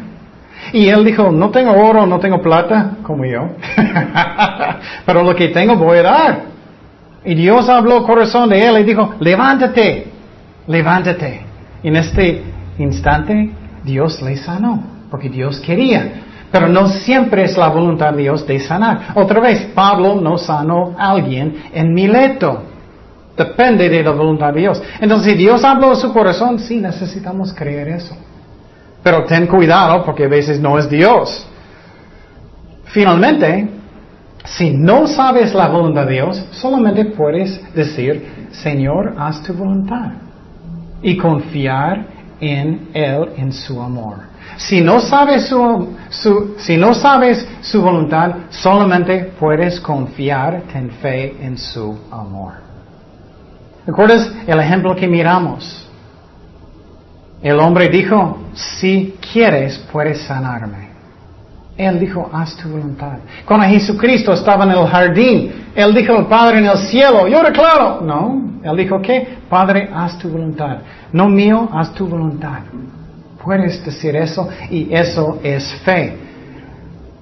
Y 0.72 0.88
él 0.88 1.04
dijo, 1.04 1.32
no 1.32 1.50
tengo 1.50 1.72
oro, 1.72 2.06
no 2.06 2.20
tengo 2.20 2.42
plata, 2.42 2.98
como 3.02 3.26
yo, 3.26 3.50
pero 5.06 5.24
lo 5.24 5.36
que 5.36 5.48
tengo 5.50 5.76
voy 5.76 5.98
a 6.00 6.04
dar. 6.04 6.55
Y 7.26 7.36
Dios 7.36 7.68
habló 7.70 8.04
corazón 8.04 8.50
de 8.50 8.68
él 8.68 8.78
y 8.80 8.84
dijo, 8.84 9.16
levántate, 9.20 10.08
levántate. 10.68 11.42
En 11.84 11.96
este 11.96 12.44
instante 12.78 13.52
Dios 13.84 14.22
le 14.22 14.38
sanó, 14.38 14.84
porque 15.10 15.30
Dios 15.30 15.60
quería. 15.60 16.22
Pero 16.52 16.68
no 16.70 16.88
siempre 16.88 17.44
es 17.44 17.58
la 17.58 17.68
voluntad 17.68 18.14
de 18.14 18.24
Dios 18.24 18.46
de 18.48 18.60
sanar. 18.60 19.14
Otra 19.16 19.40
vez, 19.40 19.68
Pablo 19.74 20.22
no 20.22 20.38
sanó 20.38 20.96
a 20.98 21.12
alguien 21.12 21.64
en 21.74 21.94
Mileto. 21.94 22.64
Depende 23.36 23.90
de 23.90 24.04
la 24.04 24.12
voluntad 24.12 24.54
de 24.54 24.62
Dios. 24.62 24.82
Entonces, 25.00 25.34
si 25.34 25.38
Dios 25.38 25.64
habló 25.64 25.92
a 25.92 25.96
su 25.96 26.14
corazón, 26.14 26.60
sí 26.60 26.78
necesitamos 26.78 27.54
creer 27.54 27.90
eso. 27.90 28.16
Pero 29.04 29.26
ten 29.26 29.48
cuidado 29.48 30.04
porque 30.06 30.26
a 30.26 30.30
veces 30.30 30.60
no 30.60 30.80
es 30.80 30.90
Dios. 30.90 31.46
Finalmente, 32.86 33.70
si 34.46 34.72
no 34.72 35.08
sabes 35.08 35.54
la 35.54 35.68
voluntad 35.68 36.06
de 36.06 36.14
Dios, 36.14 36.46
solamente 36.52 37.06
puedes 37.06 37.62
decir, 37.74 38.48
Señor, 38.52 39.16
haz 39.18 39.42
tu 39.42 39.54
voluntad. 39.54 40.12
Y 41.02 41.18
confiar 41.18 42.06
en 42.40 42.90
Él, 42.94 43.30
en 43.38 43.52
su 43.52 43.82
amor. 43.82 44.18
Si 44.58 44.82
no 44.82 45.00
sabes 45.00 45.48
su, 45.48 46.56
si 46.58 46.78
no 46.78 46.94
sabes 46.94 47.46
su 47.62 47.82
voluntad, 47.82 48.36
solamente 48.50 49.34
puedes 49.40 49.80
confiar, 49.80 50.64
ten 50.72 50.90
fe 50.90 51.36
en 51.42 51.58
su 51.58 51.98
amor. 52.12 52.54
¿Recuerdas 53.86 54.32
el 54.48 54.60
ejemplo 54.60 54.96
que 54.96 55.08
miramos? 55.08 55.88
El 57.42 57.60
hombre 57.60 57.90
dijo, 57.90 58.40
si 58.54 59.16
quieres, 59.32 59.78
puedes 59.92 60.22
sanarme. 60.22 60.85
Él 61.78 62.00
dijo, 62.00 62.30
haz 62.32 62.56
tu 62.56 62.70
voluntad. 62.70 63.18
Cuando 63.46 63.68
Jesucristo 63.68 64.32
estaba 64.32 64.64
en 64.64 64.72
el 64.72 64.88
jardín, 64.88 65.52
Él 65.76 65.94
dijo 65.94 66.16
al 66.16 66.28
Padre 66.28 66.60
en 66.60 66.68
el 66.68 66.78
cielo, 66.78 67.28
yo 67.28 67.44
declaro. 67.44 68.00
No, 68.02 68.42
Él 68.64 68.78
dijo, 68.78 69.02
¿qué? 69.02 69.40
Padre, 69.50 69.90
haz 69.94 70.18
tu 70.18 70.30
voluntad. 70.30 70.78
No 71.12 71.28
mío, 71.28 71.70
haz 71.74 71.94
tu 71.94 72.08
voluntad. 72.08 72.60
Puedes 73.44 73.84
decir 73.84 74.16
eso 74.16 74.48
y 74.72 74.94
eso 74.94 75.40
es 75.44 75.70
fe. 75.84 76.18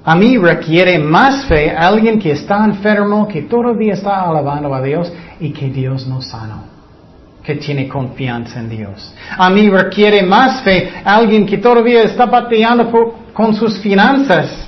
A 0.06 0.16
mí 0.16 0.38
requiere 0.38 1.00
más 1.00 1.46
fe 1.46 1.72
alguien 1.72 2.20
que 2.20 2.32
está 2.32 2.64
enfermo, 2.66 3.28
que 3.28 3.44
todavía 3.44 3.94
está 3.94 4.22
alabando 4.22 4.74
a 4.74 4.82
Dios 4.82 5.12
y 5.40 5.52
que 5.52 5.70
Dios 5.70 6.06
no 6.08 6.22
sanó, 6.22 6.66
que 7.42 7.56
tiene 7.56 7.88
confianza 7.88 8.60
en 8.60 8.70
Dios. 8.70 9.16
A 9.38 9.50
mí 9.50 9.70
requiere 9.70 10.22
más 10.22 10.62
fe 10.62 10.92
alguien 11.06 11.46
que 11.46 11.58
todavía 11.58 12.04
está 12.04 12.26
bateando 12.26 12.90
con 13.34 13.54
sus 13.56 13.80
finanzas, 13.80 14.68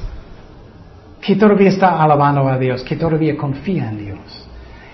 que 1.21 1.35
todavía 1.35 1.69
está 1.69 2.01
alabando 2.01 2.47
a 2.47 2.57
Dios, 2.57 2.83
que 2.83 2.95
todavía 2.95 3.35
confía 3.35 3.89
en 3.89 3.97
Dios. 3.97 4.19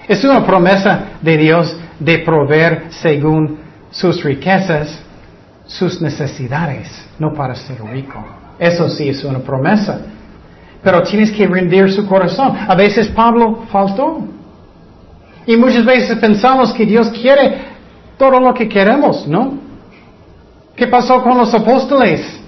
Es 0.08 0.24
una 0.24 0.46
promesa 0.46 1.20
de 1.22 1.38
Dios 1.38 1.78
de 2.00 2.20
proveer 2.20 2.88
según 2.90 3.60
sus 3.92 4.24
riquezas, 4.24 5.00
sus 5.66 6.02
necesidades, 6.02 6.90
no 7.20 7.34
para 7.34 7.56
ser 7.56 7.82
rico. 7.84 8.24
Eso 8.60 8.90
sí 8.90 9.10
es 9.10 9.24
una 9.24 9.40
promesa. 9.40 10.02
Pero 10.84 11.04
tienes 11.04 11.32
que 11.32 11.48
rendir 11.48 11.92
su 11.92 12.06
corazón. 12.08 12.58
A 12.68 12.76
veces 12.76 13.08
Pablo 13.10 13.64
faltó. 13.72 14.20
Y 15.46 15.56
muchas 15.56 15.86
veces 15.86 16.18
pensamos 16.18 16.74
que 16.74 16.86
Dios 16.86 17.10
quiere 17.10 17.72
todo 18.18 18.40
lo 18.40 18.54
que 18.54 18.68
queremos, 18.68 19.28
¿no? 19.28 19.54
¿Qué 20.76 20.88
pasó 20.88 21.22
con 21.22 21.38
los 21.38 21.54
apóstoles? 21.54 22.41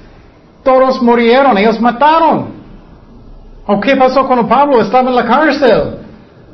Todos 0.63 1.01
murieron, 1.01 1.57
ellos 1.57 1.79
mataron. 1.79 2.47
¿O 3.65 3.79
qué 3.79 3.95
pasó 3.95 4.27
con 4.27 4.47
Pablo? 4.47 4.81
Estaba 4.81 5.09
en 5.09 5.15
la 5.15 5.25
cárcel. 5.25 5.97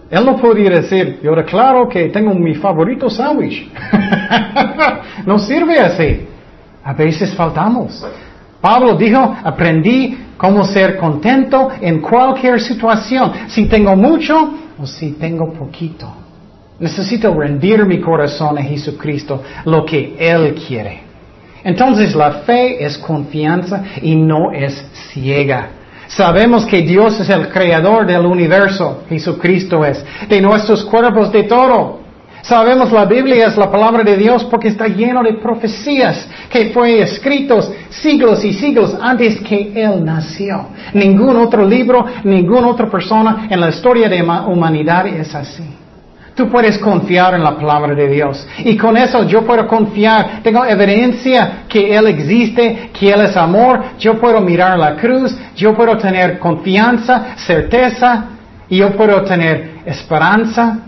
Él 0.10 0.26
no 0.26 0.38
podía 0.38 0.72
decir, 0.72 1.20
yo 1.22 1.36
declaro 1.36 1.88
que 1.88 2.10
tengo 2.10 2.34
mi 2.34 2.55
favorito 2.55 3.10
sándwich. 3.10 3.70
no 5.26 5.38
sirve 5.38 5.80
así. 5.80 6.28
A 6.84 6.93
veces 6.93 7.34
faltamos. 7.36 8.03
Pablo 8.60 8.95
dijo, 8.95 9.36
aprendí 9.43 10.18
cómo 10.38 10.66
ser 10.66 10.97
contento 10.97 11.70
en 11.80 12.01
cualquier 12.01 12.60
situación, 12.60 13.32
si 13.47 13.68
tengo 13.68 13.95
mucho 13.95 14.53
o 14.82 14.86
si 14.86 15.12
tengo 15.12 15.53
poquito. 15.53 16.12
Necesito 16.80 17.34
rendir 17.34 17.86
mi 17.86 17.99
corazón 17.99 18.57
a 18.57 18.64
Jesucristo, 18.64 19.43
lo 19.66 19.86
que 19.86 20.16
Él 20.18 20.55
quiere. 20.55 21.09
Entonces 21.64 22.16
la 22.16 22.32
fe 22.45 22.84
es 22.84 22.97
confianza 22.97 23.84
y 24.01 24.16
no 24.16 24.51
es 24.51 24.86
ciega. 25.12 25.70
Sabemos 26.07 26.66
que 26.66 26.82
Dios 26.82 27.20
es 27.20 27.30
el 27.30 27.49
creador 27.49 28.05
del 28.07 28.26
universo, 28.26 29.03
Jesucristo 29.07 29.86
es, 29.86 30.03
de 30.28 30.41
nuestros 30.41 30.84
cuerpos, 30.86 31.32
de 31.32 31.43
todo. 31.43 31.99
Sabemos 32.41 32.91
la 32.91 33.05
Biblia 33.05 33.47
es 33.47 33.57
la 33.57 33.70
palabra 33.70 34.03
de 34.03 34.18
Dios 34.18 34.43
porque 34.45 34.70
está 34.70 34.88
lleno 34.88 35.22
de 35.22 35.34
profecías 35.34 36.28
que 36.49 36.72
fue 36.72 37.01
escritos 37.01 37.72
siglos 37.89 38.43
y 38.43 38.53
siglos 38.53 38.97
antes 38.99 39.39
que 39.41 39.72
Él 39.76 40.03
nació. 40.03 40.68
Ningún 40.93 41.36
otro 41.36 41.66
libro, 41.66 42.05
ninguna 42.24 42.70
otra 42.70 42.89
persona 42.89 43.47
en 43.49 43.60
la 43.60 43.70
historia 43.70 44.10
de 44.10 44.24
la 44.24 44.47
humanidad 44.47 45.05
es 45.07 45.36
así. 45.36 45.64
Tú 46.40 46.48
puedes 46.48 46.78
confiar 46.78 47.34
en 47.34 47.44
la 47.44 47.54
palabra 47.54 47.94
de 47.94 48.08
Dios. 48.08 48.48
Y 48.60 48.78
con 48.78 48.96
eso 48.96 49.24
yo 49.28 49.46
puedo 49.46 49.68
confiar. 49.68 50.40
Tengo 50.42 50.64
evidencia 50.64 51.66
que 51.68 51.94
Él 51.94 52.08
existe, 52.08 52.92
que 52.98 53.10
Él 53.10 53.26
es 53.26 53.36
amor. 53.36 53.82
Yo 54.00 54.18
puedo 54.18 54.40
mirar 54.40 54.80
la 54.80 54.96
cruz. 54.96 55.38
Yo 55.54 55.76
puedo 55.76 55.98
tener 55.98 56.40
confianza, 56.40 57.36
certeza. 57.36 58.24
Y 58.70 58.78
yo 58.78 58.92
puedo 58.92 59.22
tener 59.24 59.82
esperanza. 59.86 60.80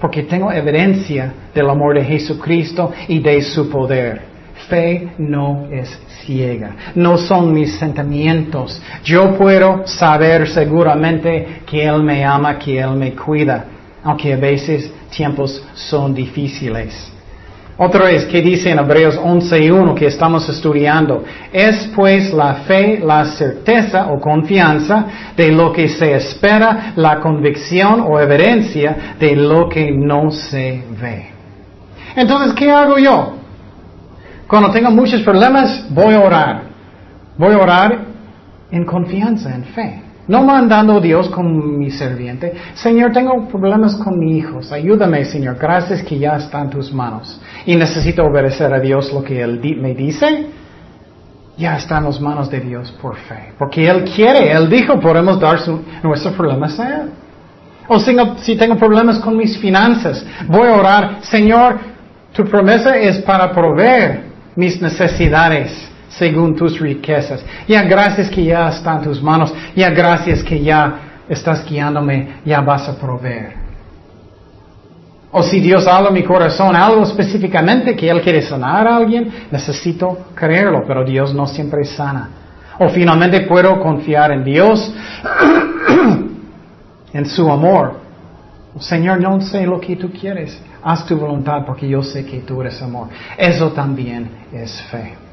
Porque 0.00 0.24
tengo 0.24 0.50
evidencia 0.50 1.32
del 1.54 1.70
amor 1.70 1.94
de 1.94 2.04
Jesucristo 2.04 2.90
y 3.06 3.20
de 3.20 3.42
su 3.42 3.70
poder. 3.70 4.20
Fe 4.68 5.10
no 5.18 5.68
es 5.70 5.96
ciega. 6.24 6.74
No 6.96 7.16
son 7.18 7.52
mis 7.52 7.78
sentimientos. 7.78 8.82
Yo 9.04 9.38
puedo 9.38 9.86
saber 9.86 10.48
seguramente 10.48 11.60
que 11.64 11.86
Él 11.86 12.02
me 12.02 12.24
ama, 12.24 12.58
que 12.58 12.80
Él 12.80 12.96
me 12.96 13.12
cuida 13.12 13.75
aunque 14.06 14.32
a 14.32 14.36
veces 14.36 14.88
tiempos 15.10 15.60
son 15.74 16.14
difíciles. 16.14 17.12
Otra 17.76 18.04
vez, 18.04 18.24
¿qué 18.26 18.40
dice 18.40 18.70
en 18.70 18.78
Hebreos 18.78 19.18
11.1 19.18 19.94
que 19.94 20.06
estamos 20.06 20.48
estudiando? 20.48 21.24
Es 21.52 21.90
pues 21.94 22.32
la 22.32 22.54
fe, 22.66 23.00
la 23.04 23.24
certeza 23.24 24.06
o 24.06 24.20
confianza 24.20 25.06
de 25.36 25.50
lo 25.50 25.72
que 25.72 25.88
se 25.88 26.14
espera, 26.14 26.92
la 26.94 27.18
convicción 27.18 28.04
o 28.06 28.20
evidencia 28.20 29.16
de 29.18 29.34
lo 29.34 29.68
que 29.68 29.90
no 29.90 30.30
se 30.30 30.84
ve. 31.00 31.26
Entonces, 32.14 32.54
¿qué 32.54 32.70
hago 32.70 32.98
yo? 32.98 33.34
Cuando 34.46 34.70
tengo 34.70 34.92
muchos 34.92 35.20
problemas, 35.22 35.84
voy 35.90 36.14
a 36.14 36.20
orar. 36.20 36.62
Voy 37.36 37.52
a 37.52 37.58
orar 37.58 38.04
en 38.70 38.84
confianza, 38.86 39.52
en 39.52 39.64
fe. 39.64 40.05
No 40.28 40.42
mandando 40.42 41.00
Dios 41.00 41.28
con 41.28 41.78
mi 41.78 41.90
serviente. 41.90 42.52
Señor, 42.74 43.12
tengo 43.12 43.46
problemas 43.48 43.94
con 43.96 44.18
mi 44.18 44.38
hijo. 44.38 44.60
Ayúdame, 44.72 45.24
Señor. 45.24 45.56
Gracias 45.60 46.02
que 46.02 46.18
ya 46.18 46.36
está 46.36 46.62
en 46.62 46.70
tus 46.70 46.92
manos. 46.92 47.40
Y 47.64 47.76
necesito 47.76 48.24
obedecer 48.24 48.72
a 48.74 48.80
Dios 48.80 49.12
lo 49.12 49.22
que 49.22 49.40
Él 49.40 49.60
me 49.80 49.94
dice. 49.94 50.46
Ya 51.56 51.76
está 51.76 51.98
en 51.98 52.04
las 52.04 52.20
manos 52.20 52.50
de 52.50 52.60
Dios 52.60 52.90
por 53.00 53.16
fe. 53.16 53.52
Porque 53.56 53.88
Él 53.88 54.04
quiere. 54.04 54.50
Él 54.50 54.68
dijo, 54.68 54.98
podemos 54.98 55.38
dar 55.38 55.58
nuestros 56.02 56.34
problemas 56.34 56.78
a 56.80 57.02
Él. 57.02 57.10
O 57.88 58.00
si 58.00 58.56
tengo 58.56 58.76
problemas 58.76 59.20
con 59.20 59.36
mis 59.36 59.56
finanzas, 59.58 60.26
voy 60.48 60.66
a 60.66 60.74
orar. 60.74 61.18
Señor, 61.22 61.78
tu 62.32 62.44
promesa 62.44 62.96
es 62.96 63.20
para 63.20 63.52
proveer 63.52 64.24
mis 64.56 64.82
necesidades 64.82 65.88
según 66.08 66.54
tus 66.54 66.78
riquezas. 66.78 67.44
Ya 67.66 67.82
gracias 67.82 68.30
que 68.30 68.44
ya 68.44 68.68
está 68.68 68.96
en 68.96 69.02
tus 69.02 69.22
manos. 69.22 69.52
Ya 69.74 69.90
gracias 69.90 70.42
que 70.42 70.62
ya 70.62 71.22
estás 71.28 71.64
guiándome. 71.68 72.40
Ya 72.44 72.60
vas 72.60 72.88
a 72.88 72.98
proveer. 72.98 73.66
O 75.32 75.42
si 75.42 75.60
Dios 75.60 75.86
habla 75.86 76.08
en 76.08 76.14
mi 76.14 76.22
corazón 76.22 76.74
algo 76.74 77.02
específicamente 77.02 77.94
que 77.94 78.08
Él 78.08 78.22
quiere 78.22 78.40
sanar 78.40 78.86
a 78.86 78.96
alguien, 78.96 79.30
necesito 79.50 80.28
creerlo, 80.34 80.84
pero 80.86 81.04
Dios 81.04 81.34
no 81.34 81.46
siempre 81.46 81.84
sana. 81.84 82.30
O 82.78 82.88
finalmente 82.88 83.42
puedo 83.42 83.78
confiar 83.80 84.30
en 84.32 84.44
Dios, 84.44 84.94
en 87.12 87.26
su 87.26 87.50
amor. 87.50 88.00
Señor, 88.78 89.20
no 89.20 89.40
sé 89.40 89.66
lo 89.66 89.80
que 89.80 89.96
tú 89.96 90.10
quieres. 90.10 90.58
Haz 90.82 91.04
tu 91.06 91.16
voluntad 91.16 91.64
porque 91.66 91.88
yo 91.88 92.02
sé 92.02 92.24
que 92.24 92.40
tú 92.40 92.60
eres 92.60 92.80
amor. 92.80 93.08
Eso 93.36 93.72
también 93.72 94.30
es 94.52 94.80
fe. 94.90 95.25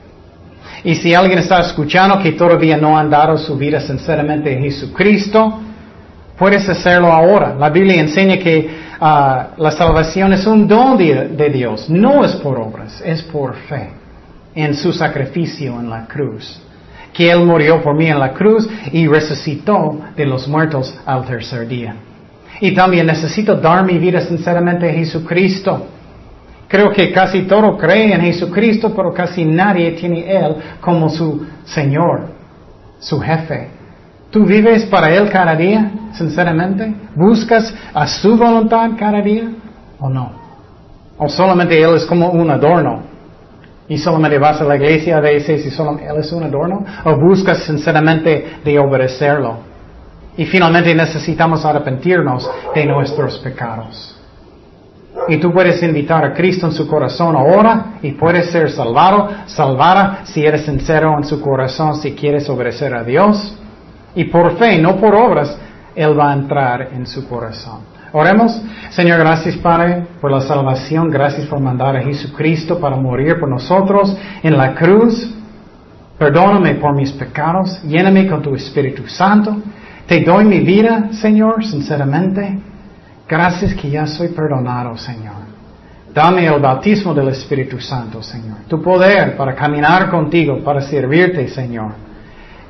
Y 0.83 0.95
si 0.95 1.13
alguien 1.13 1.39
está 1.39 1.59
escuchando 1.61 2.19
que 2.19 2.33
todavía 2.33 2.77
no 2.77 2.97
han 2.97 3.09
dado 3.09 3.37
su 3.37 3.55
vida 3.57 3.79
sinceramente 3.79 4.55
a 4.55 4.59
Jesucristo, 4.59 5.61
puedes 6.37 6.67
hacerlo 6.67 7.11
ahora. 7.11 7.55
La 7.57 7.69
Biblia 7.69 8.01
enseña 8.01 8.37
que 8.37 8.69
ah, 8.99 9.49
la 9.57 9.71
salvación 9.71 10.33
es 10.33 10.45
un 10.45 10.67
don 10.67 10.97
de, 10.97 11.49
Dios, 11.49 11.89
no 11.89 12.25
es 12.25 12.33
por 12.33 12.59
obras, 12.59 13.01
es 13.05 13.21
por 13.23 13.55
fe 13.55 13.91
en 14.55 14.75
su 14.75 14.91
sacrificio 14.91 15.79
en 15.79 15.89
la 15.89 16.05
cruz. 16.05 16.61
Que 17.13 17.31
Él 17.31 17.45
murió 17.45 17.81
por 17.81 17.95
mí 17.95 18.07
en 18.07 18.19
la 18.19 18.33
cruz 18.33 18.67
y 18.91 19.07
resucitó 19.07 19.99
de 20.15 20.25
los 20.25 20.47
muertos 20.47 20.93
al 21.05 21.25
tercer 21.25 21.67
día. 21.67 21.95
Y 22.59 22.73
también 22.73 23.07
necesito 23.07 23.55
dar 23.55 23.85
mi 23.85 23.97
vida 23.97 24.21
sinceramente 24.21 24.89
a 24.89 24.93
Jesucristo. 24.93 25.87
Creo 26.73 26.91
que 26.91 27.11
casi 27.11 27.43
todo 27.43 27.77
cree 27.77 28.15
en 28.15 28.21
Jesucristo, 28.21 28.91
pero 28.95 29.13
casi 29.13 29.45
nadie 29.45 29.91
tiene 29.91 30.25
Él 30.27 30.55
como 30.81 31.07
su 31.07 31.45
Señor, 31.65 32.29
su 32.97 33.19
jefe. 33.19 33.69
¿Tú 34.31 34.43
vives 34.43 34.83
para 34.85 35.13
Él 35.13 35.29
cada 35.29 35.55
día, 35.55 35.91
sinceramente? 36.13 36.91
¿Buscas 37.15 37.71
a 37.93 38.07
su 38.07 38.35
voluntad 38.35 38.89
cada 38.97 39.21
día 39.21 39.51
o 39.99 40.09
no? 40.09 40.31
¿O 41.19 41.29
solamente 41.29 41.79
Él 41.79 41.93
es 41.93 42.05
como 42.05 42.31
un 42.31 42.49
adorno? 42.49 43.03
Y 43.87 43.99
solamente 43.99 44.39
vas 44.39 44.59
a 44.59 44.63
la 44.63 44.75
iglesia 44.75 45.17
a 45.17 45.21
veces 45.21 45.63
y 45.63 45.69
solo 45.69 45.99
Él 45.99 46.17
es 46.17 46.31
un 46.31 46.41
adorno. 46.41 46.83
O 47.03 47.15
buscas 47.17 47.59
sinceramente 47.65 48.61
de 48.65 48.79
obedecerlo. 48.79 49.57
Y 50.37 50.45
finalmente 50.45 50.95
necesitamos 50.95 51.63
arrepentirnos 51.65 52.49
de 52.73 52.85
nuestros 52.87 53.37
pecados. 53.37 54.22
Y 55.27 55.37
tú 55.37 55.51
puedes 55.53 55.81
invitar 55.83 56.25
a 56.25 56.33
Cristo 56.33 56.67
en 56.67 56.73
su 56.73 56.87
corazón 56.87 57.35
ahora 57.35 57.93
y 58.01 58.11
puedes 58.11 58.51
ser 58.51 58.71
salvado, 58.71 59.29
salvada 59.45 60.21
si 60.25 60.43
eres 60.43 60.65
sincero 60.65 61.15
en 61.17 61.23
su 61.23 61.39
corazón, 61.39 61.95
si 61.95 62.13
quieres 62.13 62.49
obedecer 62.49 62.93
a 62.93 63.03
Dios. 63.03 63.57
Y 64.15 64.25
por 64.25 64.57
fe, 64.57 64.79
no 64.79 64.97
por 64.97 65.15
obras, 65.15 65.57
Él 65.95 66.17
va 66.19 66.31
a 66.31 66.33
entrar 66.33 66.89
en 66.93 67.05
su 67.05 67.27
corazón. 67.27 67.93
Oremos. 68.11 68.61
Señor, 68.91 69.19
gracias 69.19 69.57
Padre 69.57 70.05
por 70.21 70.31
la 70.31 70.41
salvación. 70.41 71.09
Gracias 71.09 71.47
por 71.47 71.59
mandar 71.59 71.95
a 71.95 72.03
Jesucristo 72.03 72.79
para 72.79 72.95
morir 72.95 73.39
por 73.39 73.49
nosotros 73.49 74.15
en 74.43 74.57
la 74.57 74.75
cruz. 74.75 75.33
Perdóname 76.17 76.75
por 76.75 76.93
mis 76.95 77.11
pecados. 77.11 77.81
Lléname 77.83 78.27
con 78.27 78.41
tu 78.41 78.53
Espíritu 78.53 79.07
Santo. 79.07 79.57
Te 80.05 80.21
doy 80.21 80.45
mi 80.45 80.59
vida, 80.59 81.09
Señor, 81.13 81.65
sinceramente. 81.65 82.72
Gracias 83.33 83.73
que 83.73 83.89
ya 83.89 84.05
soy 84.05 84.27
perdonado, 84.27 84.95
Señor. 84.95 85.41
Dame 86.13 86.45
el 86.45 86.59
bautismo 86.59 87.15
del 87.15 87.29
Espíritu 87.29 87.79
Santo, 87.79 88.21
Señor. 88.21 88.57
Tu 88.67 88.79
poder 88.79 89.35
para 89.35 89.55
caminar 89.55 90.11
contigo, 90.11 90.63
para 90.63 90.81
servirte, 90.81 91.47
Señor. 91.47 91.93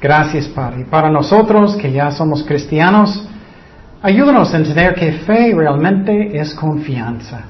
Gracias, 0.02 0.48
Padre. 0.48 0.80
Y 0.80 0.84
para 0.86 1.10
nosotros 1.10 1.76
que 1.76 1.92
ya 1.92 2.12
somos 2.12 2.44
cristianos, 2.44 3.28
ayúdanos 4.02 4.54
a 4.54 4.58
entender 4.58 4.96
que 4.96 5.12
fe 5.26 5.54
realmente 5.54 6.40
es 6.40 6.54
confianza. 6.54 7.42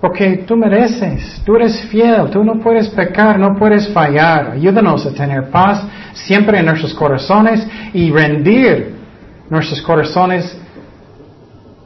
Porque 0.00 0.44
tú 0.46 0.56
mereces, 0.56 1.42
tú 1.44 1.56
eres 1.56 1.80
fiel, 1.86 2.30
tú 2.30 2.44
no 2.44 2.60
puedes 2.60 2.90
pecar, 2.90 3.40
no 3.40 3.56
puedes 3.56 3.92
fallar. 3.92 4.52
Ayúdanos 4.52 5.04
a 5.04 5.12
tener 5.12 5.50
paz 5.50 5.82
siempre 6.12 6.60
en 6.60 6.66
nuestros 6.66 6.94
corazones 6.94 7.66
y 7.92 8.08
rendir 8.12 8.94
nuestros 9.50 9.82
corazones 9.82 10.59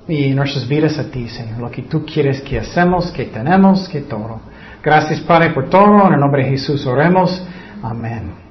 y 0.09 0.31
nuestras 0.31 0.69
vidas 0.69 0.99
a 0.99 1.11
ti, 1.11 1.29
Señor. 1.29 1.59
Lo 1.59 1.71
que 1.71 1.83
tú 1.83 2.05
quieres 2.05 2.41
que 2.43 2.59
hacemos, 2.59 3.11
que 3.11 3.27
tenemos, 3.27 3.89
que 3.89 4.03
todo. 4.03 4.41
Gracias, 4.83 5.21
Padre, 5.21 5.51
por 5.51 5.71
todo. 5.71 6.07
En 6.07 6.15
el 6.15 6.21
nombre 6.21 6.45
de 6.45 6.51
Jesús 6.51 6.87
oremos. 6.87 7.43
Amén. 7.83 8.44